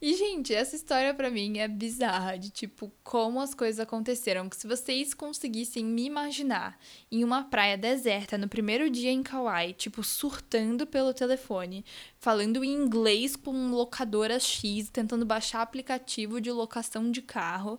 E, 0.00 0.14
gente, 0.14 0.54
essa 0.54 0.74
história 0.74 1.12
para 1.12 1.30
mim 1.30 1.58
é 1.58 1.66
bizarra, 1.66 2.38
de 2.38 2.50
tipo, 2.50 2.92
como 3.02 3.40
as 3.40 3.54
coisas 3.54 3.78
aconteceram. 3.78 4.48
Que 4.48 4.56
se 4.56 4.66
vocês 4.66 5.12
conseguissem 5.12 5.84
me 5.84 6.04
imaginar 6.04 6.78
em 7.10 7.22
uma 7.22 7.44
praia 7.44 7.76
deserta 7.76 8.38
no 8.38 8.48
primeiro 8.48 8.88
dia 8.88 9.10
em 9.10 9.22
Kauai, 9.22 9.74
tipo, 9.74 10.02
surtando 10.02 10.86
pelo 10.86 11.12
telefone, 11.12 11.84
falando 12.18 12.64
em 12.64 12.72
inglês 12.72 13.36
com 13.36 13.70
locadora 13.70 14.38
X, 14.38 14.88
tentando 14.88 15.26
baixar 15.26 15.60
aplicativo 15.60 16.40
de 16.40 16.50
locação 16.50 17.10
de 17.10 17.20
carro, 17.20 17.78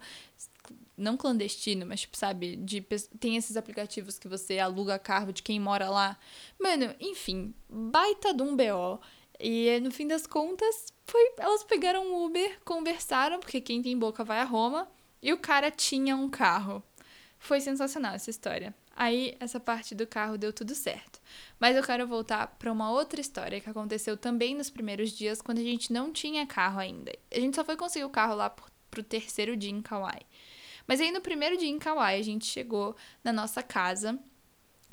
não 0.97 1.15
clandestino, 1.15 1.85
mas 1.85 2.01
tipo, 2.01 2.17
sabe, 2.17 2.55
de 2.55 2.81
tem 3.19 3.37
esses 3.37 3.55
aplicativos 3.55 4.17
que 4.17 4.27
você 4.27 4.59
aluga 4.59 4.97
carro 4.97 5.31
de 5.31 5.43
quem 5.43 5.59
mora 5.59 5.89
lá. 5.89 6.17
Mano, 6.59 6.93
enfim, 6.99 7.53
baita 7.69 8.33
de 8.33 8.41
um 8.41 8.55
BO. 8.55 8.99
E 9.39 9.79
no 9.81 9.91
fim 9.91 10.07
das 10.07 10.25
contas, 10.25 10.91
foi, 11.05 11.33
elas 11.37 11.63
pegaram 11.63 12.05
um 12.05 12.25
Uber, 12.25 12.59
conversaram, 12.65 13.39
porque 13.39 13.61
quem 13.61 13.81
tem 13.81 13.97
boca 13.97 14.23
vai 14.23 14.39
a 14.39 14.43
Roma, 14.43 14.89
e 15.21 15.31
o 15.31 15.37
cara 15.37 15.69
tinha 15.69 16.15
um 16.15 16.29
carro. 16.29 16.83
Foi 17.37 17.61
sensacional 17.61 18.15
essa 18.15 18.31
história. 18.31 18.73
Aí 18.95 19.37
essa 19.39 19.59
parte 19.59 19.93
do 19.93 20.07
carro 20.07 20.39
deu 20.39 20.51
tudo 20.51 20.73
certo. 20.73 21.21
Mas 21.59 21.75
eu 21.75 21.83
quero 21.83 22.07
voltar 22.07 22.47
para 22.57 22.71
uma 22.71 22.91
outra 22.91 23.21
história 23.21 23.61
que 23.61 23.69
aconteceu 23.69 24.17
também 24.17 24.55
nos 24.55 24.71
primeiros 24.71 25.11
dias, 25.11 25.39
quando 25.39 25.59
a 25.59 25.63
gente 25.63 25.93
não 25.93 26.11
tinha 26.11 26.47
carro 26.47 26.79
ainda. 26.79 27.11
A 27.31 27.39
gente 27.39 27.55
só 27.55 27.63
foi 27.63 27.77
conseguir 27.77 28.05
o 28.05 28.09
carro 28.09 28.33
lá 28.33 28.49
pro, 28.49 29.03
terceiro 29.03 29.55
dia 29.55 29.69
em 29.69 29.83
Kauai. 29.83 30.21
Mas 30.87 31.01
aí 31.01 31.11
no 31.11 31.21
primeiro 31.21 31.57
dia 31.57 31.69
em 31.69 31.77
Kauai, 31.77 32.19
a 32.19 32.23
gente 32.23 32.45
chegou 32.45 32.95
na 33.23 33.33
nossa 33.33 33.61
casa 33.61 34.17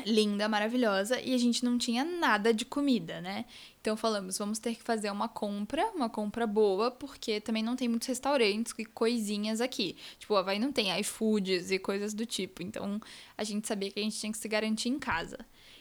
linda, 0.05 0.49
maravilhosa, 0.49 1.21
e 1.21 1.33
a 1.33 1.39
gente 1.39 1.65
não 1.65 1.79
tinha 1.79 2.05
nada 2.05 2.53
de 2.53 2.65
comida, 2.65 3.21
né? 3.21 3.45
Então 3.81 3.97
falamos, 3.97 4.37
vamos 4.37 4.59
ter 4.59 4.75
que 4.75 4.83
fazer 4.83 5.11
uma 5.11 5.29
compra, 5.29 5.87
uma 5.95 6.11
compra 6.11 6.47
boa, 6.47 6.91
porque 6.91 7.41
também 7.41 7.63
não 7.63 7.77
tem 7.77 7.87
muitos 7.89 8.09
restaurantes 8.09 8.75
e 8.77 8.85
coisinhas 8.85 9.61
aqui. 9.61 9.97
Tipo, 10.19 10.35
o 10.35 10.37
Havaí 10.37 10.59
não 10.59 10.73
tem 10.73 10.99
iFoods 11.01 11.71
e 11.71 11.79
coisas 11.79 12.13
do 12.13 12.27
tipo. 12.27 12.63
Então 12.63 13.01
a 13.39 13.45
gente 13.45 13.69
sabia 13.69 13.91
que 13.91 14.01
a 14.01 14.03
gente 14.03 14.19
tinha 14.19 14.33
que 14.33 14.39
se 14.39 14.49
garantir 14.49 14.89
em 14.89 14.99
casa. 14.99 15.39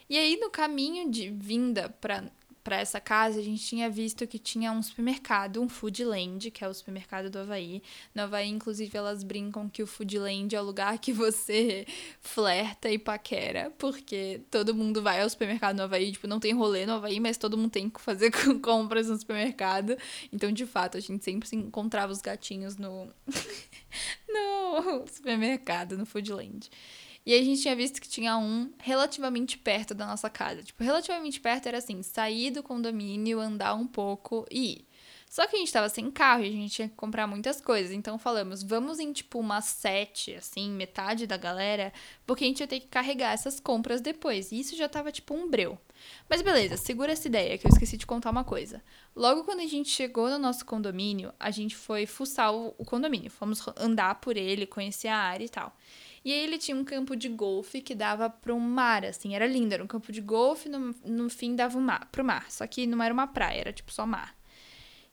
E 0.09 0.17
aí, 0.17 0.37
no 0.37 0.49
caminho 0.49 1.09
de 1.09 1.31
vinda 1.31 1.89
para 1.89 2.29
para 2.63 2.77
essa 2.79 2.99
casa, 2.99 3.39
a 3.39 3.43
gente 3.43 3.63
tinha 3.63 3.89
visto 3.89 4.25
que 4.25 4.39
tinha 4.39 4.71
um 4.71 4.81
supermercado, 4.81 5.61
um 5.61 5.67
Foodland, 5.67 6.49
que 6.49 6.63
é 6.63 6.67
o 6.67 6.73
supermercado 6.73 7.29
do 7.29 7.39
Havaí. 7.39 7.83
No 8.15 8.23
Havaí, 8.23 8.47
inclusive, 8.47 8.97
elas 8.97 9.23
brincam 9.23 9.67
que 9.67 9.83
o 9.83 9.87
Foodland 9.87 10.55
é 10.55 10.61
o 10.61 10.63
lugar 10.63 10.97
que 10.97 11.11
você 11.11 11.85
flerta 12.21 12.89
e 12.89 12.97
paquera, 12.97 13.71
porque 13.77 14.41
todo 14.49 14.73
mundo 14.73 15.01
vai 15.01 15.21
ao 15.21 15.29
supermercado 15.29 15.77
no 15.77 15.83
Havaí, 15.83 16.11
tipo, 16.13 16.25
não 16.25 16.39
tem 16.39 16.53
rolê 16.53 16.85
no 16.85 16.93
Havaí, 16.93 17.19
mas 17.19 17.37
todo 17.37 17.57
mundo 17.57 17.71
tem 17.71 17.89
que 17.89 17.99
fazer 17.99 18.31
compras 18.61 19.07
no 19.07 19.17
supermercado. 19.17 19.97
Então, 20.31 20.51
de 20.51 20.65
fato, 20.65 20.97
a 20.97 21.01
gente 21.01 21.23
sempre 21.23 21.47
se 21.47 21.55
encontrava 21.55 22.13
os 22.13 22.21
gatinhos 22.21 22.77
no, 22.77 23.09
no 24.29 25.05
supermercado, 25.07 25.97
no 25.97 26.05
Foodland. 26.05 26.69
E 27.25 27.33
aí 27.33 27.39
a 27.39 27.43
gente 27.43 27.61
tinha 27.61 27.75
visto 27.75 28.01
que 28.01 28.09
tinha 28.09 28.37
um 28.37 28.71
relativamente 28.79 29.57
perto 29.57 29.93
da 29.93 30.05
nossa 30.05 30.29
casa. 30.29 30.61
Tipo, 30.61 30.83
relativamente 30.83 31.39
perto 31.39 31.67
era 31.67 31.77
assim, 31.77 32.01
sair 32.03 32.51
do 32.51 32.61
condomínio, 32.61 33.39
andar 33.39 33.73
um 33.75 33.87
pouco 33.87 34.45
e 34.51 34.73
ir. 34.73 34.87
Só 35.33 35.47
que 35.47 35.55
a 35.55 35.59
gente 35.59 35.73
tava 35.73 35.89
sem 35.89 36.11
carro 36.11 36.43
e 36.43 36.47
a 36.47 36.51
gente 36.51 36.75
tinha 36.75 36.87
que 36.87 36.93
comprar 36.93 37.25
muitas 37.25 37.59
coisas. 37.59 37.91
Então 37.91 38.19
falamos, 38.19 38.61
vamos 38.61 38.99
em 38.99 39.11
tipo 39.11 39.39
umas 39.39 39.65
sete, 39.65 40.35
assim, 40.35 40.69
metade 40.69 41.25
da 41.25 41.37
galera, 41.37 41.91
porque 42.23 42.43
a 42.43 42.47
gente 42.47 42.59
ia 42.59 42.67
ter 42.67 42.79
que 42.81 42.85
carregar 42.85 43.33
essas 43.33 43.59
compras 43.59 43.99
depois. 43.99 44.51
E 44.51 44.59
isso 44.59 44.75
já 44.75 44.87
tava 44.87 45.11
tipo 45.11 45.33
um 45.33 45.49
breu. 45.49 45.75
Mas 46.29 46.43
beleza, 46.43 46.77
segura 46.77 47.13
essa 47.13 47.27
ideia 47.27 47.57
que 47.57 47.65
eu 47.65 47.71
esqueci 47.71 47.97
de 47.97 48.05
contar 48.05 48.29
uma 48.29 48.43
coisa. 48.43 48.83
Logo 49.15 49.43
quando 49.43 49.61
a 49.61 49.65
gente 49.65 49.89
chegou 49.89 50.29
no 50.29 50.37
nosso 50.37 50.63
condomínio, 50.65 51.33
a 51.39 51.49
gente 51.49 51.75
foi 51.75 52.05
fuçar 52.05 52.53
o, 52.53 52.75
o 52.77 52.85
condomínio. 52.85 53.31
Fomos 53.31 53.59
andar 53.75 54.21
por 54.21 54.37
ele, 54.37 54.67
conhecer 54.67 55.07
a 55.07 55.17
área 55.17 55.45
e 55.45 55.49
tal. 55.49 55.75
E 56.23 56.31
aí 56.31 56.39
ele 56.39 56.57
tinha 56.57 56.77
um 56.77 56.85
campo 56.85 57.15
de 57.15 57.27
golfe 57.27 57.81
que 57.81 57.93
dava 57.93 58.29
para 58.29 58.53
um 58.53 58.59
mar, 58.59 59.03
assim, 59.03 59.35
era 59.35 59.45
lindo, 59.45 59.73
era 59.73 59.83
um 59.83 59.87
campo 59.87 60.11
de 60.11 60.21
golfe, 60.21 60.69
no, 60.69 60.95
no 61.05 61.29
fim 61.29 61.55
dava 61.55 61.77
um 61.77 61.81
mar, 61.81 62.07
pro 62.11 62.23
mar, 62.23 62.49
só 62.49 62.65
que 62.65 62.87
não 62.87 63.03
era 63.03 63.13
uma 63.13 63.27
praia, 63.27 63.59
era 63.59 63.73
tipo 63.73 63.91
só 63.91 64.05
mar. 64.05 64.33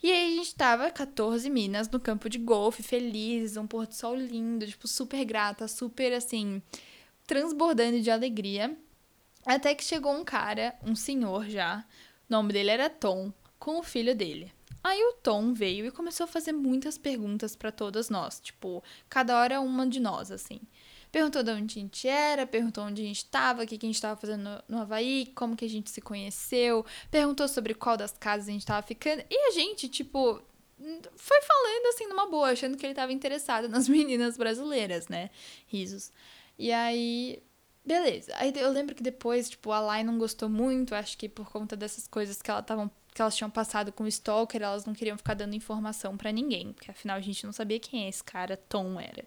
E 0.03 0.11
aí 0.11 0.33
a 0.33 0.37
gente 0.37 0.55
tava 0.55 0.91
14 0.91 1.51
minas 1.51 1.89
no 1.91 2.01
campo 2.01 2.31
de 2.31 2.39
golfe, 2.39 2.83
felizes, 2.83 3.57
um 3.57 3.67
pôr 3.67 3.87
do 3.87 3.95
sol 3.95 4.17
lindo, 4.17 4.67
tipo, 4.67 4.89
super 4.89 5.25
grata, 5.25 5.69
super 5.69 6.13
assim, 6.15 6.63
transbordando 7.27 8.01
de 8.01 8.11
alegria. 8.11 8.75
Até 9.45 9.75
que 9.75 9.85
chegou 9.85 10.13
um 10.13 10.25
cara, 10.25 10.75
um 10.83 10.95
senhor 10.95 11.49
já, 11.49 11.85
o 12.29 12.33
nome 12.33 12.53
dele 12.53 12.71
era 12.71 12.89
Tom, 12.89 13.33
com 13.59 13.79
o 13.79 13.83
filho 13.83 14.15
dele. 14.15 14.53
Aí 14.83 15.03
o 15.03 15.13
Tom 15.23 15.53
veio 15.53 15.85
e 15.85 15.91
começou 15.91 16.25
a 16.25 16.29
fazer 16.29 16.53
muitas 16.53 16.97
perguntas 16.97 17.55
para 17.55 17.71
todas 17.71 18.09
nós, 18.09 18.41
tipo, 18.41 18.83
cada 19.09 19.39
hora 19.39 19.61
uma 19.61 19.87
de 19.87 20.01
nós, 20.01 20.31
assim. 20.31 20.61
Perguntou 21.11 21.43
de 21.43 21.51
onde 21.51 21.79
a 21.79 21.83
gente 21.83 22.09
era, 22.09 22.47
perguntou 22.47 22.85
onde 22.85 23.03
a 23.03 23.05
gente 23.05 23.19
estava, 23.19 23.65
o 23.65 23.67
que, 23.67 23.75
a 23.75 23.87
gente 23.87 23.95
estava 23.95 24.19
fazendo 24.19 24.43
no, 24.43 24.63
no 24.69 24.83
Havaí, 24.83 25.27
como 25.35 25.57
que 25.57 25.65
a 25.65 25.69
gente 25.69 25.91
se 25.91 26.01
conheceu, 26.01 26.85
perguntou 27.11 27.49
sobre 27.49 27.75
qual 27.75 27.97
das 27.97 28.13
casas 28.13 28.49
a 28.49 28.53
gente 28.53 28.61
estava 28.61 28.83
ficando. 28.87 29.25
E 29.29 29.49
a 29.49 29.51
gente, 29.51 29.89
tipo, 29.89 30.41
foi 31.17 31.41
falando 31.43 31.87
assim 31.89 32.07
numa 32.07 32.27
boa, 32.27 32.51
achando 32.51 32.77
que 32.77 32.87
ele 32.87 32.93
estava 32.93 33.13
interessado 33.13 33.69
nas 33.69 33.89
meninas 33.89 34.37
brasileiras, 34.37 35.09
né? 35.09 35.31
Risos. 35.67 36.13
E 36.59 36.73
aí, 36.73 37.43
beleza. 37.85 38.33
Aí 38.37 38.53
eu 38.57 38.71
lembro 38.71 38.95
que 38.95 39.03
depois, 39.03 39.51
tipo, 39.51 39.73
a 39.73 39.81
Lai 39.81 40.05
não 40.05 40.19
gostou 40.19 40.49
muito, 40.49 40.95
acho 40.95 41.19
que 41.19 41.29
por 41.29 41.51
conta 41.51 41.77
dessas 41.77 42.07
coisas 42.07 42.41
que 42.41 42.51
ela 42.51 42.61
estavam 42.61 42.91
que 43.13 43.21
elas 43.21 43.37
tinham 43.37 43.51
passado 43.51 43.93
com 43.93 44.05
o 44.05 44.09
Stalker, 44.09 44.63
elas 44.63 44.85
não 44.85 44.95
queriam 44.95 45.17
ficar 45.17 45.35
dando 45.35 45.55
informação 45.55 46.17
para 46.17 46.31
ninguém, 46.31 46.73
porque 46.73 46.91
afinal 46.91 47.17
a 47.17 47.21
gente 47.21 47.45
não 47.45 47.53
sabia 47.53 47.81
quem 47.81 48.09
esse 48.09 48.23
cara 48.23 48.57
Tom 48.57 49.01
era. 49.01 49.25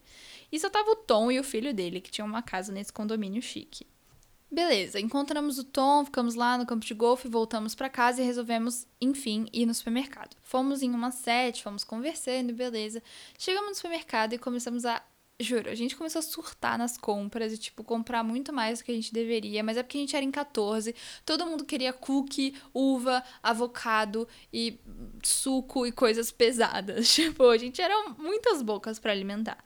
E 0.54 0.60
só 0.60 0.70
tava 0.70 0.92
o 0.92 0.96
Tom 0.96 1.32
e 1.32 1.40
o 1.40 1.44
filho 1.44 1.74
dele, 1.74 2.00
que 2.00 2.12
tinham 2.12 2.28
uma 2.28 2.44
casa 2.44 2.72
nesse 2.72 2.94
condomínio 2.94 3.42
chique. 3.42 3.88
Beleza, 4.52 5.00
encontramos 5.00 5.58
o 5.58 5.64
Tom, 5.64 6.06
ficamos 6.06 6.36
lá 6.36 6.60
no 6.60 6.66
campo 6.68 6.86
de 6.86 6.94
golfe, 6.94 7.28
voltamos 7.28 7.74
para 7.74 7.90
casa 7.90 8.22
e 8.22 8.26
resolvemos, 8.26 8.86
enfim, 9.02 9.48
ir 9.52 9.66
no 9.66 9.74
supermercado. 9.74 10.38
Fomos 10.44 10.84
em 10.84 10.92
uma 10.92 11.10
sete, 11.10 11.64
fomos 11.64 11.84
conversando, 11.84 12.54
beleza. 12.54 13.02
Chegamos 13.36 13.70
no 13.70 13.76
supermercado 13.76 14.34
e 14.34 14.38
começamos 14.38 14.86
a 14.86 15.02
Juro, 15.40 15.68
a 15.68 15.74
gente 15.74 15.96
começou 15.96 16.20
a 16.20 16.22
surtar 16.22 16.78
nas 16.78 16.96
compras 16.96 17.52
e, 17.52 17.58
tipo, 17.58 17.84
comprar 17.84 18.24
muito 18.24 18.54
mais 18.54 18.78
do 18.78 18.86
que 18.86 18.92
a 18.92 18.96
gente 18.96 19.12
deveria, 19.12 19.64
mas 19.64 19.76
é 19.76 19.82
porque 19.82 19.98
a 19.98 20.02
gente 20.02 20.16
era 20.16 20.24
em 20.24 20.30
14, 20.30 20.96
todo 21.26 21.48
mundo 21.48 21.66
queria 21.66 21.92
cookie, 21.92 22.56
uva, 22.72 23.24
avocado 23.42 24.28
e 24.54 24.80
suco 25.24 25.88
e 25.88 25.92
coisas 25.92 26.32
pesadas. 26.32 27.12
Tipo, 27.24 27.50
a 27.50 27.58
gente 27.58 27.82
era 27.82 28.10
muitas 28.18 28.62
bocas 28.62 29.00
para 29.00 29.12
alimentar. 29.12 29.58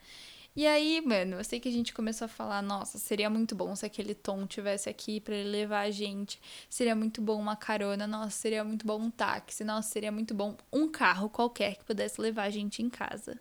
E 0.57 0.65
aí, 0.65 0.99
mano, 1.01 1.35
eu 1.35 1.43
sei 1.43 1.59
que 1.59 1.69
a 1.69 1.71
gente 1.71 1.93
começou 1.93 2.25
a 2.25 2.27
falar, 2.27 2.63
nossa, 2.63 2.97
seria 2.97 3.29
muito 3.29 3.53
bom 3.53 3.75
se 3.75 3.85
aquele 3.85 4.15
Tom 4.15 4.47
tivesse 4.47 4.89
aqui 4.89 5.19
para 5.19 5.35
ele 5.35 5.51
levar 5.51 5.81
a 5.81 5.91
gente. 5.91 6.41
Seria 6.67 6.95
muito 6.95 7.21
bom 7.21 7.39
uma 7.39 7.55
carona, 7.55 8.07
nossa, 8.07 8.31
seria 8.31 8.63
muito 8.63 8.83
bom 8.83 8.99
um 8.99 9.11
táxi, 9.11 9.63
nossa, 9.63 9.87
seria 9.87 10.11
muito 10.11 10.33
bom 10.33 10.57
um 10.73 10.89
carro 10.89 11.29
qualquer 11.29 11.75
que 11.75 11.83
pudesse 11.85 12.19
levar 12.19 12.45
a 12.45 12.49
gente 12.49 12.81
em 12.81 12.89
casa. 12.89 13.39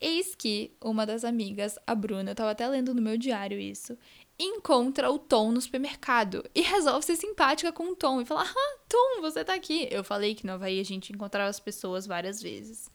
Eis 0.00 0.34
que 0.34 0.72
uma 0.80 1.04
das 1.04 1.24
amigas, 1.26 1.78
a 1.86 1.94
Bruna, 1.94 2.30
eu 2.30 2.34
tava 2.34 2.52
até 2.52 2.66
lendo 2.66 2.94
no 2.94 3.02
meu 3.02 3.18
diário 3.18 3.60
isso, 3.60 3.98
encontra 4.38 5.10
o 5.10 5.18
Tom 5.18 5.52
no 5.52 5.60
supermercado 5.60 6.42
e 6.54 6.62
resolve 6.62 7.04
ser 7.04 7.16
simpática 7.16 7.70
com 7.70 7.92
o 7.92 7.96
Tom 7.96 8.18
e 8.18 8.24
falar: 8.24 8.50
Ah, 8.50 8.78
Tom, 8.88 9.20
você 9.20 9.44
tá 9.44 9.52
aqui. 9.52 9.88
Eu 9.90 10.02
falei 10.02 10.34
que 10.34 10.46
no 10.46 10.54
Havaí 10.54 10.80
a 10.80 10.84
gente 10.84 11.12
encontrava 11.12 11.50
as 11.50 11.60
pessoas 11.60 12.06
várias 12.06 12.40
vezes. 12.40 12.90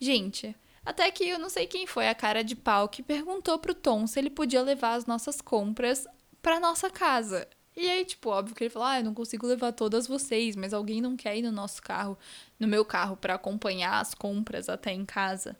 Gente, 0.00 0.56
até 0.84 1.10
que 1.10 1.28
eu 1.28 1.38
não 1.38 1.48
sei 1.48 1.66
quem 1.66 1.86
foi 1.86 2.08
a 2.08 2.14
cara 2.14 2.42
de 2.42 2.56
pau 2.56 2.88
que 2.88 3.02
perguntou 3.02 3.58
pro 3.58 3.74
Tom 3.74 4.06
se 4.06 4.18
ele 4.18 4.30
podia 4.30 4.62
levar 4.62 4.94
as 4.94 5.06
nossas 5.06 5.40
compras 5.40 6.06
pra 6.40 6.60
nossa 6.60 6.90
casa. 6.90 7.48
E 7.76 7.88
aí, 7.88 8.04
tipo, 8.04 8.28
óbvio 8.28 8.54
que 8.54 8.64
ele 8.64 8.70
falou: 8.70 8.88
Ah, 8.88 8.98
eu 8.98 9.04
não 9.04 9.14
consigo 9.14 9.46
levar 9.46 9.72
todas 9.72 10.06
vocês, 10.06 10.56
mas 10.56 10.74
alguém 10.74 11.00
não 11.00 11.16
quer 11.16 11.36
ir 11.36 11.42
no 11.42 11.52
nosso 11.52 11.80
carro, 11.82 12.18
no 12.58 12.68
meu 12.68 12.84
carro, 12.84 13.16
para 13.16 13.34
acompanhar 13.34 14.00
as 14.00 14.14
compras 14.14 14.68
até 14.68 14.92
em 14.92 15.04
casa. 15.04 15.56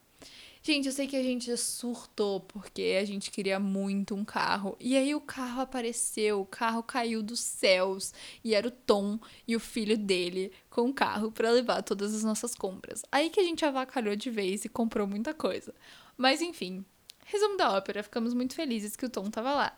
Gente, 0.65 0.87
eu 0.87 0.93
sei 0.93 1.09
que 1.09 1.17
a 1.17 1.23
gente 1.25 1.57
surtou 1.57 2.39
porque 2.39 2.97
a 3.01 3.05
gente 3.05 3.33
queria 3.33 3.59
muito 3.59 4.15
um 4.15 4.25
carro. 4.25 4.77
E 4.79 4.97
aí 4.97 5.13
o 5.13 5.21
carro 5.21 5.61
apareceu, 5.61 6.41
o 6.41 6.47
carro 6.47 6.85
caiu 6.85 7.21
dos 7.21 7.41
céus 7.41 8.15
e 8.45 8.55
era 8.55 8.69
o 8.69 8.71
Tom 8.71 9.19
e 9.47 9.57
o 9.57 9.61
filho 9.61 9.99
dele 9.99 10.53
com 10.71 10.89
o 10.89 10.95
carro 10.95 11.33
para 11.33 11.51
levar 11.51 11.83
todas 11.83 12.15
as 12.15 12.23
nossas 12.23 12.55
compras. 12.55 13.03
Aí 13.11 13.29
que 13.29 13.41
a 13.41 13.43
gente 13.43 13.65
avacalhou 13.65 14.15
de 14.15 14.31
vez 14.31 14.65
e 14.65 14.69
comprou 14.69 15.05
muita 15.05 15.35
coisa. 15.35 15.75
Mas 16.17 16.41
enfim, 16.41 16.85
resumo 17.25 17.57
da 17.57 17.73
ópera, 17.73 18.01
ficamos 18.05 18.33
muito 18.33 18.55
felizes 18.55 18.95
que 18.95 19.07
o 19.07 19.11
Tom 19.11 19.29
tava 19.31 19.53
lá. 19.53 19.77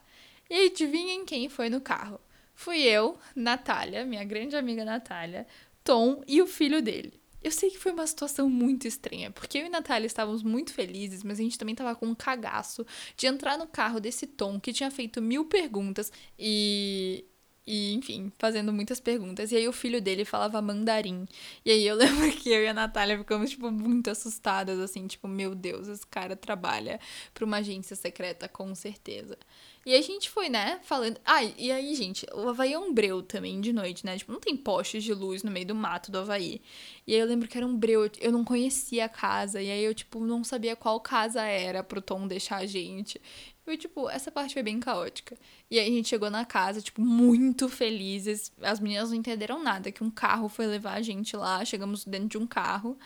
E 0.51 0.67
adivinhem 0.67 1.25
quem 1.25 1.49
foi 1.49 1.71
no 1.71 1.81
carro? 1.81 2.21
Fui 2.55 2.83
eu, 2.83 3.19
Natália, 3.35 4.05
minha 4.05 4.23
grande 4.23 4.55
amiga 4.55 4.85
Natália, 4.85 5.47
Tom 5.83 6.23
e 6.29 6.43
o 6.43 6.47
filho 6.47 6.83
dele. 6.83 7.24
Eu 7.45 7.51
sei 7.51 7.71
que 7.71 7.79
foi 7.79 7.93
uma 7.93 8.07
situação 8.07 8.49
muito 8.49 8.89
estranha, 8.89 9.31
porque 9.31 9.59
eu 9.59 9.67
e 9.67 9.69
Natália 9.69 10.07
estávamos 10.07 10.43
muito 10.43 10.73
felizes, 10.73 11.23
mas 11.23 11.39
a 11.39 11.43
gente 11.43 11.59
também 11.59 11.75
estava 11.75 11.95
com 11.95 12.07
um 12.07 12.15
cagaço 12.15 12.87
de 13.19 13.27
entrar 13.27 13.59
no 13.59 13.67
carro 13.67 14.01
desse 14.01 14.27
Tom 14.27 14.59
que 14.59 14.73
tinha 14.73 14.91
feito 14.91 15.21
mil 15.21 15.45
perguntas 15.45 16.11
e. 16.39 17.27
E, 17.67 17.95
enfim, 17.95 18.31
fazendo 18.39 18.71
muitas 18.75 19.01
perguntas. 19.01 19.51
E 19.51 19.57
aí 19.57 19.67
o 19.67 19.73
filho 19.73 19.99
dele 19.99 20.27
falava 20.27 20.61
mandarim. 20.61 21.27
E 21.65 21.71
aí 21.71 21.87
eu 21.87 21.97
lembro 21.97 22.31
que 22.33 22.51
eu 22.51 22.63
e 22.63 22.69
a 22.69 22.75
Natália 22.75 23.17
ficamos, 23.17 23.49
tipo, 23.51 23.71
muito 23.71 24.11
assustadas, 24.11 24.79
assim, 24.79 25.07
tipo, 25.07 25.27
meu 25.27 25.55
Deus, 25.55 25.89
esse 25.89 26.07
cara 26.07 26.37
trabalha 26.37 27.01
para 27.33 27.43
uma 27.45 27.59
agência 27.59 27.97
secreta, 27.97 28.49
com 28.49 28.75
certeza. 28.75 29.39
E 29.87 29.95
a 29.95 30.01
gente 30.01 30.31
foi, 30.31 30.49
né, 30.49 30.81
falando. 30.83 31.19
Ah, 31.25 31.45
e 31.45 31.71
aí, 31.71 31.95
gente, 31.95 32.27
o 32.33 32.49
Havaí 32.49 32.73
é 32.73 32.79
um 32.79 32.93
breu 32.93 33.23
também 33.23 33.61
de 33.61 33.73
noite, 33.73 34.05
né? 34.07 34.17
Tipo, 34.17 34.33
não 34.33 34.41
tem 34.41 34.57
postes 34.57 35.05
de 35.05 35.13
luz 35.13 35.43
no 35.43 35.51
meio 35.51 35.67
do 35.67 35.75
mato 35.75 36.11
do 36.11 36.19
Havaí. 36.19 36.63
E 37.07 37.13
aí 37.15 37.21
eu 37.21 37.27
lembro 37.27 37.47
que 37.47 37.57
era 37.57 37.67
um 37.67 37.77
breu, 37.77 38.11
eu 38.19 38.33
não 38.33 38.45
conhecia 38.45 39.05
a 39.05 39.09
casa. 39.09 39.61
E 39.61 39.71
aí 39.71 39.85
eu, 39.85 39.95
tipo, 39.95 40.21
não 40.21 40.43
sabia 40.43 40.75
qual 40.75 40.99
casa 41.01 41.43
era 41.43 41.83
pro 41.83 42.01
Tom 42.01 42.27
deixar 42.27 42.59
a 42.59 42.67
gente. 42.67 43.21
Foi, 43.63 43.77
tipo, 43.77 44.09
essa 44.09 44.31
parte 44.31 44.55
foi 44.55 44.63
bem 44.63 44.81
caótica. 44.81 45.37
E 45.71 45.79
aí 45.79 45.87
a 45.87 45.91
gente 45.91 46.09
chegou 46.09 46.31
na 46.31 46.45
casa, 46.47 46.81
tipo, 46.81 47.01
muito 47.03 47.69
felizes. 47.69 48.53
As 48.63 48.81
meninas 48.81 49.11
não 49.11 49.17
entenderam 49.17 49.63
nada, 49.63 49.93
que 49.93 50.03
um 50.03 50.11
carro 50.11 50.49
foi 50.49 50.67
levar 50.67 50.95
a 50.95 51.03
gente 51.03 51.37
lá. 51.37 51.65
Chegamos 51.65 52.05
dentro 52.05 52.29
de 52.29 52.39
um 52.39 52.47
carro. 52.47 52.99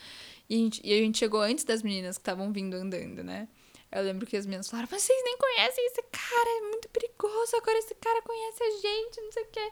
E 0.49 0.55
a 0.55 0.59
gente, 0.59 0.81
e 0.85 0.93
a 0.93 0.97
gente 0.99 1.19
chegou 1.19 1.41
antes 1.41 1.65
das 1.65 1.83
meninas 1.83 2.17
que 2.17 2.23
estavam 2.23 2.53
vindo 2.53 2.75
andando, 2.75 3.23
né? 3.25 3.49
Eu 3.91 4.03
lembro 4.03 4.27
que 4.27 4.37
as 4.37 4.47
meninas 4.47 4.69
falaram: 4.69 4.89
vocês 4.89 5.23
nem 5.25 5.37
conhecem 5.39 5.87
esse 5.87 6.03
cara, 6.03 6.59
é 6.59 6.61
muito 6.63 6.89
perigoso. 6.89 7.57
Agora 7.57 7.79
esse 7.79 7.95
cara 7.95 8.23
conhece 8.23 8.63
a 8.63 8.71
gente, 8.71 9.21
não 9.21 9.33
sei 9.33 9.43
o 9.43 9.47
quê. 9.47 9.71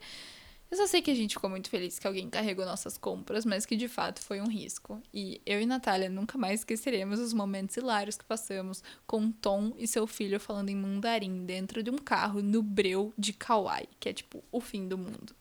Eu 0.68 0.76
só 0.76 0.86
sei 0.86 1.00
que 1.00 1.12
a 1.12 1.14
gente 1.14 1.34
ficou 1.34 1.48
muito 1.48 1.70
feliz 1.70 1.96
que 1.96 2.06
alguém 2.08 2.28
carregou 2.28 2.66
nossas 2.66 2.98
compras, 2.98 3.44
mas 3.44 3.64
que 3.64 3.76
de 3.76 3.86
fato 3.86 4.20
foi 4.20 4.40
um 4.40 4.48
risco. 4.48 5.00
E 5.14 5.40
eu 5.46 5.60
e 5.60 5.66
Natália 5.66 6.08
nunca 6.08 6.36
mais 6.36 6.60
esqueceremos 6.60 7.20
os 7.20 7.32
momentos 7.32 7.76
hilários 7.76 8.16
que 8.16 8.24
passamos 8.24 8.82
com 9.06 9.30
Tom 9.30 9.72
e 9.78 9.86
seu 9.86 10.08
filho 10.08 10.40
falando 10.40 10.68
em 10.68 10.74
mandarim 10.74 11.44
dentro 11.44 11.84
de 11.84 11.90
um 11.90 11.98
carro 11.98 12.42
no 12.42 12.64
breu 12.64 13.14
de 13.16 13.32
Kauai, 13.32 13.86
que 14.00 14.08
é 14.08 14.12
tipo 14.12 14.42
o 14.50 14.60
fim 14.60 14.88
do 14.88 14.98
mundo. 14.98 15.36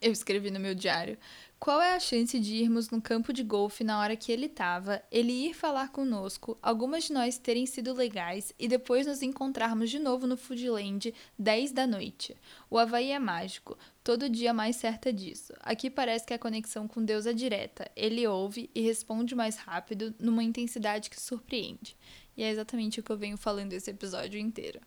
Eu 0.00 0.12
escrevi 0.12 0.50
no 0.50 0.60
meu 0.60 0.74
diário: 0.74 1.18
qual 1.64 1.80
é 1.80 1.94
a 1.94 1.98
chance 1.98 2.38
de 2.38 2.56
irmos 2.56 2.90
no 2.90 3.00
campo 3.00 3.32
de 3.32 3.42
golfe 3.42 3.82
na 3.82 3.98
hora 3.98 4.14
que 4.14 4.30
ele 4.30 4.44
estava, 4.44 5.02
ele 5.10 5.32
ir 5.32 5.54
falar 5.54 5.90
conosco, 5.90 6.58
algumas 6.60 7.04
de 7.04 7.14
nós 7.14 7.38
terem 7.38 7.64
sido 7.64 7.94
legais 7.94 8.52
e 8.58 8.68
depois 8.68 9.06
nos 9.06 9.22
encontrarmos 9.22 9.88
de 9.88 9.98
novo 9.98 10.26
no 10.26 10.36
Foodland 10.36 11.14
10 11.38 11.72
da 11.72 11.86
noite? 11.86 12.36
O 12.68 12.78
Havaí 12.78 13.12
é 13.12 13.18
mágico, 13.18 13.78
todo 14.02 14.28
dia 14.28 14.52
mais 14.52 14.76
certa 14.76 15.10
disso. 15.10 15.54
Aqui 15.60 15.88
parece 15.88 16.26
que 16.26 16.34
a 16.34 16.38
conexão 16.38 16.86
com 16.86 17.02
Deus 17.02 17.24
é 17.24 17.32
direta. 17.32 17.90
Ele 17.96 18.26
ouve 18.26 18.68
e 18.74 18.82
responde 18.82 19.34
mais 19.34 19.56
rápido, 19.56 20.14
numa 20.18 20.44
intensidade 20.44 21.08
que 21.08 21.18
surpreende. 21.18 21.96
E 22.36 22.42
é 22.42 22.50
exatamente 22.50 23.00
o 23.00 23.02
que 23.02 23.10
eu 23.10 23.16
venho 23.16 23.38
falando 23.38 23.72
esse 23.72 23.90
episódio 23.90 24.38
inteiro. 24.38 24.80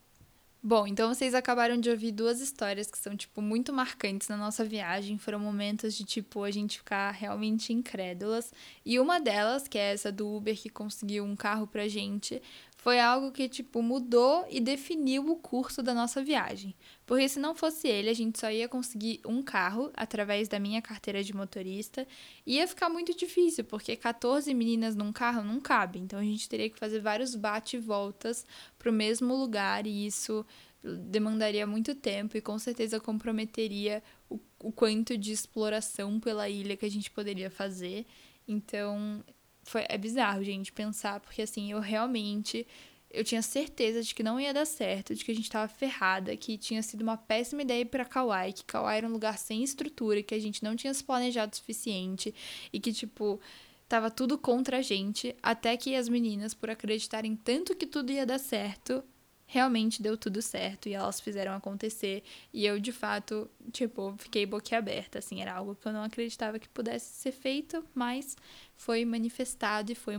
Bom, 0.62 0.88
então 0.88 1.14
vocês 1.14 1.34
acabaram 1.36 1.80
de 1.80 1.90
ouvir 1.90 2.12
duas 2.12 2.42
histórias 2.42 2.90
que 2.90 2.98
são, 2.98 3.16
tipo, 3.16 3.42
muito 3.42 3.72
marcantes 3.72 4.28
na 4.28 4.36
nossa 4.36 4.66
viagem. 4.66 5.18
Foram 5.18 5.40
momentos 5.40 5.94
de, 5.94 6.04
tipo, 6.04 6.44
a 6.44 6.52
gente 6.52 6.80
ficar 6.80 7.12
realmente 7.12 7.72
incrédulas. 7.72 8.52
E 8.84 9.00
uma 9.00 9.20
delas, 9.20 9.68
que 9.68 9.78
é 9.78 9.94
essa 9.94 10.12
do 10.12 10.28
Uber 10.28 10.60
que 10.60 10.70
conseguiu 10.70 11.24
um 11.24 11.36
carro 11.36 11.68
pra 11.68 11.88
gente, 11.88 12.42
foi 12.88 13.02
algo 13.02 13.34
que, 13.34 13.50
tipo, 13.50 13.82
mudou 13.82 14.46
e 14.50 14.62
definiu 14.62 15.30
o 15.30 15.36
curso 15.36 15.84
da 15.84 15.94
nossa 15.94 16.24
viagem. 16.24 16.74
Porque 17.06 17.28
se 17.28 17.38
não 17.38 17.54
fosse 17.54 17.86
ele, 17.86 18.10
a 18.10 18.14
gente 18.14 18.40
só 18.40 18.50
ia 18.50 18.70
conseguir 18.70 19.20
um 19.26 19.44
carro 19.44 19.92
através 19.94 20.48
da 20.48 20.58
minha 20.58 20.82
carteira 20.82 21.22
de 21.22 21.36
motorista. 21.36 22.08
E 22.46 22.56
ia 22.56 22.66
ficar 22.66 22.88
muito 22.88 23.14
difícil, 23.14 23.66
porque 23.66 23.98
14 23.98 24.54
meninas 24.54 24.96
num 24.96 25.12
carro 25.12 25.44
não 25.44 25.60
cabe. 25.60 26.00
Então 26.00 26.18
a 26.18 26.24
gente 26.24 26.48
teria 26.48 26.70
que 26.70 26.80
fazer 26.80 27.02
vários 27.02 27.36
bate-voltas 27.36 28.46
pro 28.80 28.94
mesmo 28.94 29.36
lugar 29.36 29.86
e 29.86 30.06
isso 30.06 30.46
demandaria 30.82 31.68
muito 31.68 31.94
tempo 31.94 32.38
e 32.38 32.42
com 32.42 32.58
certeza 32.58 33.02
comprometeria 33.02 34.02
o, 34.30 34.40
o 34.64 34.72
quanto 34.72 35.18
de 35.18 35.34
exploração 35.34 36.22
pela 36.22 36.48
ilha 36.48 36.78
que 36.78 36.86
a 36.86 36.92
gente 36.92 37.12
poderia 37.12 37.52
fazer. 37.52 38.06
Então, 38.48 39.22
foi, 39.68 39.86
é 39.90 39.98
bizarro, 39.98 40.44
gente, 40.44 40.72
pensar, 40.72 41.20
porque 41.20 41.42
assim, 41.42 41.72
eu 41.72 41.80
realmente 41.80 42.66
eu 43.10 43.24
tinha 43.24 43.42
certeza 43.42 44.04
de 44.04 44.14
que 44.14 44.22
não 44.22 44.40
ia 44.40 44.54
dar 44.54 44.66
certo, 44.66 45.16
de 45.16 45.24
que 45.24 45.32
a 45.32 45.36
gente 45.36 45.50
tava 45.50 45.68
ferrada, 45.68 46.36
que 46.36 46.58
tinha 46.58 46.84
sido 46.84 47.02
uma 47.02 47.16
péssima 47.16 47.62
ideia 47.62 47.86
para 47.86 48.04
Kauai, 48.04 48.52
que 48.52 48.66
Kauai 48.66 48.98
era 48.98 49.08
um 49.08 49.12
lugar 49.12 49.38
sem 49.38 49.64
estrutura, 49.64 50.22
que 50.22 50.36
a 50.36 50.40
gente 50.40 50.64
não 50.64 50.76
tinha 50.76 50.94
se 50.94 51.04
planejado 51.04 51.54
o 51.54 51.56
suficiente 51.56 52.34
e 52.72 52.80
que 52.80 52.92
tipo 52.92 53.40
tava 53.88 54.12
tudo 54.12 54.38
contra 54.38 54.80
a 54.80 54.82
gente, 54.82 55.34
até 55.42 55.78
que 55.78 55.96
as 55.96 56.10
meninas, 56.10 56.54
por 56.54 56.70
acreditarem 56.70 57.36
tanto 57.36 57.76
que 57.76 57.88
tudo 57.88 58.12
ia 58.12 58.26
dar 58.26 58.40
certo, 58.40 59.02
realmente 59.48 60.02
deu 60.02 60.18
tudo 60.18 60.42
certo 60.42 60.90
e 60.90 60.94
elas 60.94 61.22
fizeram 61.22 61.54
acontecer. 61.54 62.22
E 62.54 62.66
eu, 62.66 62.80
de 62.80 62.92
fato, 62.92 63.50
tipo, 63.72 64.14
fiquei 64.18 64.46
boquiaberta, 64.46 65.20
assim, 65.20 65.42
era 65.42 65.54
algo 65.54 65.74
que 65.74 65.88
eu 65.88 65.94
não 65.94 66.04
acreditava 66.04 66.60
que 66.60 66.68
pudesse 66.68 67.16
ser 67.16 67.32
feito, 67.32 67.84
mas 67.96 68.36
foi 68.76 69.06
manifestado 69.06 69.92
e 69.92 69.96
foi 69.96 70.16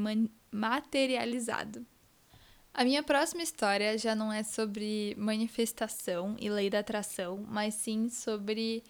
materializado. 0.50 1.86
A 2.72 2.84
minha 2.84 3.02
próxima 3.02 3.42
história 3.42 3.98
já 3.98 4.14
não 4.14 4.32
é 4.32 4.42
sobre 4.42 5.14
manifestação 5.18 6.34
e 6.40 6.48
lei 6.48 6.70
da 6.70 6.78
atração, 6.78 7.44
mas 7.48 7.74
sim 7.74 8.08
sobre 8.08 8.82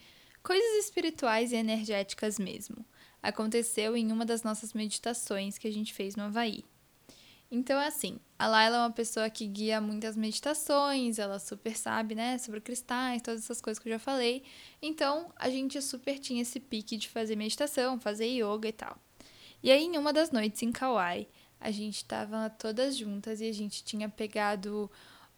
coisas 0.42 0.84
espirituais 0.84 1.50
e 1.50 1.56
energéticas 1.56 2.38
mesmo. 2.38 2.84
Aconteceu 3.20 3.96
em 3.96 4.12
uma 4.12 4.24
das 4.24 4.44
nossas 4.44 4.72
meditações 4.72 5.58
que 5.58 5.66
a 5.66 5.72
gente 5.72 5.92
fez 5.92 6.14
no 6.14 6.24
Havaí. 6.24 6.64
Então, 7.50 7.80
é 7.80 7.86
assim, 7.86 8.20
a 8.38 8.46
Laila 8.46 8.76
é 8.76 8.80
uma 8.80 8.90
pessoa 8.92 9.28
que 9.28 9.46
guia 9.46 9.80
muitas 9.80 10.16
meditações, 10.16 11.18
ela 11.18 11.40
super 11.40 11.76
sabe, 11.76 12.14
né, 12.14 12.38
sobre 12.38 12.60
cristais, 12.60 13.20
todas 13.20 13.42
essas 13.42 13.60
coisas 13.60 13.82
que 13.82 13.88
eu 13.88 13.92
já 13.94 13.98
falei. 13.98 14.44
Então, 14.80 15.32
a 15.36 15.50
gente 15.50 15.82
super 15.82 16.18
tinha 16.20 16.42
esse 16.42 16.60
pique 16.60 16.96
de 16.96 17.08
fazer 17.08 17.34
meditação, 17.34 17.98
fazer 17.98 18.26
yoga 18.26 18.68
e 18.68 18.72
tal. 18.72 18.96
E 19.60 19.72
aí, 19.72 19.82
em 19.84 19.98
uma 19.98 20.12
das 20.12 20.30
noites 20.30 20.62
em 20.62 20.70
Kauai, 20.70 21.26
a 21.60 21.72
gente 21.72 22.04
tava 22.04 22.48
todas 22.48 22.96
juntas 22.96 23.40
e 23.40 23.48
a 23.48 23.52
gente 23.52 23.82
tinha 23.82 24.08
pegado 24.08 24.88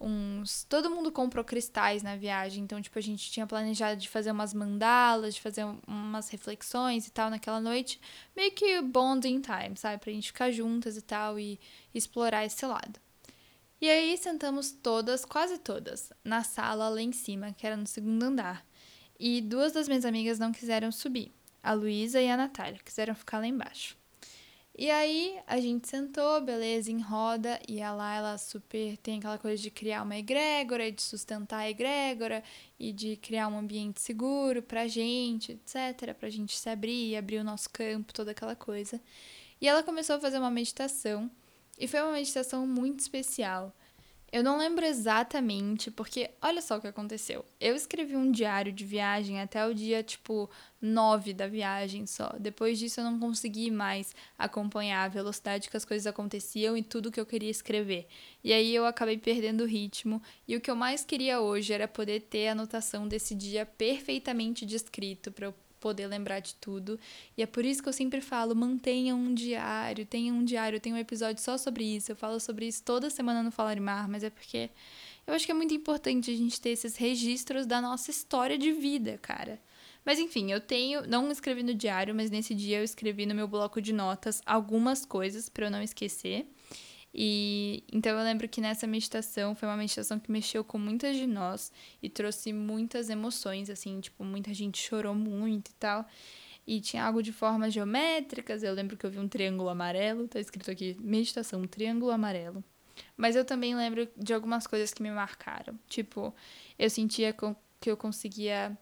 uns. 0.01 0.64
Todo 0.64 0.90
mundo 0.90 1.12
comprou 1.12 1.44
cristais 1.44 2.03
na 2.03 2.16
viagem, 2.16 2.64
então, 2.64 2.80
tipo, 2.80 2.98
a 2.98 3.03
gente 3.03 3.30
tinha 3.30 3.46
planejado 3.46 4.01
de 4.01 4.09
fazer 4.09 4.30
umas 4.30 4.55
mandalas, 4.55 5.34
de 5.34 5.40
fazer 5.40 5.64
umas 5.86 6.28
reflexões 6.30 7.07
e 7.07 7.11
tal 7.11 7.28
naquela 7.28 7.61
noite, 7.61 8.01
meio 8.34 8.53
que 8.53 8.80
bonding 8.80 9.40
time, 9.40 9.76
sabe? 9.76 9.98
Pra 9.98 10.12
gente 10.12 10.28
ficar 10.28 10.51
juntas 10.51 10.96
e 10.96 11.03
tal 11.03 11.38
e 11.38 11.61
explorar 11.94 12.44
esse 12.44 12.64
lado. 12.64 12.98
E 13.80 13.88
aí 13.88 14.16
sentamos 14.16 14.72
todas, 14.72 15.24
quase 15.24 15.59
todas, 15.59 16.12
na 16.24 16.42
sala 16.44 16.88
lá 16.88 17.01
em 17.01 17.12
cima, 17.12 17.53
que 17.53 17.66
era 17.66 17.76
no 17.76 17.86
segundo 17.86 18.22
andar. 18.22 18.66
E 19.18 19.40
duas 19.40 19.72
das 19.72 19.88
minhas 19.88 20.05
amigas 20.05 20.38
não 20.38 20.53
quiseram 20.53 20.90
subir, 20.90 21.32
a 21.62 21.72
Luísa 21.72 22.20
e 22.20 22.30
a 22.30 22.36
Natália, 22.36 22.80
quiseram 22.84 23.14
ficar 23.14 23.38
lá 23.38 23.46
embaixo. 23.46 23.99
E 24.81 24.91
aí 24.91 25.39
a 25.47 25.61
gente 25.61 25.87
sentou, 25.87 26.41
beleza, 26.41 26.91
em 26.91 27.03
roda, 27.03 27.61
e 27.68 27.81
ela, 27.81 28.14
ela 28.16 28.39
super 28.39 28.97
tem 28.97 29.18
aquela 29.18 29.37
coisa 29.37 29.62
de 29.62 29.70
criar 29.70 30.03
uma 30.03 30.16
egrégora, 30.16 30.91
de 30.91 31.03
sustentar 31.03 31.59
a 31.59 31.68
egrégora 31.70 32.43
e 32.78 32.91
de 32.91 33.16
criar 33.16 33.49
um 33.49 33.59
ambiente 33.59 34.01
seguro 34.01 34.62
pra 34.62 34.89
gente, 34.89 35.53
etc, 35.53 36.14
pra 36.14 36.31
gente 36.31 36.57
se 36.57 36.70
abrir, 36.70 37.14
abrir 37.14 37.37
o 37.41 37.45
nosso 37.45 37.68
campo, 37.68 38.14
toda 38.14 38.31
aquela 38.31 38.57
coisa. 38.57 38.99
E 39.61 39.68
ela 39.68 39.83
começou 39.83 40.16
a 40.16 40.20
fazer 40.20 40.39
uma 40.39 40.51
meditação 40.51 41.31
E 41.78 41.89
foi 41.89 42.01
uma 42.03 42.12
meditação 42.12 42.66
muito 42.66 43.01
especial. 43.01 43.74
Eu 44.33 44.45
não 44.45 44.59
lembro 44.59 44.85
exatamente, 44.85 45.91
porque 45.91 46.31
olha 46.41 46.62
só 46.62 46.76
o 46.76 46.81
que 46.81 46.87
aconteceu. 46.87 47.45
Eu 47.61 47.74
escrevi 47.74 48.14
um 48.14 48.31
diário 48.31 48.72
de 48.72 48.85
viagem 48.85 49.41
até 49.41 49.66
o 49.66 49.74
dia, 49.74 50.05
tipo, 50.05 50.49
9 50.81 51.35
da 51.35 51.49
viagem 51.49 52.07
só. 52.07 52.33
Depois 52.39 52.78
disso, 52.78 53.01
eu 53.01 53.05
não 53.05 53.18
consegui 53.18 53.72
mais 53.72 54.14
acompanhar 54.39 55.05
a 55.05 55.09
velocidade 55.09 55.68
que 55.68 55.76
as 55.76 55.85
coisas 55.85 56.07
aconteciam 56.07 56.76
e 56.76 56.83
tudo 56.83 57.11
que 57.11 57.18
eu 57.18 57.26
queria 57.26 57.51
escrever. 57.51 58.07
E 58.45 58.53
aí 58.53 58.72
eu 58.72 58.87
acabei 58.87 59.18
perdendo 59.18 59.62
o 59.62 59.66
ritmo. 59.66 60.22
E 60.47 60.55
o 60.55 60.61
que 60.61 60.70
eu 60.70 60.76
mais 60.76 61.05
queria 61.05 61.41
hoje 61.41 61.72
era 61.72 61.89
poder 61.89 62.20
ter 62.20 62.49
a 62.49 62.53
anotação 62.53 63.09
desse 63.09 63.35
dia 63.35 63.66
perfeitamente 63.66 64.64
descrito 64.64 65.33
para 65.33 65.47
eu 65.47 65.55
poder 65.81 66.07
lembrar 66.07 66.41
de 66.41 66.55
tudo. 66.55 67.01
E 67.37 67.43
é 67.43 67.47
por 67.47 67.64
isso 67.64 67.83
que 67.83 67.89
eu 67.89 67.93
sempre 67.93 68.20
falo: 68.20 68.55
mantenha 68.55 69.14
um 69.14 69.35
diário, 69.35 70.07
tenha 70.07 70.33
um 70.33 70.45
diário. 70.45 70.78
Tem 70.78 70.93
um 70.93 70.99
episódio 70.99 71.43
só 71.43 71.57
sobre 71.59 71.85
isso. 71.85 72.12
Eu 72.12 72.16
falo 72.16 72.39
sobre 72.39 72.66
isso 72.66 72.83
toda 72.85 73.11
semana 73.11 73.43
no 73.43 73.51
Falar 73.51 73.81
Mar, 73.81 74.09
mas 74.09 74.22
é 74.22 74.31
porque 74.31 74.70
eu 75.26 75.35
acho 75.35 75.47
que 75.47 75.53
é 75.53 75.55
muito 75.55 75.74
importante 75.74 76.31
a 76.31 76.37
gente 76.37 76.61
ter 76.61 76.70
esses 76.70 76.97
registros 76.97 77.66
da 77.66 77.81
nossa 77.81 78.11
história 78.11 78.59
de 78.59 78.72
vida, 78.72 79.18
cara. 79.22 79.61
Mas 80.05 80.18
enfim, 80.18 80.51
eu 80.51 80.61
tenho, 80.61 81.07
não 81.07 81.31
escrevi 81.31 81.62
no 81.62 81.74
diário, 81.74 82.14
mas 82.14 82.31
nesse 82.31 82.55
dia 82.55 82.78
eu 82.78 82.85
escrevi 82.85 83.26
no 83.26 83.35
meu 83.35 83.47
bloco 83.47 83.81
de 83.81 83.93
notas 83.93 84.41
algumas 84.47 85.05
coisas 85.05 85.49
para 85.49 85.66
eu 85.66 85.70
não 85.70 85.83
esquecer. 85.83 86.47
E 87.12 87.82
então 87.92 88.16
eu 88.16 88.24
lembro 88.24 88.48
que 88.48 88.61
nessa 88.61 88.86
meditação 88.86 89.54
foi 89.54 89.68
uma 89.68 89.76
meditação 89.76 90.18
que 90.18 90.30
mexeu 90.30 90.62
com 90.62 90.78
muitas 90.78 91.16
de 91.16 91.26
nós 91.26 91.72
e 92.02 92.08
trouxe 92.08 92.52
muitas 92.52 93.11
emoções, 93.11 93.68
assim, 93.68 94.00
tipo, 94.00 94.24
muita 94.24 94.54
gente 94.54 94.78
chorou 94.78 95.14
muito 95.14 95.70
e 95.70 95.74
tal. 95.74 96.06
E 96.66 96.80
tinha 96.80 97.04
algo 97.04 97.22
de 97.22 97.32
formas 97.32 97.72
geométricas. 97.74 98.62
Eu 98.62 98.72
lembro 98.74 98.96
que 98.96 99.04
eu 99.04 99.11
vi 99.11 99.18
um 99.18 99.26
triângulo 99.26 99.68
amarelo, 99.68 100.28
tá 100.28 100.38
escrito 100.38 100.70
aqui 100.70 100.96
meditação, 101.00 101.66
triângulo 101.66 102.12
amarelo. 102.12 102.62
Mas 103.16 103.34
eu 103.34 103.44
também 103.44 103.74
lembro 103.74 104.08
de 104.16 104.32
algumas 104.32 104.66
coisas 104.66 104.92
que 104.92 105.02
me 105.02 105.11
marcaram. 105.11 105.78
Tipo, 105.88 106.34
eu 106.78 106.88
sentia 106.88 107.34
que 107.80 107.90
eu 107.90 107.96
conseguia 107.96 108.76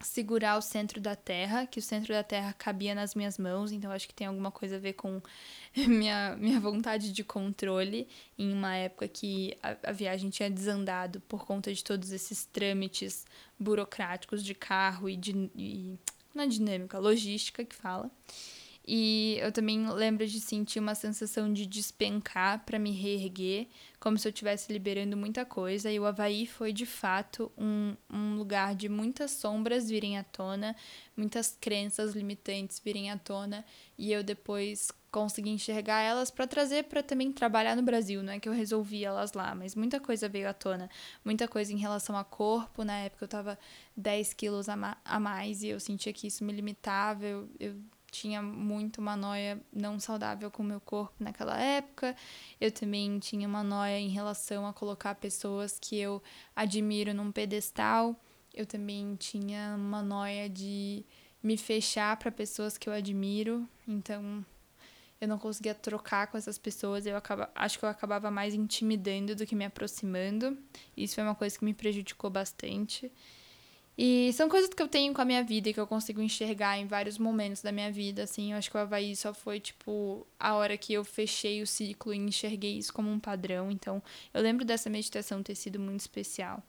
segurar 0.00 0.58
o 0.58 0.62
centro 0.62 1.00
da 1.00 1.16
Terra, 1.16 1.66
que 1.66 1.78
o 1.78 1.82
centro 1.82 2.12
da 2.12 2.22
Terra 2.22 2.52
cabia 2.52 2.94
nas 2.94 3.14
minhas 3.14 3.38
mãos, 3.38 3.72
então 3.72 3.90
acho 3.90 4.06
que 4.06 4.14
tem 4.14 4.26
alguma 4.26 4.50
coisa 4.50 4.76
a 4.76 4.78
ver 4.78 4.92
com 4.92 5.20
minha, 5.76 6.36
minha 6.36 6.60
vontade 6.60 7.12
de 7.12 7.24
controle 7.24 8.06
em 8.38 8.52
uma 8.52 8.74
época 8.74 9.08
que 9.08 9.56
a, 9.62 9.90
a 9.90 9.92
viagem 9.92 10.30
tinha 10.30 10.50
desandado 10.50 11.20
por 11.22 11.46
conta 11.46 11.72
de 11.72 11.82
todos 11.82 12.12
esses 12.12 12.44
trâmites 12.44 13.24
burocráticos 13.58 14.44
de 14.44 14.54
carro 14.54 15.08
e 15.08 15.16
de. 15.16 15.50
E, 15.54 15.98
não 16.34 16.44
é 16.44 16.46
dinâmica, 16.46 16.98
logística 16.98 17.64
que 17.64 17.74
fala. 17.74 18.10
E 18.86 19.36
eu 19.40 19.50
também 19.50 19.90
lembro 19.90 20.24
de 20.24 20.38
sentir 20.38 20.78
uma 20.78 20.94
sensação 20.94 21.52
de 21.52 21.66
despencar 21.66 22.64
para 22.64 22.78
me 22.78 22.92
reerguer, 22.92 23.66
como 23.98 24.16
se 24.16 24.28
eu 24.28 24.30
estivesse 24.30 24.72
liberando 24.72 25.16
muita 25.16 25.44
coisa. 25.44 25.90
E 25.90 25.98
o 25.98 26.06
Havaí 26.06 26.46
foi 26.46 26.72
de 26.72 26.86
fato 26.86 27.50
um, 27.58 27.96
um 28.08 28.36
lugar 28.36 28.76
de 28.76 28.88
muitas 28.88 29.32
sombras 29.32 29.88
virem 29.88 30.16
à 30.16 30.22
tona, 30.22 30.76
muitas 31.16 31.56
crenças 31.60 32.14
limitantes 32.14 32.80
virem 32.84 33.10
à 33.10 33.18
tona. 33.18 33.64
E 33.98 34.12
eu 34.12 34.22
depois 34.22 34.92
consegui 35.10 35.50
enxergar 35.50 36.02
elas 36.02 36.30
para 36.30 36.46
trazer 36.46 36.84
para 36.84 37.02
também 37.02 37.32
trabalhar 37.32 37.74
no 37.74 37.82
Brasil. 37.82 38.22
Não 38.22 38.34
é 38.34 38.38
que 38.38 38.48
eu 38.48 38.52
resolvi 38.52 39.04
elas 39.04 39.32
lá, 39.32 39.52
mas 39.52 39.74
muita 39.74 39.98
coisa 39.98 40.28
veio 40.28 40.48
à 40.48 40.52
tona. 40.52 40.88
Muita 41.24 41.48
coisa 41.48 41.72
em 41.72 41.78
relação 41.78 42.16
a 42.16 42.22
corpo. 42.22 42.84
Na 42.84 42.98
época 42.98 43.24
eu 43.24 43.28
tava 43.28 43.58
10 43.96 44.32
quilos 44.34 44.68
a, 44.68 44.76
ma 44.76 44.96
a 45.04 45.18
mais 45.18 45.64
e 45.64 45.68
eu 45.68 45.80
sentia 45.80 46.12
que 46.12 46.28
isso 46.28 46.44
me 46.44 46.52
limitava. 46.52 47.24
eu, 47.24 47.48
eu 47.58 47.74
tinha 48.20 48.40
muito 48.40 48.98
uma 48.98 49.14
noia 49.14 49.60
não 49.72 50.00
saudável 50.00 50.50
com 50.50 50.62
o 50.62 50.66
meu 50.66 50.80
corpo 50.80 51.14
naquela 51.18 51.60
época. 51.60 52.16
Eu 52.60 52.72
também 52.72 53.18
tinha 53.18 53.46
uma 53.46 53.62
noia 53.62 53.98
em 53.98 54.08
relação 54.08 54.66
a 54.66 54.72
colocar 54.72 55.14
pessoas 55.16 55.78
que 55.78 55.98
eu 55.98 56.22
admiro 56.54 57.12
num 57.12 57.30
pedestal. 57.30 58.16
Eu 58.54 58.64
também 58.64 59.14
tinha 59.16 59.74
uma 59.76 60.02
noia 60.02 60.48
de 60.48 61.04
me 61.42 61.56
fechar 61.58 62.16
para 62.16 62.30
pessoas 62.32 62.78
que 62.78 62.88
eu 62.88 62.92
admiro. 62.92 63.68
Então, 63.86 64.44
eu 65.20 65.28
não 65.28 65.38
conseguia 65.38 65.74
trocar 65.74 66.26
com 66.28 66.38
essas 66.38 66.56
pessoas. 66.56 67.04
Eu 67.04 67.16
acaba, 67.16 67.50
acho 67.54 67.78
que 67.78 67.84
eu 67.84 67.88
acabava 67.88 68.30
mais 68.30 68.54
intimidando 68.54 69.34
do 69.34 69.46
que 69.46 69.54
me 69.54 69.64
aproximando. 69.66 70.56
Isso 70.96 71.14
foi 71.14 71.24
uma 71.24 71.34
coisa 71.34 71.58
que 71.58 71.64
me 71.64 71.74
prejudicou 71.74 72.30
bastante. 72.30 73.12
E 73.98 74.30
são 74.34 74.46
coisas 74.46 74.68
que 74.68 74.82
eu 74.82 74.88
tenho 74.88 75.14
com 75.14 75.22
a 75.22 75.24
minha 75.24 75.42
vida 75.42 75.70
e 75.70 75.72
que 75.74 75.80
eu 75.80 75.86
consigo 75.86 76.20
enxergar 76.20 76.78
em 76.78 76.86
vários 76.86 77.16
momentos 77.16 77.62
da 77.62 77.72
minha 77.72 77.90
vida, 77.90 78.24
assim. 78.24 78.52
Eu 78.52 78.58
acho 78.58 78.70
que 78.70 78.76
o 78.76 78.80
Havaí 78.80 79.16
só 79.16 79.32
foi, 79.32 79.58
tipo, 79.58 80.26
a 80.38 80.54
hora 80.54 80.76
que 80.76 80.92
eu 80.92 81.02
fechei 81.02 81.62
o 81.62 81.66
ciclo 81.66 82.12
e 82.12 82.18
enxerguei 82.18 82.76
isso 82.76 82.92
como 82.92 83.10
um 83.10 83.18
padrão. 83.18 83.70
Então, 83.70 84.02
eu 84.34 84.42
lembro 84.42 84.66
dessa 84.66 84.90
meditação 84.90 85.42
ter 85.42 85.54
sido 85.54 85.78
muito 85.78 86.00
especial. 86.00 86.62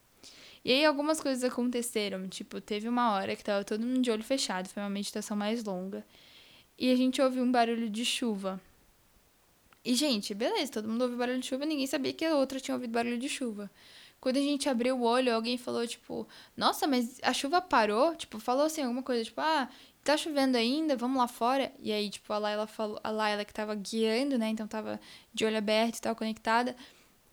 E 0.63 0.71
aí, 0.71 0.86
algumas 0.86 1.19
coisas 1.19 1.43
aconteceram. 1.43 2.30
Tipo, 2.30 2.61
teve 2.61 2.88
uma 2.88 3.11
hora 3.11 3.36
que 3.36 3.43
tava 3.43 3.65
todo 3.65 3.86
mundo 3.86 4.01
de 4.01 4.09
olho 4.09 4.23
fechado, 4.23 4.69
foi 4.69 4.82
uma 4.82 4.89
meditação 4.89 5.36
mais 5.36 5.65
longa. 5.65 6.05
E 6.80 6.89
a 6.91 6.95
gente 6.95 7.21
ouviu 7.21 7.43
um 7.43 7.51
barulho 7.51 7.89
de 7.89 8.05
chuva. 8.05 8.61
E, 9.84 9.93
gente, 9.95 10.34
beleza, 10.34 10.71
todo 10.73 10.88
mundo 10.88 11.01
ouviu 11.01 11.17
barulho 11.17 11.39
de 11.39 11.47
chuva, 11.47 11.65
ninguém 11.65 11.88
sabia 11.88 12.13
que 12.13 12.23
a 12.23 12.36
outra 12.36 12.59
tinha 12.59 12.75
ouvido 12.75 12.91
barulho 12.91 13.17
de 13.17 13.28
chuva. 13.28 13.69
Quando 14.20 14.38
a 14.38 14.41
gente 14.41 14.68
abriu 14.68 14.97
o 14.97 15.03
olho, 15.03 15.34
alguém 15.34 15.57
falou, 15.57 15.86
tipo, 15.88 16.28
nossa, 16.55 16.88
mas 16.88 17.20
a 17.22 17.34
chuva 17.34 17.61
parou? 17.61 18.15
Tipo, 18.15 18.39
falou 18.39 18.65
assim, 18.65 18.82
alguma 18.82 19.03
coisa, 19.03 19.24
tipo, 19.24 19.39
ah, 19.39 19.70
tá 20.03 20.18
chovendo 20.18 20.57
ainda, 20.57 20.95
vamos 20.95 21.18
lá 21.18 21.28
fora. 21.28 21.72
E 21.80 21.91
aí, 21.91 22.09
tipo, 22.09 22.32
a 22.34 22.38
Laila 22.38 22.65
falou, 22.65 22.99
a 23.03 23.11
Laila 23.11 23.45
que 23.45 23.53
tava 23.53 23.76
guiando, 23.76 24.38
né? 24.38 24.49
Então 24.49 24.68
tava 24.68 24.99
de 25.34 25.45
olho 25.45 25.57
aberto 25.57 25.97
e 25.97 26.01
tal, 26.01 26.15
conectada, 26.15 26.76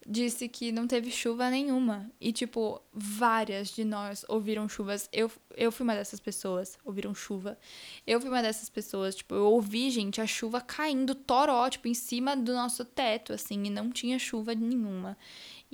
disse 0.06 0.48
que 0.48 0.70
não 0.72 0.86
teve 0.86 1.10
chuva 1.10 1.48
nenhuma. 1.50 2.10
E, 2.20 2.32
tipo, 2.32 2.80
várias 2.92 3.68
de 3.70 3.84
nós 3.84 4.24
ouviram 4.28 4.68
chuvas. 4.68 5.08
Eu, 5.12 5.30
eu 5.56 5.72
fui 5.72 5.84
uma 5.84 5.94
dessas 5.94 6.20
pessoas, 6.20 6.78
ouviram 6.84 7.14
chuva. 7.14 7.58
Eu 8.06 8.20
fui 8.20 8.28
uma 8.28 8.42
dessas 8.42 8.68
pessoas, 8.68 9.14
tipo, 9.14 9.34
eu 9.34 9.46
ouvi, 9.46 9.90
gente, 9.90 10.20
a 10.20 10.26
chuva 10.26 10.60
caindo 10.60 11.14
toró, 11.14 11.68
tipo, 11.70 11.88
em 11.88 11.94
cima 11.94 12.36
do 12.36 12.52
nosso 12.52 12.84
teto, 12.84 13.32
assim, 13.32 13.64
e 13.64 13.70
não 13.70 13.90
tinha 13.90 14.18
chuva 14.18 14.54
nenhuma. 14.54 15.16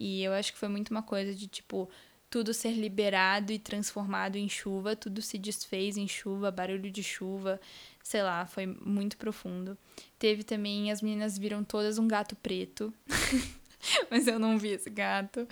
E 0.01 0.24
eu 0.24 0.32
acho 0.32 0.55
que 0.55 0.59
foi 0.59 0.68
muito 0.68 0.90
uma 0.90 1.03
coisa 1.03 1.34
de 1.34 1.46
tipo 1.46 1.88
tudo 2.30 2.55
ser 2.55 2.72
liberado 2.72 3.53
e 3.53 3.59
transformado 3.59 4.36
em 4.36 4.48
chuva, 4.48 4.96
tudo 4.96 5.20
se 5.20 5.36
desfez 5.36 5.96
em 5.96 6.07
chuva, 6.07 6.51
barulho 6.51 6.88
de 6.90 7.03
chuva, 7.03 7.61
sei 8.03 8.22
lá, 8.22 8.46
foi 8.46 8.66
muito 8.66 9.16
profundo. 9.18 9.76
Teve 10.16 10.44
também, 10.44 10.92
as 10.92 11.03
meninas 11.03 11.36
viram 11.36 11.64
todas 11.64 11.98
um 11.98 12.07
gato 12.07 12.36
preto, 12.36 12.94
mas 14.09 14.28
eu 14.28 14.38
não 14.38 14.57
vi 14.57 14.68
esse 14.68 14.88
gato. 14.88 15.46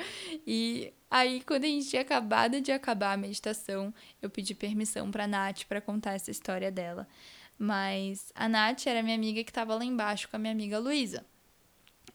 E 0.47 0.93
aí, 1.11 1.43
quando 1.43 1.65
a 1.65 1.69
gente 1.69 1.91
tinha 1.91 2.03
acabado 2.03 2.61
de 2.61 2.71
acabar 2.71 3.15
a 3.15 3.17
meditação, 3.17 3.93
eu 4.23 4.31
pedi 4.31 4.55
permissão 4.55 5.11
pra 5.11 5.27
Nath 5.27 5.65
para 5.65 5.81
contar 5.81 6.13
essa 6.13 6.31
história 6.31 6.71
dela. 6.71 7.09
Mas 7.59 8.33
a 8.37 8.49
Nath 8.49 8.87
era 8.87 9.03
minha 9.03 9.17
amiga 9.17 9.43
que 9.43 9.51
estava 9.51 9.75
lá 9.75 9.85
embaixo 9.85 10.29
com 10.29 10.37
a 10.37 10.39
minha 10.39 10.53
amiga 10.53 10.79
Luísa. 10.79 11.27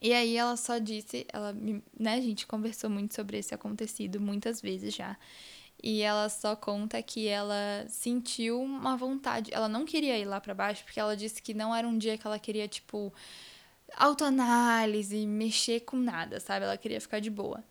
E 0.03 0.13
aí 0.13 0.35
ela 0.35 0.57
só 0.57 0.79
disse, 0.79 1.25
ela, 1.31 1.53
né, 1.97 2.15
a 2.15 2.21
gente 2.21 2.45
conversou 2.45 2.89
muito 2.89 3.15
sobre 3.15 3.37
esse 3.37 3.55
acontecido 3.55 4.19
muitas 4.19 4.61
vezes 4.61 4.93
já. 4.93 5.17
E 5.81 6.01
ela 6.01 6.27
só 6.29 6.55
conta 6.57 7.01
que 7.01 7.27
ela 7.27 7.85
sentiu 7.87 8.61
uma 8.61 8.97
vontade, 8.97 9.53
ela 9.53 9.69
não 9.69 9.85
queria 9.85 10.17
ir 10.17 10.25
lá 10.25 10.41
para 10.41 10.53
baixo 10.53 10.83
porque 10.83 10.99
ela 10.99 11.15
disse 11.15 11.41
que 11.41 11.53
não 11.53 11.73
era 11.75 11.87
um 11.87 11.97
dia 11.97 12.17
que 12.17 12.27
ela 12.27 12.37
queria 12.39 12.67
tipo 12.67 13.13
autoanálise, 13.95 15.25
mexer 15.27 15.81
com 15.81 15.97
nada, 15.97 16.39
sabe? 16.39 16.65
Ela 16.65 16.77
queria 16.77 16.99
ficar 17.01 17.19
de 17.19 17.29
boa. 17.29 17.63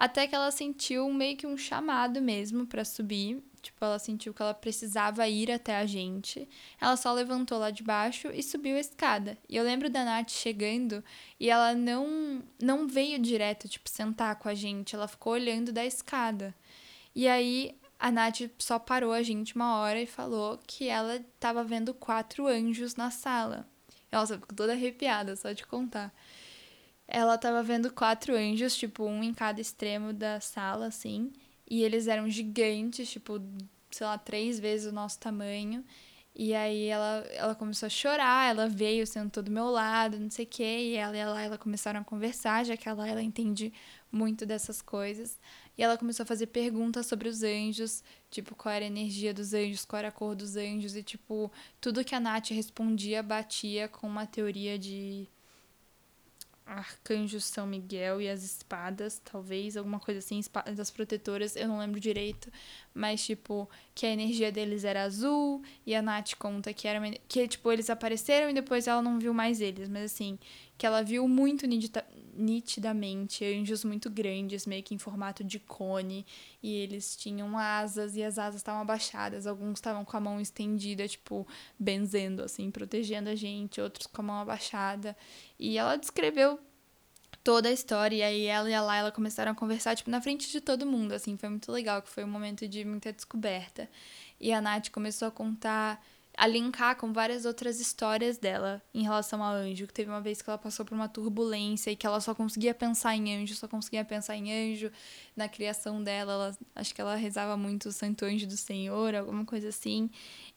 Até 0.00 0.26
que 0.26 0.34
ela 0.34 0.50
sentiu 0.50 1.12
meio 1.12 1.36
que 1.36 1.46
um 1.46 1.56
chamado 1.56 2.20
mesmo 2.22 2.66
para 2.66 2.84
subir 2.84 3.42
Tipo, 3.62 3.84
ela 3.84 3.98
sentiu 3.98 4.32
que 4.32 4.40
ela 4.40 4.54
precisava 4.54 5.28
ir 5.28 5.50
até 5.50 5.76
a 5.76 5.84
gente. 5.84 6.48
Ela 6.80 6.96
só 6.96 7.12
levantou 7.12 7.58
lá 7.58 7.70
de 7.70 7.82
baixo 7.82 8.28
e 8.28 8.42
subiu 8.42 8.76
a 8.76 8.80
escada. 8.80 9.36
E 9.48 9.56
eu 9.56 9.62
lembro 9.62 9.90
da 9.90 10.04
Nath 10.04 10.30
chegando 10.30 11.04
e 11.38 11.50
ela 11.50 11.74
não 11.74 12.42
não 12.60 12.88
veio 12.88 13.18
direto, 13.18 13.68
tipo, 13.68 13.88
sentar 13.88 14.36
com 14.36 14.48
a 14.48 14.54
gente. 14.54 14.94
Ela 14.94 15.06
ficou 15.06 15.34
olhando 15.34 15.72
da 15.72 15.84
escada. 15.84 16.54
E 17.14 17.28
aí 17.28 17.76
a 17.98 18.10
Nath 18.10 18.50
só 18.58 18.78
parou 18.78 19.12
a 19.12 19.22
gente 19.22 19.54
uma 19.54 19.78
hora 19.80 20.00
e 20.00 20.06
falou 20.06 20.58
que 20.66 20.88
ela 20.88 21.16
estava 21.16 21.62
vendo 21.62 21.92
quatro 21.92 22.46
anjos 22.46 22.96
na 22.96 23.10
sala. 23.10 23.68
Nossa, 24.10 24.34
eu 24.34 24.40
fico 24.40 24.54
toda 24.54 24.72
arrepiada 24.72 25.36
só 25.36 25.52
de 25.52 25.66
contar. 25.66 26.12
Ela 27.12 27.34
estava 27.34 27.62
vendo 27.62 27.92
quatro 27.92 28.36
anjos, 28.36 28.76
tipo, 28.76 29.04
um 29.04 29.22
em 29.24 29.34
cada 29.34 29.60
extremo 29.60 30.12
da 30.12 30.40
sala, 30.40 30.86
assim. 30.86 31.32
E 31.68 31.82
eles 31.82 32.06
eram 32.06 32.30
gigantes, 32.30 33.10
tipo, 33.10 33.40
sei 33.90 34.06
lá, 34.06 34.16
três 34.16 34.60
vezes 34.60 34.90
o 34.90 34.94
nosso 34.94 35.18
tamanho. 35.18 35.84
E 36.34 36.54
aí 36.54 36.86
ela, 36.86 37.24
ela 37.32 37.54
começou 37.56 37.86
a 37.86 37.90
chorar, 37.90 38.48
ela 38.50 38.68
veio, 38.68 39.06
sentou 39.06 39.42
do 39.42 39.50
meu 39.50 39.66
lado, 39.66 40.18
não 40.20 40.30
sei 40.30 40.44
o 40.44 40.48
quê, 40.48 40.92
e 40.92 40.94
ela 40.94 41.16
e 41.16 41.18
ela, 41.18 41.42
ela 41.42 41.58
começaram 41.58 42.00
a 42.00 42.04
conversar, 42.04 42.64
já 42.64 42.76
que 42.76 42.88
ela, 42.88 43.06
ela 43.08 43.22
entende 43.22 43.72
muito 44.10 44.46
dessas 44.46 44.80
coisas. 44.80 45.38
E 45.76 45.82
ela 45.82 45.98
começou 45.98 46.22
a 46.22 46.26
fazer 46.26 46.46
perguntas 46.46 47.06
sobre 47.06 47.28
os 47.28 47.42
anjos, 47.42 48.04
tipo, 48.30 48.54
qual 48.54 48.72
era 48.74 48.84
a 48.84 48.88
energia 48.88 49.34
dos 49.34 49.52
anjos, 49.52 49.84
qual 49.84 49.98
era 49.98 50.08
a 50.08 50.12
cor 50.12 50.36
dos 50.36 50.56
anjos, 50.56 50.94
e 50.94 51.02
tipo, 51.02 51.50
tudo 51.80 52.04
que 52.04 52.14
a 52.14 52.20
Nath 52.20 52.50
respondia 52.50 53.22
batia 53.22 53.88
com 53.88 54.06
uma 54.06 54.26
teoria 54.26 54.78
de 54.78 55.28
arcanjo 56.70 57.40
São 57.40 57.66
Miguel 57.66 58.20
e 58.20 58.28
as 58.28 58.42
espadas, 58.42 59.20
talvez, 59.24 59.76
alguma 59.76 59.98
coisa 59.98 60.18
assim, 60.18 60.38
espadas 60.38 60.90
protetoras, 60.90 61.56
eu 61.56 61.66
não 61.66 61.78
lembro 61.78 61.98
direito, 61.98 62.50
mas 62.94 63.24
tipo, 63.24 63.68
que 63.94 64.06
a 64.06 64.10
energia 64.10 64.52
deles 64.52 64.84
era 64.84 65.02
azul, 65.02 65.62
e 65.84 65.94
a 65.94 66.02
Nath 66.02 66.34
conta 66.38 66.72
que 66.72 66.86
era 66.86 67.00
que 67.28 67.48
tipo, 67.48 67.70
eles 67.72 67.90
apareceram 67.90 68.50
e 68.50 68.54
depois 68.54 68.86
ela 68.86 69.02
não 69.02 69.18
viu 69.18 69.34
mais 69.34 69.60
eles, 69.60 69.88
mas 69.88 70.12
assim, 70.12 70.38
que 70.78 70.86
ela 70.86 71.02
viu 71.02 71.26
muito 71.28 71.66
nitidamente 72.34 73.44
anjos 73.44 73.84
muito 73.84 74.10
grandes, 74.10 74.66
meio 74.66 74.82
que 74.82 74.94
em 74.94 74.98
formato 74.98 75.42
de 75.42 75.58
cone, 75.58 76.26
e 76.62 76.74
eles 76.74 77.16
tinham 77.16 77.56
asas 77.58 78.16
e 78.16 78.22
as 78.22 78.38
asas 78.38 78.60
estavam 78.60 78.82
abaixadas, 78.82 79.46
alguns 79.46 79.78
estavam 79.78 80.04
com 80.04 80.16
a 80.16 80.20
mão 80.20 80.40
estendida, 80.40 81.06
tipo, 81.06 81.46
benzendo 81.78 82.42
assim, 82.42 82.70
protegendo 82.70 83.28
a 83.28 83.34
gente, 83.34 83.80
outros 83.80 84.06
com 84.06 84.22
a 84.22 84.24
mão 84.24 84.40
abaixada. 84.40 85.16
E 85.58 85.78
ela 85.78 85.96
descreveu 85.96 86.58
toda 87.42 87.68
a 87.68 87.72
história. 87.72 88.16
E 88.16 88.22
aí 88.22 88.44
ela 88.44 88.70
e 88.70 88.74
a 88.74 88.82
Laila 88.82 89.12
começaram 89.12 89.52
a 89.52 89.54
conversar, 89.54 89.96
tipo, 89.96 90.10
na 90.10 90.20
frente 90.20 90.50
de 90.50 90.60
todo 90.60 90.86
mundo, 90.86 91.12
assim. 91.12 91.36
Foi 91.36 91.48
muito 91.48 91.70
legal, 91.72 92.02
que 92.02 92.08
foi 92.08 92.24
um 92.24 92.28
momento 92.28 92.66
de 92.68 92.84
muita 92.84 93.12
descoberta. 93.12 93.88
E 94.40 94.52
a 94.52 94.60
Nath 94.60 94.90
começou 94.90 95.28
a 95.28 95.30
contar 95.30 96.04
a 96.40 96.46
linkar 96.46 96.96
com 96.96 97.12
várias 97.12 97.44
outras 97.44 97.78
histórias 97.80 98.38
dela 98.38 98.82
em 98.94 99.02
relação 99.02 99.44
ao 99.44 99.52
anjo. 99.52 99.86
Que 99.86 99.92
teve 99.92 100.08
uma 100.08 100.22
vez 100.22 100.40
que 100.40 100.48
ela 100.48 100.56
passou 100.56 100.86
por 100.86 100.94
uma 100.94 101.06
turbulência 101.06 101.90
e 101.90 101.96
que 101.96 102.06
ela 102.06 102.18
só 102.18 102.34
conseguia 102.34 102.72
pensar 102.72 103.14
em 103.14 103.42
anjo, 103.42 103.54
só 103.54 103.68
conseguia 103.68 104.02
pensar 104.06 104.36
em 104.36 104.50
anjo 104.50 104.90
na 105.36 105.50
criação 105.50 106.02
dela. 106.02 106.32
Ela, 106.32 106.58
acho 106.76 106.94
que 106.94 107.00
ela 107.02 107.14
rezava 107.14 107.58
muito 107.58 107.90
o 107.90 107.92
Santo 107.92 108.24
Anjo 108.24 108.46
do 108.46 108.56
Senhor, 108.56 109.14
alguma 109.14 109.44
coisa 109.44 109.68
assim. 109.68 110.08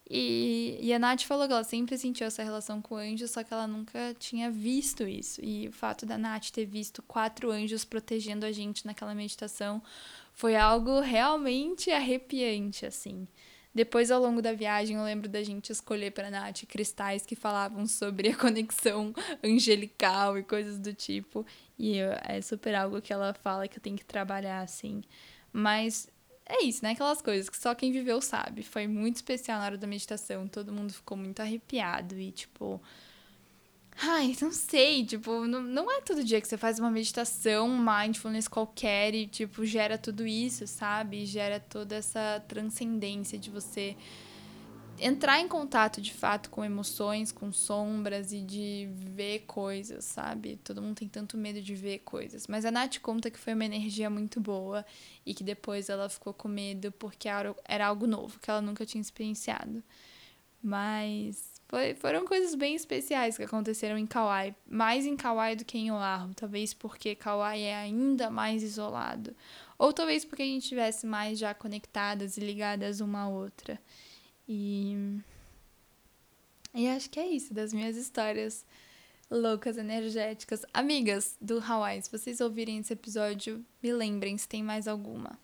E, 0.10 0.80
e 0.82 0.94
a 0.94 1.00
Nath 1.00 1.24
falou 1.24 1.48
que 1.48 1.52
ela 1.52 1.66
sempre 1.66 1.98
sentiu 1.98 2.28
essa 2.28 2.44
relação 2.44 2.82
com 2.82 2.96
o 2.96 2.98
anjo, 2.98 3.28
só 3.28 3.44
que 3.44 3.54
ela 3.54 3.68
nunca 3.68 4.16
tinha 4.18 4.50
visto 4.50 5.04
isso. 5.04 5.44
E 5.44 5.68
o 5.68 5.74
fato 5.74 6.06
da 6.06 6.18
Nath 6.18 6.50
ter 6.52 6.66
visto 6.66 7.02
quatro 7.02 7.52
anjos 7.52 7.84
protegendo 7.84 8.46
a 8.46 8.54
gente 8.54 8.86
naquela 8.86 9.14
meditação 9.14 9.84
foi 10.34 10.56
algo 10.56 11.02
realmente 11.02 11.92
arrepiante, 11.92 12.86
assim. 12.86 13.28
Depois, 13.74 14.12
ao 14.12 14.22
longo 14.22 14.42
da 14.42 14.54
viagem, 14.54 14.98
eu 14.98 15.04
lembro 15.04 15.28
da 15.28 15.44
gente 15.44 15.72
escolher 15.72 16.12
para 16.12 16.30
Nath 16.30 16.64
cristais 16.68 17.26
que 17.26 17.36
falavam 17.36 17.88
sobre 17.88 18.30
a 18.30 18.36
conexão 18.38 19.14
angelical 19.44 20.38
e 20.38 20.44
coisas 20.44 20.78
do 20.78 20.94
tipo. 20.94 21.46
E 21.78 21.98
é 22.00 22.40
super 22.42 22.76
algo 22.76 23.02
que 23.02 23.12
ela 23.12 23.34
fala 23.34 23.68
que 23.68 23.78
eu 23.78 23.82
tenho 23.82 23.98
que 23.98 24.06
trabalhar, 24.06 24.62
assim. 24.62 25.04
Mas 25.52 26.08
é 26.46 26.64
isso, 26.64 26.84
né? 26.84 26.92
Aquelas 26.92 27.22
coisas 27.22 27.50
que 27.50 27.58
só 27.58 27.74
quem 27.74 27.92
viveu 27.92 28.22
sabe. 28.22 28.62
Foi 28.64 28.86
muito 28.86 29.16
especial 29.16 29.60
na 29.60 29.66
hora 29.66 29.78
da 29.78 29.88
meditação. 29.88 30.48
Todo 30.48 30.72
mundo 30.72 30.94
ficou 30.94 31.18
muito 31.18 31.42
arrepiado 31.42 32.20
e, 32.20 32.32
tipo, 32.32 32.82
Ai, 34.02 34.36
não 34.42 34.52
sei, 34.52 35.06
tipo, 35.06 35.46
não, 35.46 35.62
não 35.62 35.92
é 35.92 36.02
todo 36.02 36.24
dia 36.24 36.42
que 36.42 36.48
você 36.48 36.58
faz 36.58 36.80
uma 36.80 36.90
meditação, 36.92 37.70
mindfulness 37.78 38.48
qualquer 38.48 39.14
e, 39.14 39.28
tipo, 39.28 39.66
gera 39.66 39.98
tudo 39.98 40.26
isso, 40.26 40.66
sabe? 40.68 41.26
Gera 41.26 41.60
toda 41.60 41.96
essa 41.96 42.44
transcendência 42.48 43.38
de 43.38 43.50
você 43.50 43.96
entrar 45.00 45.40
em 45.40 45.48
contato 45.48 46.02
de 46.02 46.14
fato 46.14 46.50
com 46.50 46.64
emoções, 46.64 47.32
com 47.32 47.52
sombras 47.52 48.32
e 48.32 48.42
de 48.42 48.88
ver 48.92 49.40
coisas, 49.42 50.06
sabe? 50.06 50.58
Todo 50.64 50.82
mundo 50.82 50.96
tem 50.98 51.08
tanto 51.08 51.38
medo 51.38 51.62
de 51.62 51.76
ver 51.76 52.00
coisas. 52.00 52.48
Mas 52.48 52.66
a 52.66 52.72
Nath 52.72 53.00
conta 53.00 53.30
que 53.32 53.40
foi 53.40 53.54
uma 53.54 53.66
energia 53.66 54.10
muito 54.10 54.40
boa 54.40 54.86
e 55.26 55.34
que 55.34 55.44
depois 55.44 55.90
ela 55.90 56.10
ficou 56.10 56.34
com 56.34 56.48
medo 56.48 56.92
porque 56.92 57.28
era 57.28 57.88
algo 57.88 58.08
novo, 58.08 58.40
que 58.40 58.50
ela 58.50 58.62
nunca 58.62 58.86
tinha 58.86 59.02
experienciado. 59.02 59.84
Mas 60.62 61.53
foi, 61.74 61.96
foram 61.96 62.24
coisas 62.24 62.54
bem 62.54 62.76
especiais 62.76 63.36
que 63.36 63.42
aconteceram 63.42 63.98
em 63.98 64.06
Kauai. 64.06 64.56
Mais 64.70 65.08
em 65.08 65.18
Kauai 65.18 65.56
do 65.56 65.66
que 65.66 65.76
em 65.76 65.92
Oahu. 65.92 66.32
Talvez 66.36 66.72
porque 66.72 67.16
Kauai 67.16 67.64
é 67.64 67.76
ainda 67.76 68.30
mais 68.30 68.62
isolado. 68.62 69.36
Ou 69.80 69.92
talvez 69.92 70.24
porque 70.24 70.44
a 70.44 70.46
gente 70.46 70.62
estivesse 70.62 71.08
mais 71.08 71.40
já 71.40 71.52
conectadas 71.52 72.38
e 72.38 72.42
ligadas 72.42 73.02
uma 73.02 73.24
à 73.24 73.28
outra. 73.28 73.82
E. 74.48 75.18
E 76.76 76.88
acho 76.88 77.10
que 77.10 77.20
é 77.20 77.26
isso 77.26 77.56
das 77.56 77.74
minhas 77.74 77.98
histórias 77.98 78.64
loucas, 79.28 79.76
energéticas. 79.76 80.64
Amigas 80.72 81.36
do 81.42 81.58
Hawaii, 81.58 82.04
se 82.04 82.12
vocês 82.12 82.40
ouvirem 82.40 82.78
esse 82.78 82.94
episódio, 82.94 83.66
me 83.82 83.92
lembrem 83.92 84.38
se 84.38 84.48
tem 84.48 84.62
mais 84.62 84.88
alguma. 84.88 85.40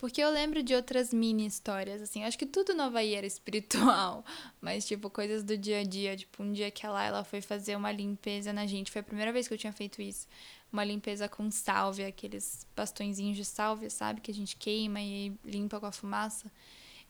Porque 0.00 0.22
eu 0.22 0.30
lembro 0.30 0.62
de 0.62 0.74
outras 0.74 1.12
mini 1.12 1.46
histórias, 1.46 2.00
assim. 2.00 2.24
Acho 2.24 2.38
que 2.38 2.46
tudo 2.46 2.72
no 2.72 2.84
Havaí 2.84 3.12
era 3.14 3.26
espiritual. 3.26 4.24
Mas, 4.58 4.86
tipo, 4.86 5.10
coisas 5.10 5.42
do 5.42 5.58
dia 5.58 5.80
a 5.80 5.84
dia. 5.84 6.16
Tipo, 6.16 6.42
um 6.42 6.50
dia 6.52 6.70
que 6.70 6.86
ela, 6.86 7.04
ela 7.04 7.22
foi 7.22 7.42
fazer 7.42 7.76
uma 7.76 7.92
limpeza 7.92 8.50
na 8.50 8.66
gente. 8.66 8.90
Foi 8.90 9.02
a 9.02 9.04
primeira 9.04 9.30
vez 9.30 9.46
que 9.46 9.52
eu 9.52 9.58
tinha 9.58 9.74
feito 9.74 10.00
isso. 10.00 10.26
Uma 10.72 10.84
limpeza 10.84 11.28
com 11.28 11.50
sálvia, 11.50 12.08
aqueles 12.08 12.66
bastõezinhos 12.74 13.36
de 13.36 13.44
sálvia, 13.44 13.90
sabe? 13.90 14.22
Que 14.22 14.30
a 14.30 14.34
gente 14.34 14.56
queima 14.56 15.02
e 15.02 15.34
limpa 15.44 15.78
com 15.78 15.84
a 15.84 15.92
fumaça. 15.92 16.50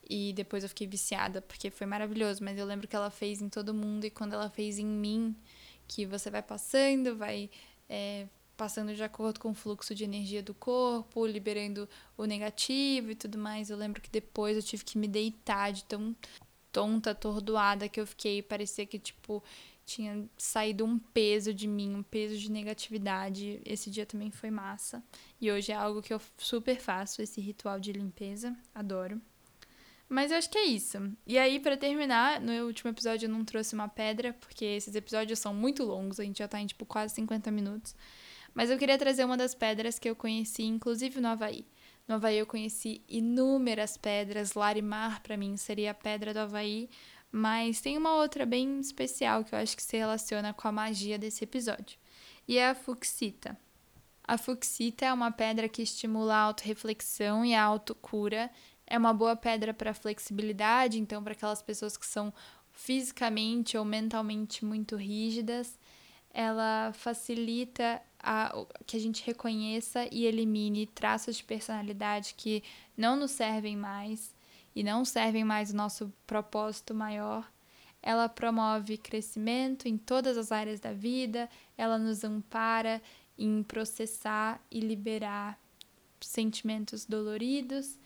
E 0.08 0.32
depois 0.32 0.64
eu 0.64 0.68
fiquei 0.68 0.88
viciada, 0.88 1.40
porque 1.40 1.70
foi 1.70 1.86
maravilhoso. 1.86 2.42
Mas 2.42 2.58
eu 2.58 2.66
lembro 2.66 2.88
que 2.88 2.96
ela 2.96 3.08
fez 3.08 3.40
em 3.40 3.48
todo 3.48 3.72
mundo. 3.72 4.04
E 4.04 4.10
quando 4.10 4.32
ela 4.32 4.50
fez 4.50 4.80
em 4.80 4.86
mim, 4.86 5.36
que 5.86 6.04
você 6.04 6.28
vai 6.28 6.42
passando, 6.42 7.16
vai. 7.16 7.48
É, 7.88 8.26
passando 8.60 8.94
de 8.94 9.02
acordo 9.02 9.40
com 9.40 9.52
o 9.52 9.54
fluxo 9.54 9.94
de 9.94 10.04
energia 10.04 10.42
do 10.42 10.52
corpo, 10.52 11.24
liberando 11.24 11.88
o 12.14 12.26
negativo 12.26 13.10
e 13.10 13.14
tudo 13.14 13.38
mais. 13.38 13.70
Eu 13.70 13.76
lembro 13.78 14.02
que 14.02 14.10
depois 14.10 14.54
eu 14.54 14.62
tive 14.62 14.84
que 14.84 14.98
me 14.98 15.08
deitar 15.08 15.72
de 15.72 15.82
tão 15.84 16.14
tonta, 16.70 17.12
atordoada 17.12 17.88
que 17.88 17.98
eu 17.98 18.06
fiquei. 18.06 18.42
Parecia 18.42 18.84
que, 18.84 18.98
tipo, 18.98 19.42
tinha 19.86 20.28
saído 20.36 20.84
um 20.84 20.98
peso 20.98 21.54
de 21.54 21.66
mim, 21.66 21.94
um 21.94 22.02
peso 22.02 22.36
de 22.36 22.50
negatividade. 22.50 23.62
Esse 23.64 23.90
dia 23.90 24.04
também 24.04 24.30
foi 24.30 24.50
massa. 24.50 25.02
E 25.40 25.50
hoje 25.50 25.72
é 25.72 25.74
algo 25.74 26.02
que 26.02 26.12
eu 26.12 26.20
super 26.36 26.78
faço, 26.78 27.22
esse 27.22 27.40
ritual 27.40 27.80
de 27.80 27.92
limpeza. 27.92 28.54
Adoro. 28.74 29.18
Mas 30.06 30.32
eu 30.32 30.36
acho 30.36 30.50
que 30.50 30.58
é 30.58 30.66
isso. 30.66 30.98
E 31.26 31.38
aí, 31.38 31.58
para 31.60 31.78
terminar, 31.78 32.38
no 32.42 32.52
último 32.66 32.90
episódio 32.90 33.24
eu 33.24 33.30
não 33.30 33.42
trouxe 33.42 33.74
uma 33.74 33.88
pedra, 33.88 34.34
porque 34.34 34.66
esses 34.66 34.94
episódios 34.94 35.38
são 35.38 35.54
muito 35.54 35.82
longos, 35.82 36.20
a 36.20 36.24
gente 36.24 36.40
já 36.40 36.48
tá 36.48 36.60
em 36.60 36.66
tipo 36.66 36.84
quase 36.84 37.14
50 37.14 37.50
minutos. 37.50 37.94
Mas 38.60 38.68
eu 38.68 38.76
queria 38.76 38.98
trazer 38.98 39.24
uma 39.24 39.38
das 39.38 39.54
pedras 39.54 39.98
que 39.98 40.06
eu 40.06 40.14
conheci, 40.14 40.64
inclusive 40.64 41.18
no 41.18 41.28
Havaí. 41.28 41.64
No 42.06 42.16
Havaí 42.16 42.36
eu 42.36 42.44
conheci 42.44 43.00
inúmeras 43.08 43.96
pedras. 43.96 44.52
Larimar, 44.52 45.22
para 45.22 45.34
mim, 45.34 45.56
seria 45.56 45.92
a 45.92 45.94
pedra 45.94 46.34
do 46.34 46.40
Havaí. 46.40 46.90
Mas 47.32 47.80
tem 47.80 47.96
uma 47.96 48.16
outra 48.16 48.44
bem 48.44 48.78
especial 48.78 49.44
que 49.44 49.54
eu 49.54 49.58
acho 49.58 49.74
que 49.74 49.82
se 49.82 49.96
relaciona 49.96 50.52
com 50.52 50.68
a 50.68 50.72
magia 50.72 51.18
desse 51.18 51.42
episódio. 51.42 51.98
E 52.46 52.58
é 52.58 52.68
a 52.68 52.74
fuxita. 52.74 53.56
A 54.22 54.36
fuxita 54.36 55.06
é 55.06 55.12
uma 55.14 55.30
pedra 55.30 55.66
que 55.66 55.80
estimula 55.80 56.34
a 56.34 56.40
autorreflexão 56.40 57.42
e 57.46 57.54
a 57.54 57.62
autocura. 57.62 58.50
É 58.86 58.98
uma 58.98 59.14
boa 59.14 59.36
pedra 59.36 59.72
para 59.72 59.94
flexibilidade, 59.94 61.00
então 61.00 61.24
para 61.24 61.32
aquelas 61.32 61.62
pessoas 61.62 61.96
que 61.96 62.04
são 62.04 62.30
fisicamente 62.72 63.78
ou 63.78 63.86
mentalmente 63.86 64.66
muito 64.66 64.96
rígidas. 64.96 65.78
Ela 66.30 66.92
facilita 66.92 68.02
a, 68.22 68.52
que 68.86 68.96
a 68.96 69.00
gente 69.00 69.24
reconheça 69.24 70.06
e 70.12 70.26
elimine 70.26 70.86
traços 70.86 71.36
de 71.36 71.44
personalidade 71.44 72.34
que 72.36 72.62
não 72.96 73.16
nos 73.16 73.30
servem 73.30 73.76
mais 73.76 74.34
e 74.74 74.82
não 74.82 75.04
servem 75.04 75.44
mais 75.44 75.70
o 75.70 75.76
nosso 75.76 76.12
propósito 76.26 76.94
maior. 76.94 77.50
Ela 78.02 78.28
promove 78.28 78.96
crescimento 78.96 79.86
em 79.86 79.98
todas 79.98 80.38
as 80.38 80.52
áreas 80.52 80.80
da 80.80 80.92
vida, 80.92 81.48
ela 81.76 81.98
nos 81.98 82.24
ampara 82.24 83.02
em 83.36 83.62
processar 83.62 84.62
e 84.70 84.80
liberar 84.80 85.58
sentimentos 86.20 87.06
doloridos, 87.06 87.98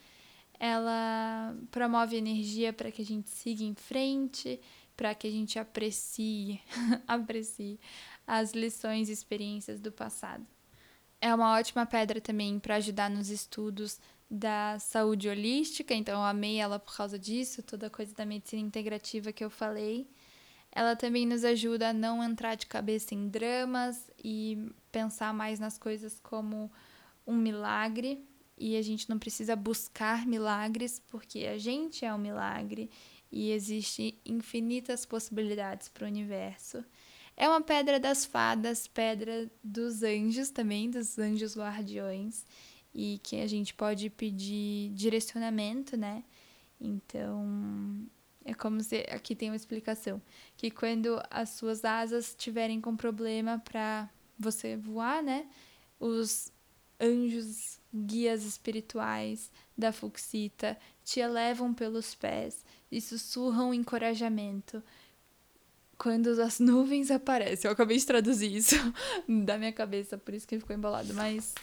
ela 0.59 1.55
promove 1.71 2.17
energia 2.17 2.73
para 2.73 2.91
que 2.91 3.03
a 3.03 3.05
gente 3.05 3.29
siga 3.31 3.65
em 3.65 3.75
frente, 3.75 4.61
para 4.97 5.15
que 5.15 5.27
a 5.27 5.31
gente 5.31 5.59
aprecie, 5.59 6.61
aprecie 7.07 7.79
as 8.27 8.53
lições 8.53 9.09
e 9.09 9.13
experiências 9.13 9.81
do 9.81 9.93
passado. 9.93 10.47
É 11.21 11.35
uma 11.35 11.53
ótima 11.53 11.87
pedra 11.87 12.21
também 12.21 12.59
para 12.59 12.77
ajudar 12.77 13.09
nos 13.09 13.31
estudos 13.31 13.99
da 14.31 14.79
saúde 14.79 15.29
holística, 15.29 15.95
então 15.95 16.21
eu 16.21 16.25
amei 16.25 16.59
ela 16.59 16.79
por 16.79 16.97
causa 16.97 17.19
disso, 17.19 17.63
toda 17.63 17.87
a 17.87 17.91
coisa 17.91 18.15
da 18.15 18.27
medicina 18.27 18.63
integrativa 18.63 19.33
que 19.33 19.45
eu 19.45 19.51
falei. 19.51 20.09
Ela 20.73 20.97
também 20.97 21.25
nos 21.25 21.45
ajuda 21.45 21.91
a 21.91 21.93
não 21.93 22.23
entrar 22.23 22.57
de 22.57 22.67
cabeça 22.67 23.15
em 23.15 23.29
dramas 23.29 24.11
e 24.23 24.71
pensar 24.91 25.33
mais 25.33 25.61
nas 25.61 25.79
coisas 25.79 26.19
como 26.19 26.71
um 27.25 27.37
milagre. 27.37 28.27
E 28.59 28.77
a 28.77 28.83
gente 28.83 29.09
não 29.09 29.19
precisa 29.19 29.55
buscar 29.55 30.27
milagres, 30.27 31.01
porque 31.09 31.47
a 31.47 31.59
gente 31.59 32.05
é 32.05 32.13
um 32.13 32.19
milagre 32.19 32.91
e 33.31 33.51
existe 33.51 34.21
infinitas 34.25 35.07
possibilidades 35.07 35.89
para 35.89 36.05
o 36.05 36.09
universo. 36.09 36.85
É 37.37 37.49
uma 37.49 37.61
pedra 37.61 37.99
das 37.99 38.25
fadas, 38.25 38.87
pedra 38.87 39.51
dos 39.63 40.03
anjos 40.03 40.51
também, 40.51 40.91
dos 40.91 41.19
anjos 41.19 41.57
guardiões, 41.57 42.45
e 42.95 43.21
que 43.23 43.41
a 43.41 43.47
gente 43.47 43.75
pode 43.75 44.09
pedir 44.09 44.91
direcionamento, 44.91 45.97
né? 45.97 46.23
Então, 46.81 48.07
é 48.45 48.55
como 48.55 48.81
se 48.81 49.05
aqui 49.11 49.35
tem 49.35 49.51
uma 49.51 49.57
explicação 49.57 50.21
que 50.57 50.71
quando 50.71 51.21
as 51.31 51.51
suas 51.51 51.85
asas 51.85 52.35
tiverem 52.37 52.81
com 52.81 52.97
problema 52.97 53.59
para 53.59 54.09
você 54.39 54.77
voar, 54.77 55.23
né? 55.23 55.47
Os 55.99 56.53
anjos 57.01 57.81
guias 57.93 58.45
espirituais 58.45 59.51
da 59.77 59.93
Fuxita 59.93 60.79
te 61.05 61.21
elevam 61.21 61.73
pelos 61.73 62.15
pés 62.15 62.65
e 62.91 63.01
sussurram 63.01 63.75
encorajamento. 63.75 64.83
Quando 65.97 66.29
as 66.41 66.59
nuvens 66.59 67.11
aparecem, 67.11 67.69
eu 67.69 67.73
acabei 67.73 67.97
de 67.97 68.07
traduzir 68.07 68.55
isso 68.55 68.77
da 69.45 69.57
minha 69.59 69.73
cabeça, 69.73 70.19
por 70.19 70.35
isso 70.35 70.47
que 70.47 70.59
ficou 70.59 70.75
embolado, 70.75 71.15
mas 71.15 71.55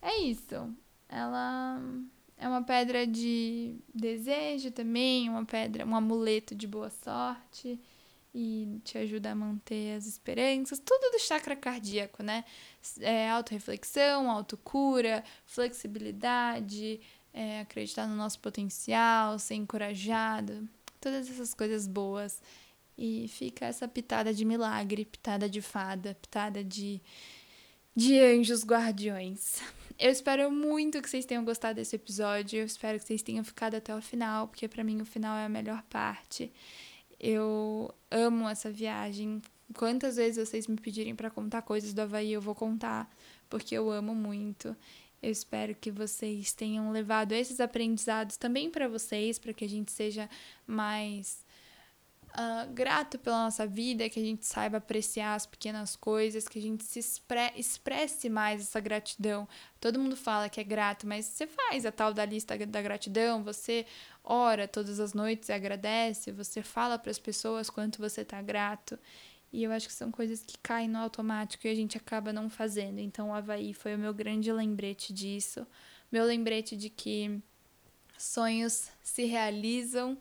é 0.00 0.20
isso. 0.20 0.74
Ela 1.08 1.80
é 2.36 2.48
uma 2.48 2.62
pedra 2.62 3.06
de 3.06 3.76
desejo 3.94 4.70
também, 4.70 5.28
uma 5.28 5.44
pedra, 5.44 5.84
um 5.84 5.94
amuleto 5.94 6.54
de 6.54 6.66
boa 6.66 6.90
sorte 6.90 7.80
e 8.34 8.80
te 8.84 8.98
ajuda 8.98 9.32
a 9.32 9.34
manter 9.34 9.96
as 9.96 10.06
esperanças, 10.06 10.78
tudo 10.78 11.10
do 11.10 11.18
chakra 11.18 11.56
cardíaco, 11.56 12.22
né? 12.22 12.44
É, 13.00 13.28
autoreflexão, 13.30 14.30
autocura, 14.30 15.24
flexibilidade, 15.44 17.00
é, 17.32 17.60
acreditar 17.60 18.06
no 18.06 18.14
nosso 18.14 18.38
potencial, 18.38 19.38
ser 19.38 19.54
encorajado, 19.54 20.68
todas 21.00 21.28
essas 21.28 21.54
coisas 21.54 21.86
boas. 21.86 22.40
E 22.98 23.28
fica 23.28 23.66
essa 23.66 23.86
pitada 23.86 24.34
de 24.34 24.44
milagre, 24.44 25.04
pitada 25.04 25.48
de 25.48 25.62
fada, 25.62 26.16
pitada 26.20 26.64
de, 26.64 27.00
de 27.94 28.18
anjos 28.18 28.64
guardiões. 28.64 29.62
Eu 29.96 30.10
espero 30.10 30.50
muito 30.50 31.00
que 31.00 31.08
vocês 31.08 31.24
tenham 31.24 31.44
gostado 31.44 31.76
desse 31.76 31.94
episódio. 31.94 32.58
Eu 32.58 32.66
espero 32.66 32.98
que 32.98 33.04
vocês 33.04 33.22
tenham 33.22 33.44
ficado 33.44 33.76
até 33.76 33.94
o 33.94 34.02
final, 34.02 34.48
porque 34.48 34.66
para 34.66 34.82
mim 34.82 35.00
o 35.00 35.04
final 35.04 35.36
é 35.36 35.44
a 35.44 35.48
melhor 35.48 35.82
parte. 35.84 36.52
Eu 37.20 37.94
amo 38.10 38.48
essa 38.48 38.68
viagem. 38.68 39.40
Quantas 39.76 40.16
vezes 40.16 40.48
vocês 40.48 40.66
me 40.66 40.76
pedirem 40.76 41.14
para 41.14 41.30
contar 41.30 41.62
coisas 41.62 41.94
do 41.94 42.00
Havaí, 42.00 42.32
eu 42.32 42.40
vou 42.40 42.54
contar, 42.54 43.08
porque 43.48 43.76
eu 43.76 43.90
amo 43.90 44.14
muito. 44.14 44.76
Eu 45.22 45.30
espero 45.30 45.74
que 45.74 45.90
vocês 45.90 46.52
tenham 46.52 46.90
levado 46.90 47.32
esses 47.32 47.60
aprendizados 47.60 48.36
também 48.36 48.70
para 48.70 48.88
vocês, 48.88 49.38
para 49.38 49.52
que 49.52 49.64
a 49.64 49.68
gente 49.68 49.92
seja 49.92 50.28
mais 50.66 51.44
uh, 52.30 52.72
grato 52.72 53.18
pela 53.18 53.44
nossa 53.44 53.66
vida, 53.66 54.08
que 54.08 54.18
a 54.18 54.22
gente 54.22 54.46
saiba 54.46 54.78
apreciar 54.78 55.34
as 55.34 55.46
pequenas 55.46 55.96
coisas, 55.96 56.48
que 56.48 56.58
a 56.58 56.62
gente 56.62 56.84
se 56.84 56.98
expre 56.98 57.52
expresse 57.56 58.28
mais 58.28 58.62
essa 58.62 58.80
gratidão. 58.80 59.48
Todo 59.80 59.98
mundo 59.98 60.16
fala 60.16 60.48
que 60.48 60.60
é 60.60 60.64
grato, 60.64 61.06
mas 61.06 61.24
você 61.24 61.46
faz 61.46 61.86
a 61.86 61.92
tal 61.92 62.12
da 62.12 62.24
lista 62.24 62.56
da 62.66 62.82
gratidão, 62.82 63.42
você 63.42 63.86
ora 64.22 64.68
todas 64.68 65.00
as 65.00 65.14
noites 65.14 65.48
e 65.48 65.52
agradece, 65.52 66.32
você 66.32 66.62
fala 66.62 66.98
para 66.98 67.10
as 67.10 67.18
pessoas 67.18 67.70
quanto 67.70 67.98
você 67.98 68.22
está 68.22 68.40
grato. 68.42 68.98
E 69.52 69.64
eu 69.64 69.72
acho 69.72 69.88
que 69.88 69.94
são 69.94 70.10
coisas 70.10 70.42
que 70.42 70.58
caem 70.58 70.88
no 70.88 70.98
automático 70.98 71.66
e 71.66 71.70
a 71.70 71.74
gente 71.74 71.96
acaba 71.96 72.32
não 72.32 72.50
fazendo. 72.50 72.98
Então 72.98 73.30
o 73.30 73.34
Havaí 73.34 73.72
foi 73.72 73.94
o 73.94 73.98
meu 73.98 74.12
grande 74.12 74.52
lembrete 74.52 75.12
disso. 75.12 75.66
Meu 76.12 76.24
lembrete 76.24 76.76
de 76.76 76.90
que 76.90 77.40
sonhos 78.18 78.90
se 79.02 79.24
realizam 79.24 80.18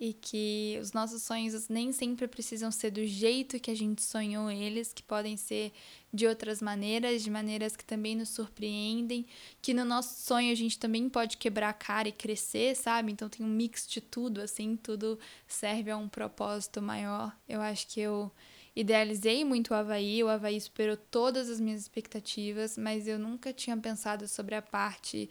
e 0.00 0.14
que 0.14 0.78
os 0.80 0.94
nossos 0.94 1.22
sonhos 1.22 1.68
nem 1.68 1.92
sempre 1.92 2.26
precisam 2.26 2.72
ser 2.72 2.90
do 2.90 3.06
jeito 3.06 3.60
que 3.60 3.70
a 3.70 3.76
gente 3.76 4.02
sonhou 4.02 4.50
eles, 4.50 4.94
que 4.94 5.02
podem 5.02 5.36
ser 5.36 5.72
de 6.10 6.26
outras 6.26 6.62
maneiras, 6.62 7.22
de 7.22 7.30
maneiras 7.30 7.76
que 7.76 7.84
também 7.84 8.16
nos 8.16 8.30
surpreendem, 8.30 9.26
que 9.60 9.74
no 9.74 9.84
nosso 9.84 10.24
sonho 10.24 10.50
a 10.50 10.54
gente 10.54 10.78
também 10.78 11.06
pode 11.10 11.36
quebrar 11.36 11.68
a 11.68 11.74
cara 11.74 12.08
e 12.08 12.12
crescer, 12.12 12.74
sabe? 12.74 13.12
Então 13.12 13.28
tem 13.28 13.44
um 13.44 13.48
mix 13.50 13.86
de 13.86 14.00
tudo, 14.00 14.40
assim, 14.40 14.74
tudo 14.74 15.18
serve 15.46 15.90
a 15.90 15.98
um 15.98 16.08
propósito 16.08 16.80
maior. 16.80 17.36
Eu 17.46 17.60
acho 17.60 17.86
que 17.86 18.00
eu 18.00 18.32
idealizei 18.74 19.44
muito 19.44 19.72
o 19.72 19.74
Havaí, 19.74 20.24
o 20.24 20.28
Havaí 20.28 20.58
superou 20.58 20.96
todas 20.96 21.50
as 21.50 21.60
minhas 21.60 21.82
expectativas, 21.82 22.78
mas 22.78 23.06
eu 23.06 23.18
nunca 23.18 23.52
tinha 23.52 23.76
pensado 23.76 24.26
sobre 24.26 24.54
a 24.54 24.62
parte 24.62 25.28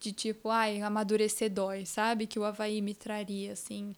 de 0.00 0.12
tipo, 0.12 0.48
ai, 0.48 0.80
amadurecer 0.80 1.52
dói, 1.52 1.84
sabe? 1.86 2.26
Que 2.26 2.38
o 2.38 2.44
Havaí 2.44 2.80
me 2.80 2.94
traria, 2.94 3.52
assim. 3.52 3.94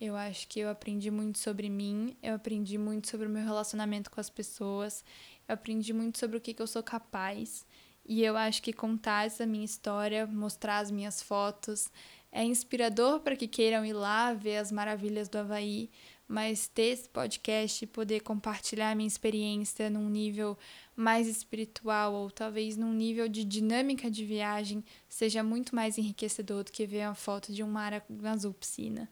Eu 0.00 0.16
acho 0.16 0.48
que 0.48 0.60
eu 0.60 0.68
aprendi 0.68 1.10
muito 1.10 1.38
sobre 1.38 1.68
mim, 1.70 2.16
eu 2.22 2.34
aprendi 2.34 2.76
muito 2.76 3.08
sobre 3.08 3.26
o 3.26 3.30
meu 3.30 3.44
relacionamento 3.44 4.10
com 4.10 4.20
as 4.20 4.28
pessoas, 4.28 5.04
eu 5.48 5.54
aprendi 5.54 5.92
muito 5.92 6.18
sobre 6.18 6.36
o 6.36 6.40
que, 6.40 6.52
que 6.52 6.60
eu 6.60 6.66
sou 6.66 6.82
capaz. 6.82 7.64
E 8.04 8.22
eu 8.22 8.36
acho 8.36 8.62
que 8.62 8.72
contar 8.72 9.26
essa 9.26 9.46
minha 9.46 9.64
história, 9.64 10.26
mostrar 10.26 10.78
as 10.78 10.90
minhas 10.90 11.22
fotos, 11.22 11.88
é 12.30 12.44
inspirador 12.44 13.20
para 13.20 13.36
que 13.36 13.46
queiram 13.46 13.84
ir 13.84 13.92
lá 13.92 14.34
ver 14.34 14.56
as 14.58 14.72
maravilhas 14.72 15.28
do 15.28 15.38
Havaí, 15.38 15.88
mas 16.26 16.66
ter 16.68 16.92
esse 16.92 17.08
podcast 17.08 17.84
e 17.84 17.86
poder 17.86 18.20
compartilhar 18.20 18.94
minha 18.96 19.06
experiência 19.06 19.90
num 19.90 20.08
nível 20.08 20.56
mais 20.96 21.28
espiritual 21.28 22.14
ou 22.14 22.30
talvez 22.30 22.76
num 22.76 22.92
nível 22.92 23.28
de 23.28 23.44
dinâmica 23.44 24.10
de 24.10 24.24
viagem 24.24 24.84
seja 25.08 25.42
muito 25.42 25.74
mais 25.74 25.98
enriquecedor 25.98 26.64
do 26.64 26.72
que 26.72 26.86
ver 26.86 27.06
uma 27.06 27.14
foto 27.14 27.52
de 27.52 27.62
um 27.62 27.68
mar 27.68 28.04
azul 28.24 28.54
piscina. 28.54 29.08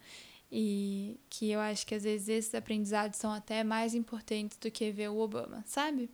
E 0.51 1.19
que 1.31 1.51
eu 1.51 1.61
acho 1.61 1.87
que 1.87 1.95
às 1.95 2.05
vezes 2.05 2.29
esses 2.29 2.55
aprendizados 2.55 3.19
são 3.19 3.33
até 3.33 3.65
mais 3.65 3.95
importantes 3.95 4.59
do 4.59 4.71
que 4.71 4.91
ver 4.91 5.09
o 5.09 5.19
Obama, 5.19 5.65
sabe? 5.67 6.11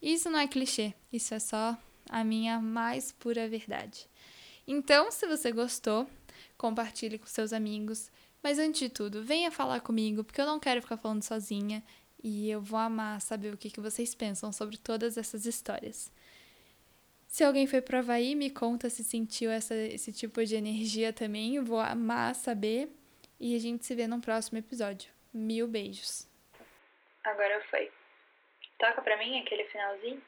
Isso 0.00 0.28
não 0.30 0.38
é 0.38 0.46
clichê, 0.46 0.94
isso 1.12 1.32
é 1.32 1.38
só 1.38 1.78
a 2.08 2.24
minha 2.24 2.60
mais 2.60 3.12
pura 3.12 3.48
verdade. 3.48 4.06
Então, 4.66 5.10
se 5.10 5.26
você 5.26 5.50
gostou, 5.50 6.08
compartilhe 6.56 7.18
com 7.18 7.26
seus 7.26 7.52
amigos, 7.52 8.10
mas 8.42 8.58
antes 8.58 8.80
de 8.80 8.88
tudo, 8.88 9.22
venha 9.22 9.50
falar 9.50 9.80
comigo, 9.80 10.24
porque 10.24 10.40
eu 10.40 10.46
não 10.46 10.58
quero 10.58 10.82
ficar 10.82 10.96
falando 10.96 11.22
sozinha 11.22 11.82
e 12.22 12.50
eu 12.50 12.60
vou 12.60 12.78
amar 12.78 13.20
saber 13.20 13.52
o 13.52 13.56
que, 13.56 13.70
que 13.70 13.80
vocês 13.80 14.14
pensam 14.14 14.52
sobre 14.52 14.76
todas 14.76 15.16
essas 15.16 15.46
histórias. 15.46 16.10
Se 17.32 17.42
alguém 17.42 17.66
foi 17.66 17.80
para 17.80 18.00
Havaí, 18.00 18.34
me 18.34 18.50
conta 18.50 18.90
se 18.90 19.02
sentiu 19.02 19.50
essa, 19.50 19.74
esse 19.74 20.12
tipo 20.12 20.44
de 20.44 20.54
energia 20.54 21.14
também. 21.14 21.56
Eu 21.56 21.64
vou 21.64 21.80
amar 21.80 22.34
saber. 22.34 22.90
E 23.40 23.56
a 23.56 23.58
gente 23.58 23.86
se 23.86 23.94
vê 23.94 24.06
no 24.06 24.20
próximo 24.20 24.58
episódio. 24.58 25.10
Mil 25.32 25.66
beijos. 25.66 26.28
Agora 27.24 27.58
foi. 27.70 27.90
Toca 28.78 29.00
pra 29.00 29.16
mim 29.16 29.40
aquele 29.40 29.64
finalzinho. 29.64 30.22